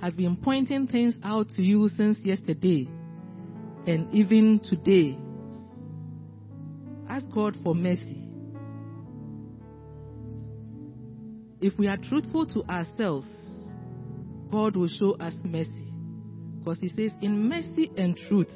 has 0.00 0.14
been 0.14 0.36
pointing 0.36 0.86
things 0.86 1.14
out 1.22 1.48
to 1.56 1.62
you 1.62 1.88
since 1.96 2.18
yesterday 2.18 2.88
and 3.86 4.12
even 4.14 4.60
today, 4.60 5.16
ask 7.08 7.26
God 7.32 7.56
for 7.62 7.74
mercy. 7.74 8.21
If 11.62 11.78
we 11.78 11.86
are 11.86 11.96
truthful 11.96 12.44
to 12.46 12.64
ourselves, 12.64 13.28
God 14.50 14.76
will 14.76 14.88
show 14.88 15.12
us 15.12 15.34
mercy. 15.44 15.92
Because 16.58 16.80
He 16.80 16.88
says, 16.88 17.12
In 17.22 17.48
mercy 17.48 17.88
and 17.96 18.16
truth, 18.28 18.50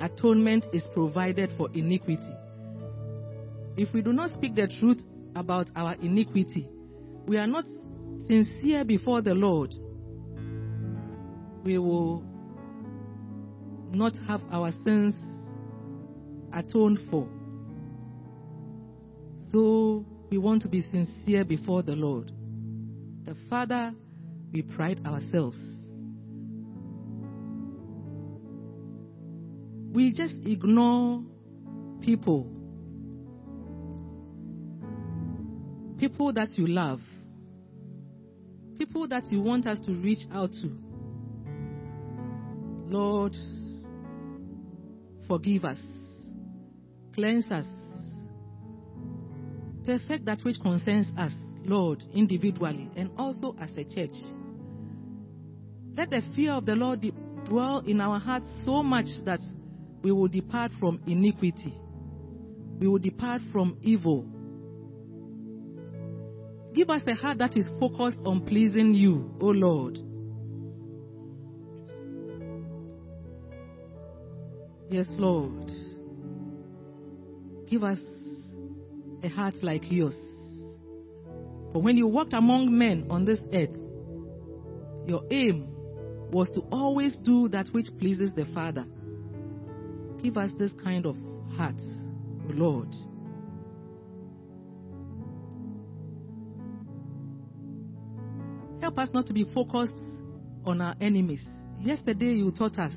atonement 0.00 0.66
is 0.74 0.82
provided 0.92 1.50
for 1.56 1.70
iniquity. 1.72 2.34
If 3.78 3.94
we 3.94 4.02
do 4.02 4.12
not 4.12 4.30
speak 4.34 4.54
the 4.54 4.68
truth 4.78 5.00
about 5.34 5.70
our 5.74 5.94
iniquity, 5.94 6.68
we 7.26 7.38
are 7.38 7.46
not 7.46 7.64
sincere 8.26 8.84
before 8.84 9.22
the 9.22 9.34
Lord, 9.34 9.74
we 11.64 11.78
will 11.78 12.22
not 13.90 14.12
have 14.28 14.42
our 14.52 14.70
sins 14.84 15.14
atoned 16.52 16.98
for. 17.10 17.26
So 19.50 20.04
we 20.30 20.38
want 20.38 20.62
to 20.62 20.68
be 20.68 20.82
sincere 20.82 21.44
before 21.44 21.82
the 21.82 21.92
Lord. 21.92 22.33
The 23.24 23.34
Father, 23.48 23.92
we 24.52 24.62
pride 24.62 25.00
ourselves. 25.06 25.58
We 29.92 30.12
just 30.12 30.34
ignore 30.44 31.22
people. 32.02 32.50
People 35.98 36.32
that 36.34 36.48
you 36.56 36.66
love. 36.66 36.98
People 38.76 39.08
that 39.08 39.24
you 39.30 39.40
want 39.40 39.66
us 39.66 39.78
to 39.86 39.92
reach 39.92 40.26
out 40.32 40.50
to. 40.60 40.76
Lord, 42.86 43.34
forgive 45.26 45.64
us. 45.64 45.78
Cleanse 47.14 47.50
us. 47.50 47.66
Perfect 49.86 50.24
that 50.26 50.40
which 50.42 50.56
concerns 50.60 51.06
us, 51.16 51.32
Lord, 51.64 52.02
individually 52.14 52.90
and 52.96 53.10
also 53.16 53.56
as 53.60 53.70
a 53.76 53.84
church. 53.84 54.16
Let 55.96 56.10
the 56.10 56.22
fear 56.34 56.52
of 56.52 56.66
the 56.66 56.74
Lord 56.74 57.04
dwell 57.46 57.78
in 57.86 58.00
our 58.00 58.18
hearts 58.18 58.46
so 58.64 58.82
much 58.82 59.06
that 59.24 59.40
we 60.02 60.12
will 60.12 60.28
depart 60.28 60.72
from 60.78 61.00
iniquity. 61.06 61.74
We 62.78 62.88
will 62.88 62.98
depart 62.98 63.40
from 63.52 63.78
evil. 63.80 64.26
Give 66.74 66.90
us 66.90 67.02
a 67.06 67.14
heart 67.14 67.38
that 67.38 67.56
is 67.56 67.66
focused 67.78 68.18
on 68.24 68.44
pleasing 68.44 68.94
you, 68.94 69.30
O 69.40 69.46
Lord. 69.46 69.98
Yes, 74.90 75.06
Lord. 75.10 75.70
Give 77.68 77.84
us 77.84 77.98
a 79.22 79.28
heart 79.28 79.54
like 79.62 79.84
yours. 79.90 80.16
For 81.74 81.82
when 81.82 81.96
you 81.96 82.06
walked 82.06 82.32
among 82.34 82.78
men 82.78 83.08
on 83.10 83.24
this 83.24 83.40
earth, 83.52 83.76
your 85.08 85.24
aim 85.32 85.66
was 86.30 86.48
to 86.52 86.60
always 86.70 87.16
do 87.16 87.48
that 87.48 87.66
which 87.72 87.86
pleases 87.98 88.32
the 88.32 88.44
Father. 88.54 88.86
Give 90.22 90.36
us 90.36 90.52
this 90.56 90.72
kind 90.84 91.04
of 91.04 91.16
heart, 91.56 91.74
Lord. 92.48 92.94
Help 98.80 98.96
us 98.96 99.08
not 99.12 99.26
to 99.26 99.32
be 99.32 99.44
focused 99.52 99.98
on 100.64 100.80
our 100.80 100.94
enemies. 101.00 101.44
Yesterday, 101.80 102.34
you 102.34 102.52
taught 102.52 102.78
us 102.78 102.94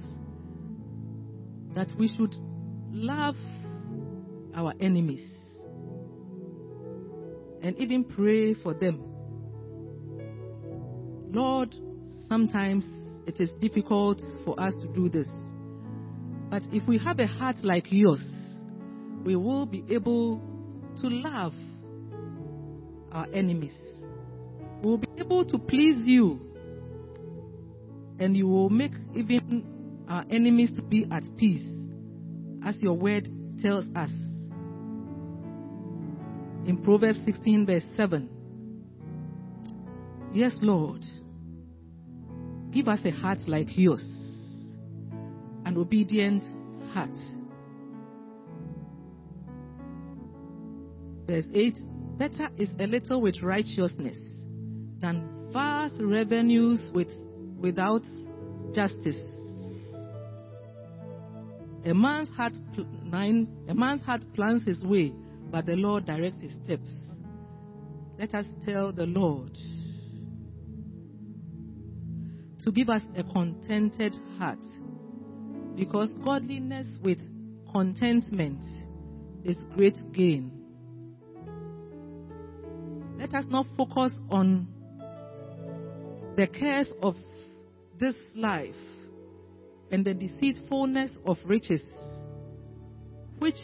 that 1.73 1.89
we 1.97 2.09
should 2.09 2.35
love 2.91 3.35
our 4.53 4.75
enemies 4.79 5.27
and 7.61 7.77
even 7.77 8.03
pray 8.03 8.53
for 8.53 8.73
them. 8.73 9.03
Lord, 11.31 11.75
sometimes 12.27 12.85
it 13.25 13.39
is 13.39 13.51
difficult 13.59 14.21
for 14.45 14.59
us 14.59 14.73
to 14.75 14.87
do 14.87 15.09
this. 15.09 15.27
But 16.49 16.63
if 16.71 16.87
we 16.87 16.97
have 16.99 17.19
a 17.19 17.27
heart 17.27 17.57
like 17.63 17.87
yours, 17.89 18.23
we 19.23 19.35
will 19.35 19.65
be 19.65 19.83
able 19.89 20.39
to 21.01 21.07
love 21.09 21.53
our 23.11 23.27
enemies. 23.33 23.75
We 24.81 24.89
will 24.89 24.97
be 24.97 25.09
able 25.17 25.43
to 25.45 25.57
please 25.57 26.07
you. 26.07 26.39
And 28.19 28.35
you 28.35 28.47
will 28.47 28.69
make 28.69 28.93
even 29.13 30.05
our 30.07 30.23
enemies 30.31 30.71
to 30.75 30.81
be 30.81 31.05
at 31.11 31.23
peace, 31.37 31.67
as 32.65 32.81
your 32.81 32.93
word 32.93 33.29
tells 33.61 33.85
us 33.95 34.11
in 36.67 36.83
Proverbs 36.83 37.19
16, 37.25 37.65
verse 37.65 37.85
7. 37.95 38.29
Yes, 40.33 40.57
Lord. 40.61 41.01
Give 42.71 42.89
us 42.89 42.99
a 43.05 43.11
heart 43.11 43.39
like 43.47 43.69
yours, 43.77 44.03
an 45.65 45.77
obedient 45.77 46.43
heart. 46.93 47.09
Verse 51.25 51.47
8 51.53 51.77
Better 52.17 52.49
is 52.57 52.69
a 52.79 52.87
little 52.87 53.21
with 53.21 53.41
righteousness 53.41 54.17
than 54.99 55.49
vast 55.53 55.95
revenues 56.01 56.91
with, 56.93 57.09
without 57.59 58.01
justice. 58.73 59.19
A 61.85 61.93
man's 61.93 62.29
heart 62.29 62.53
nine, 63.03 63.47
a 63.69 63.73
man's 63.73 64.03
heart 64.03 64.21
plans 64.33 64.65
his 64.65 64.83
way, 64.83 65.13
but 65.51 65.65
the 65.65 65.75
Lord 65.75 66.05
directs 66.05 66.41
his 66.41 66.53
steps. 66.63 66.91
Let 68.19 68.33
us 68.33 68.45
tell 68.65 68.91
the 68.91 69.05
Lord 69.05 69.53
to 72.63 72.71
give 72.71 72.89
us 72.89 73.03
a 73.15 73.23
contented 73.23 74.15
heart, 74.37 74.59
because 75.75 76.13
godliness 76.25 76.87
with 77.03 77.19
contentment 77.71 78.61
is 79.45 79.57
great 79.75 79.95
gain. 80.11 80.51
Let 83.17 83.33
us 83.33 83.45
not 83.49 83.65
focus 83.77 84.13
on 84.29 84.67
the 86.35 86.47
cares 86.47 86.91
of 87.01 87.15
this 87.99 88.15
life 88.35 88.75
and 89.91 90.03
the 90.03 90.13
deceitfulness 90.13 91.17
of 91.25 91.37
riches, 91.45 91.83
which 93.39 93.55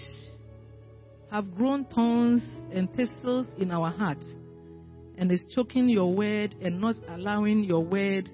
have 1.34 1.55
grown 1.55 1.84
thorns 1.86 2.47
and 2.71 2.93
thistles 2.93 3.47
in 3.57 3.71
our 3.71 3.89
hearts 3.89 4.23
and 5.17 5.31
is 5.31 5.43
choking 5.55 5.89
your 5.89 6.13
word 6.13 6.53
and 6.61 6.79
not 6.79 6.93
allowing 7.09 7.63
your 7.63 7.84
word 7.84 8.29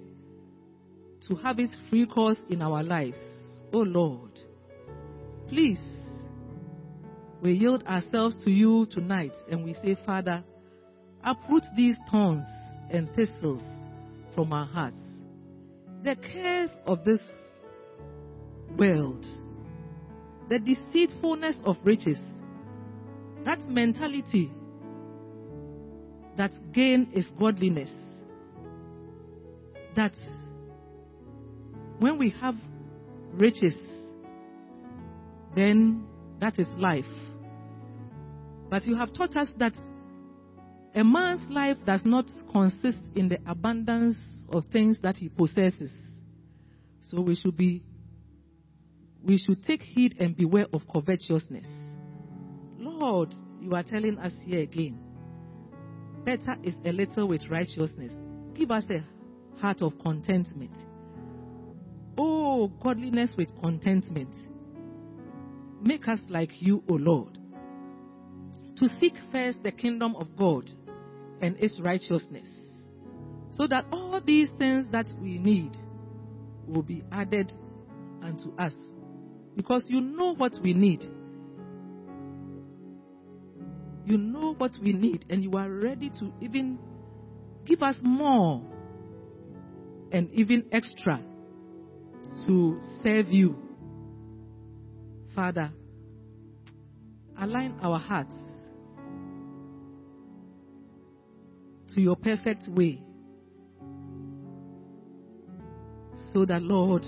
to 1.26 1.34
have 1.36 1.60
its 1.60 1.74
free 1.90 2.06
course 2.06 2.36
in 2.50 2.62
our 2.62 2.84
lives. 2.84 3.18
Oh 3.72 3.84
Lord, 3.84 4.32
please, 5.48 5.80
we 7.42 7.54
yield 7.54 7.86
ourselves 7.86 8.36
to 8.44 8.52
you 8.52 8.86
tonight 8.92 9.32
and 9.50 9.64
we 9.64 9.76
say, 9.76 9.96
Father, 10.06 10.44
uproot 11.24 11.64
these 11.78 11.96
thorns 12.12 12.46
and 12.92 13.10
thistles 13.16 13.64
from 14.36 14.52
our 14.52 14.66
hearts. 14.66 15.00
The 16.04 16.18
cares 16.18 16.72
of 16.86 17.06
this 17.06 17.22
world, 18.78 19.26
the 20.50 20.60
deceitfulness 20.60 21.56
of 21.64 21.78
riches, 21.86 22.20
that 23.46 23.60
mentality 23.68 24.52
that 26.38 26.52
gain 26.72 27.10
is 27.14 27.28
godliness. 27.38 27.92
That 29.96 30.14
when 32.00 32.18
we 32.18 32.30
have 32.42 32.56
riches, 33.34 33.76
then 35.56 36.06
that 36.40 36.58
is 36.58 36.68
life. 36.78 37.04
But 38.70 38.86
you 38.86 38.96
have 38.96 39.14
taught 39.14 39.36
us 39.36 39.52
that 39.58 39.74
a 40.96 41.04
man's 41.04 41.42
life 41.50 41.78
does 41.86 42.02
not 42.06 42.26
consist 42.52 43.00
in 43.16 43.28
the 43.28 43.40
abundance 43.46 44.16
of 44.48 44.64
things 44.72 45.00
that 45.04 45.18
he 45.18 45.28
possesses. 45.28 45.92
So 47.02 47.20
we 47.22 47.36
should 47.36 47.58
be 47.58 47.84
we 49.22 49.38
should 49.38 49.64
take 49.66 49.82
heed 49.82 50.16
and 50.20 50.38
beware 50.38 50.68
of 50.72 50.84
covetousness. 50.92 51.68
Lord, 53.00 53.34
you 53.62 53.74
are 53.76 53.84
telling 53.84 54.18
us 54.18 54.34
here 54.46 54.60
again. 54.60 55.00
Better 56.26 56.58
is 56.64 56.76
a 56.86 56.92
little 56.92 57.28
with 57.30 57.42
righteousness. 57.50 58.14
Give 58.54 58.72
us 58.72 58.84
a 58.90 59.02
heart 59.60 59.82
of 59.82 59.94
contentment. 60.00 60.76
Oh, 62.18 62.68
godliness 62.82 63.32
with 63.38 63.50
contentment. 63.62 64.36
Make 65.82 66.10
us 66.10 66.20
like 66.30 66.62
you, 66.62 66.84
O 66.90 66.96
Lord. 66.96 67.38
To 68.78 68.88
seek 69.00 69.14
first 69.32 69.64
the 69.64 69.72
kingdom 69.72 70.16
of 70.18 70.36
God 70.38 70.70
and 71.42 71.56
its 71.58 71.80
righteousness, 71.82 72.50
so 73.52 73.66
that 73.68 73.86
all 73.94 74.20
these 74.26 74.50
things 74.58 74.88
that 74.92 75.08
we 75.22 75.38
need 75.38 75.76
will 76.68 76.84
be 76.84 77.04
added 77.14 77.54
unto 78.22 78.54
us. 78.58 78.74
Because 79.56 79.86
you 79.88 80.02
know 80.02 80.36
what 80.36 80.54
we 80.62 80.74
need. 80.74 81.04
You 84.10 84.18
know 84.18 84.56
what 84.58 84.72
we 84.82 84.92
need, 84.92 85.26
and 85.30 85.44
you 85.44 85.52
are 85.52 85.70
ready 85.70 86.10
to 86.10 86.34
even 86.42 86.80
give 87.64 87.84
us 87.84 87.96
more 88.02 88.64
and 90.12 90.32
even 90.32 90.66
extra 90.72 91.22
to 92.48 92.82
serve 93.04 93.28
you. 93.28 93.56
Father, 95.36 95.72
align 97.40 97.78
our 97.84 98.00
hearts 98.00 98.34
to 101.94 102.02
your 102.02 102.16
perfect 102.16 102.64
way 102.68 103.04
so 106.34 106.46
that, 106.46 106.64
Lord, 106.64 107.06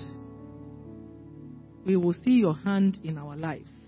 we 1.84 1.96
will 1.96 2.14
see 2.14 2.34
your 2.34 2.54
hand 2.54 3.00
in 3.02 3.18
our 3.18 3.34
lives. 3.34 3.81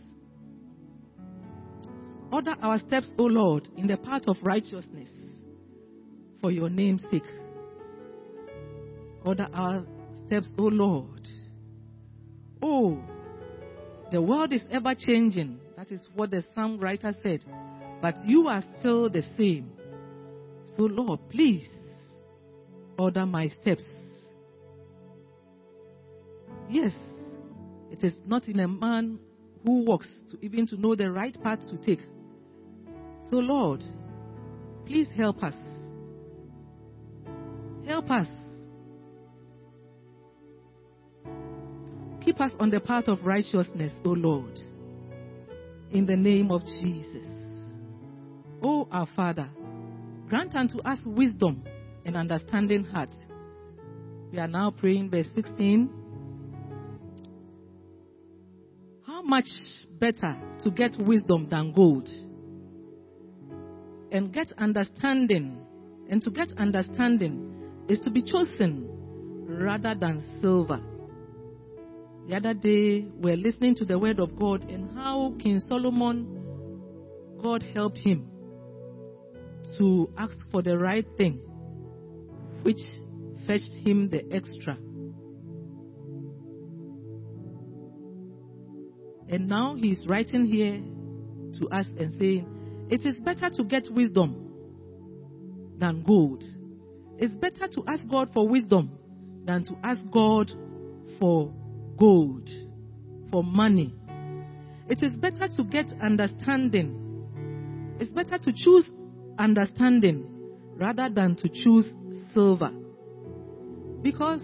Order 2.34 2.56
our 2.62 2.80
steps, 2.80 3.14
O 3.16 3.22
Lord, 3.26 3.68
in 3.76 3.86
the 3.86 3.96
path 3.96 4.22
of 4.26 4.36
righteousness 4.42 5.08
for 6.40 6.50
your 6.50 6.68
name's 6.68 7.04
sake. 7.08 7.22
Order 9.24 9.46
our 9.54 9.84
steps, 10.26 10.48
O 10.58 10.64
Lord. 10.64 11.28
Oh, 12.60 12.98
the 14.10 14.20
world 14.20 14.52
is 14.52 14.64
ever 14.72 14.96
changing. 14.98 15.60
That 15.76 15.92
is 15.92 16.08
what 16.16 16.32
the 16.32 16.42
psalm 16.52 16.80
writer 16.80 17.14
said. 17.22 17.44
But 18.02 18.16
you 18.24 18.48
are 18.48 18.64
still 18.80 19.08
the 19.08 19.22
same. 19.36 19.70
So, 20.74 20.82
Lord, 20.82 21.20
please 21.30 21.68
order 22.98 23.26
my 23.26 23.46
steps. 23.46 23.84
Yes, 26.68 26.94
it 27.92 28.02
is 28.02 28.14
not 28.26 28.48
in 28.48 28.58
a 28.58 28.66
man 28.66 29.20
who 29.64 29.84
walks 29.84 30.08
to 30.32 30.44
even 30.44 30.66
to 30.66 30.76
know 30.76 30.96
the 30.96 31.12
right 31.12 31.40
path 31.40 31.60
to 31.70 31.76
take. 31.76 32.00
So, 33.30 33.36
Lord, 33.36 33.82
please 34.86 35.08
help 35.16 35.42
us. 35.42 35.54
Help 37.86 38.10
us. 38.10 38.28
Keep 42.24 42.40
us 42.40 42.52
on 42.58 42.70
the 42.70 42.80
path 42.80 43.08
of 43.08 43.24
righteousness, 43.24 43.92
O 44.04 44.10
Lord. 44.10 44.58
In 45.90 46.06
the 46.06 46.16
name 46.16 46.50
of 46.50 46.62
Jesus. 46.64 47.28
O 48.62 48.88
our 48.90 49.06
Father, 49.14 49.48
grant 50.28 50.54
unto 50.54 50.80
us 50.80 50.98
wisdom 51.04 51.62
and 52.04 52.16
understanding 52.16 52.84
heart. 52.84 53.10
We 54.32 54.38
are 54.38 54.48
now 54.48 54.70
praying 54.70 55.10
verse 55.10 55.28
16. 55.34 55.90
How 59.06 59.22
much 59.22 59.46
better 60.00 60.36
to 60.64 60.70
get 60.70 60.96
wisdom 60.98 61.48
than 61.50 61.72
gold? 61.72 62.08
And 64.14 64.32
get 64.32 64.52
understanding. 64.58 65.58
And 66.08 66.22
to 66.22 66.30
get 66.30 66.56
understanding 66.56 67.52
is 67.88 67.98
to 68.02 68.10
be 68.10 68.22
chosen 68.22 68.86
rather 69.48 69.96
than 69.96 70.22
silver. 70.40 70.80
The 72.28 72.36
other 72.36 72.54
day, 72.54 73.08
we 73.18 73.32
are 73.32 73.36
listening 73.36 73.74
to 73.74 73.84
the 73.84 73.98
word 73.98 74.20
of 74.20 74.38
God 74.38 74.70
and 74.70 74.96
how 74.96 75.34
King 75.42 75.58
Solomon, 75.58 76.40
God 77.42 77.64
helped 77.74 77.98
him 77.98 78.30
to 79.78 80.08
ask 80.16 80.36
for 80.52 80.62
the 80.62 80.78
right 80.78 81.06
thing, 81.18 81.40
which 82.62 82.80
fetched 83.48 83.74
him 83.84 84.10
the 84.10 84.22
extra. 84.32 84.78
And 89.28 89.48
now 89.48 89.74
he's 89.74 90.06
writing 90.06 90.46
here 90.46 90.80
to 91.58 91.68
us 91.70 91.86
and 91.98 92.12
saying, 92.18 92.46
It 92.90 93.06
is 93.06 93.20
better 93.20 93.50
to 93.50 93.64
get 93.64 93.88
wisdom 93.90 94.36
than 95.78 96.02
gold. 96.02 96.44
It's 97.18 97.34
better 97.36 97.68
to 97.68 97.84
ask 97.88 98.08
God 98.08 98.30
for 98.32 98.48
wisdom 98.48 98.90
than 99.44 99.64
to 99.64 99.76
ask 99.82 100.00
God 100.10 100.50
for 101.18 101.52
gold, 101.96 102.48
for 103.30 103.42
money. 103.42 103.94
It 104.88 105.02
is 105.02 105.14
better 105.16 105.48
to 105.56 105.64
get 105.64 105.86
understanding. 106.02 107.96
It's 108.00 108.10
better 108.10 108.38
to 108.38 108.52
choose 108.52 108.88
understanding 109.38 110.26
rather 110.76 111.08
than 111.08 111.36
to 111.36 111.48
choose 111.48 111.94
silver. 112.32 112.70
Because, 114.02 114.42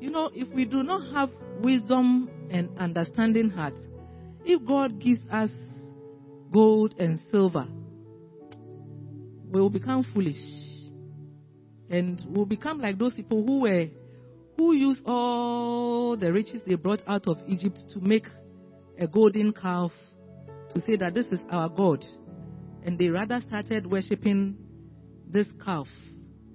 you 0.00 0.10
know, 0.10 0.30
if 0.34 0.48
we 0.54 0.64
do 0.64 0.82
not 0.82 1.12
have 1.12 1.30
wisdom 1.60 2.30
and 2.50 2.70
understanding 2.78 3.50
heart, 3.50 3.74
if 4.44 4.64
God 4.66 4.98
gives 4.98 5.20
us 5.30 5.50
gold 6.52 6.94
and 6.98 7.20
silver, 7.30 7.66
we 9.50 9.60
will 9.60 9.70
become 9.70 10.04
foolish. 10.14 10.36
And 11.90 12.20
we'll 12.28 12.46
become 12.46 12.80
like 12.80 12.98
those 12.98 13.14
people 13.14 13.44
who 13.44 13.60
were 13.60 13.86
who 14.56 14.74
used 14.74 15.02
all 15.06 16.16
the 16.16 16.32
riches 16.32 16.62
they 16.66 16.74
brought 16.74 17.02
out 17.06 17.26
of 17.26 17.38
Egypt 17.48 17.78
to 17.92 18.00
make 18.00 18.26
a 18.98 19.06
golden 19.06 19.52
calf 19.52 19.90
to 20.74 20.80
say 20.80 20.96
that 20.96 21.14
this 21.14 21.26
is 21.26 21.40
our 21.50 21.68
God. 21.68 22.04
And 22.84 22.98
they 22.98 23.08
rather 23.08 23.40
started 23.40 23.86
worshipping 23.90 24.56
this 25.28 25.46
calf, 25.64 25.86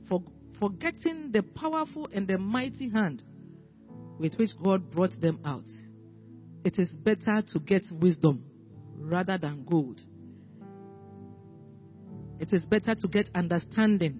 for, 0.07 0.21
forgetting 0.59 1.31
the 1.31 1.43
powerful 1.43 2.07
and 2.13 2.27
the 2.27 2.37
mighty 2.37 2.89
hand 2.89 3.23
with 4.19 4.35
which 4.35 4.51
God 4.63 4.91
brought 4.91 5.19
them 5.21 5.39
out. 5.45 5.65
It 6.63 6.79
is 6.79 6.89
better 6.89 7.43
to 7.53 7.59
get 7.59 7.83
wisdom 7.91 8.43
rather 8.97 9.37
than 9.37 9.63
gold. 9.63 10.01
It 12.39 12.53
is 12.53 12.63
better 12.63 12.95
to 12.95 13.07
get 13.07 13.29
understanding, 13.33 14.19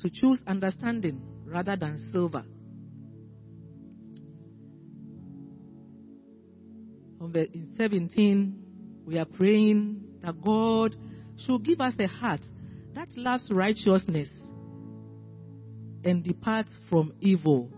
to 0.00 0.10
choose 0.10 0.38
understanding 0.46 1.20
rather 1.44 1.76
than 1.76 2.10
silver. 2.12 2.44
in 7.34 7.74
17, 7.76 8.62
we 9.06 9.18
are 9.18 9.24
praying 9.24 10.02
that 10.22 10.40
God 10.42 10.96
should 11.36 11.64
give 11.64 11.80
us 11.80 11.94
a 11.98 12.06
heart 12.06 12.40
that 12.94 13.08
loves 13.16 13.48
righteousness 13.50 14.28
and 16.04 16.24
departs 16.24 16.70
from 16.88 17.12
evil. 17.20 17.70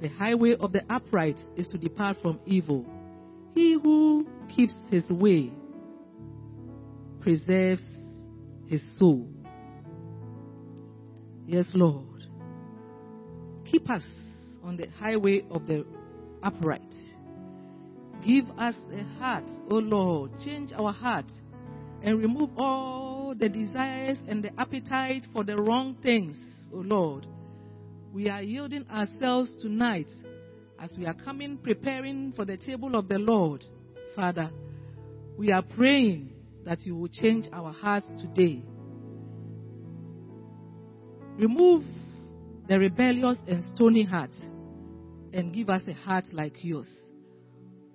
The 0.00 0.08
highway 0.08 0.54
of 0.54 0.72
the 0.72 0.82
upright 0.90 1.38
is 1.56 1.66
to 1.68 1.78
depart 1.78 2.18
from 2.22 2.38
evil. 2.46 2.84
He 3.54 3.72
who 3.72 4.26
keeps 4.48 4.74
his 4.90 5.08
way 5.10 5.52
preserves 7.26 7.82
his 8.66 8.80
soul. 8.98 9.28
Yes, 11.44 11.66
Lord. 11.74 12.24
Keep 13.64 13.90
us 13.90 14.02
on 14.62 14.76
the 14.76 14.86
highway 14.98 15.42
of 15.50 15.66
the 15.66 15.84
upright. 16.42 16.82
Give 18.24 18.44
us 18.58 18.76
a 18.92 19.02
heart, 19.18 19.44
O 19.68 19.76
oh 19.76 19.78
Lord. 19.78 20.30
Change 20.44 20.72
our 20.72 20.92
heart 20.92 21.26
and 22.02 22.20
remove 22.20 22.50
all 22.56 23.34
the 23.36 23.48
desires 23.48 24.18
and 24.28 24.42
the 24.42 24.50
appetite 24.58 25.26
for 25.32 25.42
the 25.42 25.56
wrong 25.56 25.96
things, 26.02 26.36
O 26.72 26.78
oh 26.78 26.80
Lord. 26.80 27.26
We 28.12 28.28
are 28.28 28.42
yielding 28.42 28.86
ourselves 28.88 29.50
tonight 29.62 30.10
as 30.80 30.94
we 30.96 31.06
are 31.06 31.14
coming 31.14 31.58
preparing 31.58 32.32
for 32.36 32.44
the 32.44 32.56
table 32.56 32.94
of 32.94 33.08
the 33.08 33.18
Lord. 33.18 33.64
Father, 34.16 34.50
we 35.36 35.52
are 35.52 35.62
praying 35.62 36.32
that 36.64 36.80
you 36.80 36.96
will 36.96 37.08
change 37.08 37.46
our 37.52 37.72
hearts 37.72 38.06
today 38.20 38.62
Remove 41.38 41.84
the 42.66 42.78
rebellious 42.78 43.36
and 43.46 43.62
stony 43.62 44.04
heart 44.04 44.30
and 45.34 45.52
give 45.52 45.68
us 45.68 45.82
a 45.86 45.92
heart 45.92 46.24
like 46.32 46.64
yours. 46.64 46.88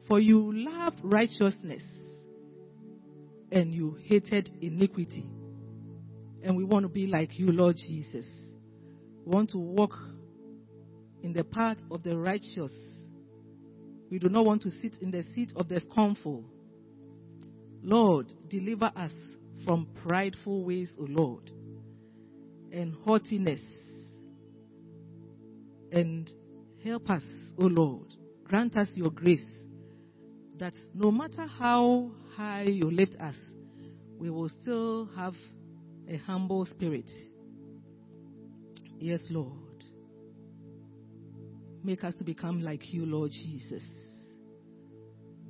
For 0.08 0.20
you 0.20 0.52
loved 0.54 1.00
righteousness 1.04 1.82
and 3.52 3.74
you 3.74 3.98
hated 4.04 4.50
iniquity. 4.62 5.26
And 6.44 6.56
we 6.56 6.64
want 6.64 6.84
to 6.84 6.90
be 6.90 7.08
like 7.08 7.40
you, 7.40 7.52
Lord 7.52 7.78
Jesus. 7.78 8.28
We 9.26 9.34
want 9.34 9.50
to 9.52 9.58
walk 9.58 9.94
in 11.24 11.34
the 11.34 11.44
path 11.44 11.78
of 11.90 12.04
the 12.04 12.16
righteous. 12.18 12.74
We 14.12 14.20
do 14.20 14.28
not 14.28 14.44
want 14.46 14.62
to 14.64 14.72
sit 14.82 14.96
in 15.02 15.10
the 15.10 15.24
seat 15.34 15.54
of 15.56 15.70
the 15.70 15.80
scornful. 15.80 16.44
Lord, 17.82 18.34
deliver 18.50 18.92
us 18.94 19.14
from 19.64 19.88
prideful 20.04 20.66
ways, 20.66 20.92
O 21.00 21.06
Lord, 21.08 21.50
and 22.74 22.94
haughtiness. 23.06 23.62
And 25.94 26.30
help 26.84 27.10
us, 27.10 27.24
O 27.58 27.66
Lord. 27.66 28.14
Grant 28.44 28.76
us 28.76 28.90
your 28.96 29.12
grace 29.12 29.48
that 30.60 30.74
no 30.94 31.10
matter 31.10 31.48
how 31.48 32.12
high 32.36 32.64
you 32.64 32.92
lift 32.92 33.16
us, 33.20 33.36
we 34.20 34.30
will 34.30 34.50
still 34.62 35.10
have 35.16 35.36
a 36.10 36.18
humble 36.18 36.66
spirit. 36.66 37.10
Yes, 39.00 39.22
Lord. 39.30 39.71
Make 41.84 42.04
us 42.04 42.14
to 42.16 42.24
become 42.24 42.62
like 42.62 42.94
you, 42.94 43.06
Lord 43.06 43.32
Jesus. 43.32 43.84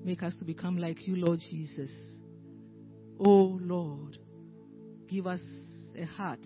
Make 0.04 0.24
us 0.24 0.34
to 0.40 0.46
become 0.46 0.78
like 0.78 1.08
you, 1.08 1.16
Lord 1.16 1.40
Jesus. 1.40 1.92
Oh, 3.20 3.60
Lord, 3.62 4.18
give 5.10 5.28
us 5.28 5.42
a 5.96 6.06
heart 6.06 6.40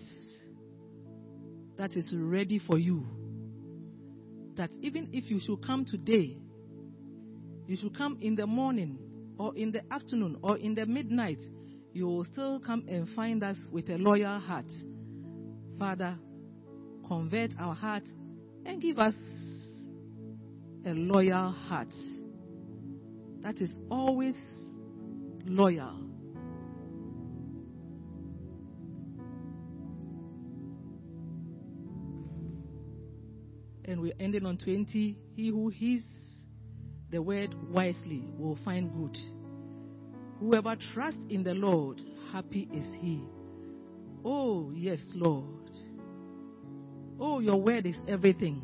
that 1.78 1.96
is 1.96 2.12
ready 2.14 2.58
for 2.58 2.78
you. 2.78 3.06
That 4.56 4.70
even 4.80 5.08
if 5.12 5.30
you 5.30 5.40
should 5.40 5.64
come 5.64 5.84
today, 5.84 6.36
you 7.66 7.76
should 7.76 7.96
come 7.96 8.18
in 8.20 8.34
the 8.36 8.46
morning 8.46 8.98
or 9.38 9.56
in 9.56 9.70
the 9.72 9.82
afternoon 9.92 10.38
or 10.42 10.56
in 10.58 10.74
the 10.74 10.86
midnight, 10.86 11.40
you 11.92 12.06
will 12.06 12.24
still 12.24 12.60
come 12.60 12.84
and 12.88 13.08
find 13.10 13.42
us 13.42 13.56
with 13.70 13.88
a 13.88 13.96
loyal 13.96 14.38
heart. 14.38 14.70
Father, 15.78 16.16
convert 17.06 17.52
our 17.58 17.74
heart 17.74 18.04
and 18.64 18.82
give 18.82 18.98
us 18.98 19.14
a 20.86 20.94
loyal 20.94 21.50
heart 21.50 21.92
that 23.42 23.60
is 23.60 23.72
always 23.90 24.36
loyal. 25.44 25.98
And 33.84 34.00
we're 34.00 34.14
ending 34.20 34.46
on 34.46 34.58
20. 34.58 35.16
He 35.34 35.48
who 35.48 35.68
hears 35.70 36.04
the 37.10 37.20
word 37.20 37.54
wisely 37.68 38.24
will 38.38 38.58
find 38.64 38.92
good. 38.92 39.18
Whoever 40.38 40.76
trusts 40.94 41.24
in 41.30 41.42
the 41.42 41.54
Lord, 41.54 42.00
happy 42.32 42.68
is 42.72 42.86
he. 43.00 43.24
Oh, 44.24 44.70
yes, 44.72 45.00
Lord. 45.14 45.70
Oh, 47.18 47.40
your 47.40 47.60
word 47.60 47.86
is 47.86 47.96
everything. 48.06 48.62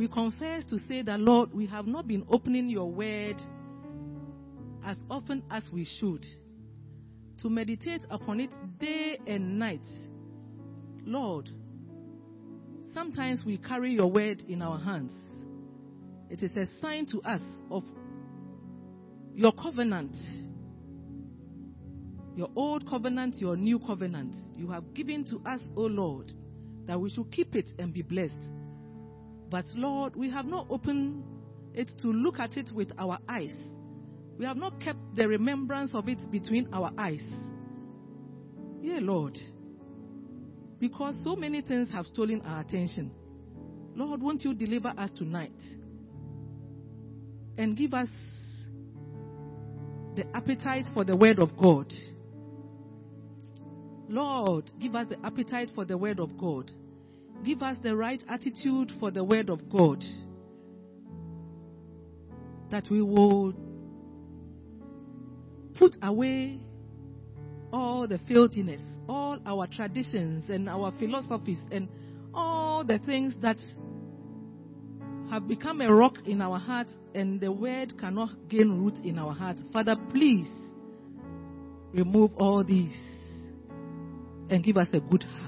We 0.00 0.08
confess 0.08 0.64
to 0.70 0.78
say 0.88 1.02
that, 1.02 1.20
Lord, 1.20 1.52
we 1.52 1.66
have 1.66 1.86
not 1.86 2.08
been 2.08 2.24
opening 2.30 2.70
your 2.70 2.90
word 2.90 3.36
as 4.82 4.96
often 5.10 5.42
as 5.50 5.62
we 5.70 5.84
should, 5.84 6.24
to 7.42 7.50
meditate 7.50 8.06
upon 8.08 8.40
it 8.40 8.48
day 8.78 9.18
and 9.26 9.58
night. 9.58 9.84
Lord, 11.04 11.50
sometimes 12.94 13.42
we 13.44 13.58
carry 13.58 13.92
your 13.92 14.10
word 14.10 14.42
in 14.48 14.62
our 14.62 14.78
hands. 14.78 15.12
It 16.30 16.42
is 16.42 16.56
a 16.56 16.64
sign 16.80 17.04
to 17.12 17.20
us 17.20 17.42
of 17.70 17.84
your 19.34 19.52
covenant, 19.52 20.16
your 22.36 22.48
old 22.56 22.88
covenant, 22.88 23.34
your 23.36 23.54
new 23.54 23.78
covenant. 23.78 24.34
You 24.56 24.70
have 24.70 24.94
given 24.94 25.26
to 25.26 25.42
us, 25.46 25.60
O 25.76 25.82
Lord, 25.82 26.32
that 26.86 26.98
we 26.98 27.10
should 27.10 27.30
keep 27.30 27.54
it 27.54 27.68
and 27.78 27.92
be 27.92 28.00
blessed. 28.00 28.59
But 29.50 29.64
Lord, 29.74 30.14
we 30.14 30.30
have 30.30 30.46
not 30.46 30.66
opened 30.70 31.24
it 31.74 31.90
to 32.02 32.08
look 32.08 32.38
at 32.38 32.56
it 32.56 32.70
with 32.72 32.92
our 32.98 33.18
eyes. 33.28 33.54
We 34.38 34.44
have 34.46 34.56
not 34.56 34.80
kept 34.80 34.98
the 35.16 35.28
remembrance 35.28 35.90
of 35.92 36.08
it 36.08 36.18
between 36.30 36.72
our 36.72 36.92
eyes. 36.96 37.22
Yeah, 38.80 38.98
Lord. 39.00 39.36
Because 40.78 41.14
so 41.22 41.36
many 41.36 41.60
things 41.60 41.90
have 41.92 42.06
stolen 42.06 42.40
our 42.42 42.60
attention. 42.60 43.10
Lord, 43.94 44.22
won't 44.22 44.44
you 44.44 44.54
deliver 44.54 44.88
us 44.96 45.10
tonight? 45.14 45.60
And 47.58 47.76
give 47.76 47.92
us 47.92 48.08
the 50.16 50.24
appetite 50.34 50.86
for 50.94 51.04
the 51.04 51.14
word 51.14 51.38
of 51.38 51.56
God. 51.56 51.92
Lord, 54.08 54.70
give 54.80 54.94
us 54.94 55.08
the 55.08 55.24
appetite 55.24 55.70
for 55.74 55.84
the 55.84 55.98
word 55.98 56.18
of 56.18 56.38
God. 56.38 56.70
Give 57.44 57.62
us 57.62 57.76
the 57.82 57.96
right 57.96 58.22
attitude 58.28 58.92
for 59.00 59.10
the 59.10 59.24
word 59.24 59.48
of 59.50 59.68
God. 59.70 60.04
That 62.70 62.84
we 62.90 63.02
will 63.02 63.54
put 65.78 65.96
away 66.02 66.60
all 67.72 68.06
the 68.06 68.18
filthiness, 68.28 68.82
all 69.08 69.38
our 69.46 69.66
traditions 69.66 70.50
and 70.50 70.68
our 70.68 70.92
philosophies 70.98 71.58
and 71.70 71.88
all 72.34 72.84
the 72.84 72.98
things 72.98 73.34
that 73.42 73.56
have 75.30 75.46
become 75.48 75.80
a 75.80 75.92
rock 75.92 76.14
in 76.26 76.42
our 76.42 76.58
heart 76.58 76.88
and 77.14 77.40
the 77.40 77.50
word 77.50 77.98
cannot 77.98 78.30
gain 78.48 78.68
root 78.70 78.98
in 79.04 79.18
our 79.18 79.32
heart. 79.32 79.56
Father, 79.72 79.96
please 80.10 80.48
remove 81.92 82.32
all 82.36 82.64
these 82.64 82.94
and 84.50 84.62
give 84.64 84.76
us 84.76 84.88
a 84.92 85.00
good 85.00 85.22
heart, 85.22 85.39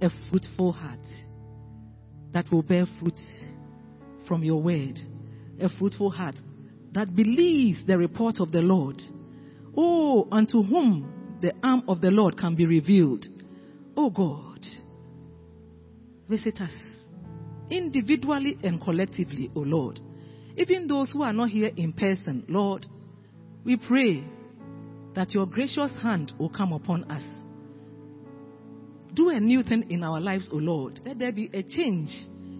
a 0.00 0.10
fruitful 0.28 0.72
heart 0.72 0.98
that 2.32 2.50
will 2.52 2.62
bear 2.62 2.86
fruit 3.00 3.18
from 4.26 4.44
your 4.44 4.62
word, 4.62 4.98
a 5.60 5.68
fruitful 5.78 6.10
heart 6.10 6.36
that 6.92 7.14
believes 7.14 7.84
the 7.86 7.96
report 7.96 8.40
of 8.40 8.52
the 8.52 8.60
Lord. 8.60 9.00
Oh, 9.76 10.28
unto 10.30 10.62
whom 10.62 11.38
the 11.40 11.52
arm 11.62 11.84
of 11.88 12.00
the 12.00 12.10
Lord 12.10 12.36
can 12.38 12.54
be 12.54 12.66
revealed. 12.66 13.26
Oh 13.96 14.10
God, 14.10 14.64
visit 16.28 16.60
us 16.60 16.72
individually 17.70 18.58
and 18.62 18.80
collectively, 18.80 19.50
oh 19.54 19.60
Lord. 19.60 20.00
Even 20.56 20.86
those 20.88 21.10
who 21.10 21.22
are 21.22 21.32
not 21.32 21.50
here 21.50 21.70
in 21.76 21.92
person, 21.92 22.44
Lord, 22.48 22.86
we 23.64 23.76
pray 23.76 24.24
that 25.14 25.32
your 25.32 25.46
gracious 25.46 25.92
hand 26.02 26.32
will 26.38 26.50
come 26.50 26.72
upon 26.72 27.04
us. 27.10 27.22
Do 29.18 29.30
a 29.30 29.40
new 29.40 29.64
thing 29.64 29.90
in 29.90 30.04
our 30.04 30.20
lives, 30.20 30.48
O 30.52 30.58
Lord. 30.58 31.00
Let 31.04 31.18
there 31.18 31.32
be 31.32 31.50
a 31.52 31.64
change 31.64 32.08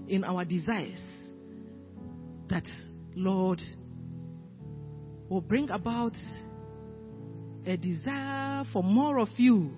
in 0.08 0.24
our 0.24 0.44
desires. 0.44 1.00
That, 2.48 2.64
Lord, 3.14 3.60
will 5.28 5.40
bring 5.40 5.70
about 5.70 6.16
a 7.64 7.76
desire 7.76 8.64
for 8.72 8.82
more 8.82 9.20
of 9.20 9.28
you, 9.36 9.70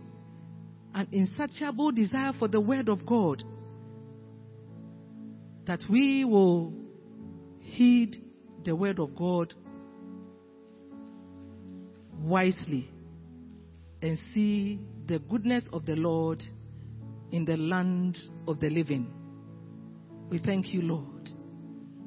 an 0.94 1.06
insatiable 1.12 1.92
desire 1.92 2.32
for 2.38 2.48
the 2.48 2.62
Word 2.62 2.88
of 2.88 3.04
God, 3.04 3.44
that 5.66 5.80
we 5.90 6.24
will 6.24 6.72
heed 7.58 8.24
the 8.64 8.74
Word 8.74 9.00
of 9.00 9.14
God 9.14 9.52
wisely 12.22 12.90
and 14.00 14.18
see 14.32 14.80
the 15.06 15.18
goodness 15.18 15.68
of 15.74 15.84
the 15.84 15.96
Lord 15.96 16.42
in 17.32 17.44
the 17.44 17.56
land 17.56 18.18
of 18.46 18.60
the 18.60 18.70
living. 18.70 19.12
We 20.28 20.38
thank 20.38 20.72
you, 20.72 20.82
Lord, 20.82 21.28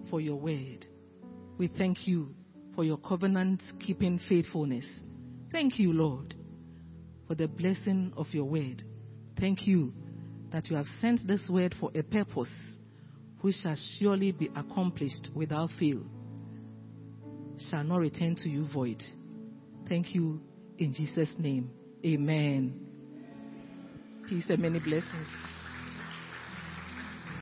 for 0.09 0.21
your 0.21 0.35
word. 0.35 0.85
We 1.57 1.67
thank 1.67 2.07
you 2.07 2.33
for 2.75 2.83
your 2.83 2.97
covenant 2.97 3.61
keeping 3.79 4.19
faithfulness. 4.27 4.85
Thank 5.51 5.77
you, 5.79 5.93
Lord, 5.93 6.33
for 7.27 7.35
the 7.35 7.47
blessing 7.47 8.11
of 8.17 8.27
your 8.31 8.45
word. 8.45 8.83
Thank 9.39 9.67
you 9.67 9.93
that 10.51 10.69
you 10.69 10.75
have 10.75 10.87
sent 10.99 11.25
this 11.27 11.47
word 11.49 11.75
for 11.79 11.91
a 11.95 12.03
purpose 12.03 12.53
which 13.41 13.55
shall 13.55 13.75
surely 13.99 14.31
be 14.31 14.49
accomplished 14.55 15.29
without 15.35 15.69
fail, 15.77 16.01
shall 17.69 17.83
not 17.83 17.97
return 17.97 18.35
to 18.37 18.49
you 18.49 18.65
void. 18.73 19.03
Thank 19.89 20.15
you 20.15 20.41
in 20.77 20.93
Jesus' 20.93 21.33
name. 21.37 21.69
Amen. 22.05 22.82
Peace 24.27 24.49
and 24.49 24.59
many 24.59 24.79
blessings. 24.79 25.27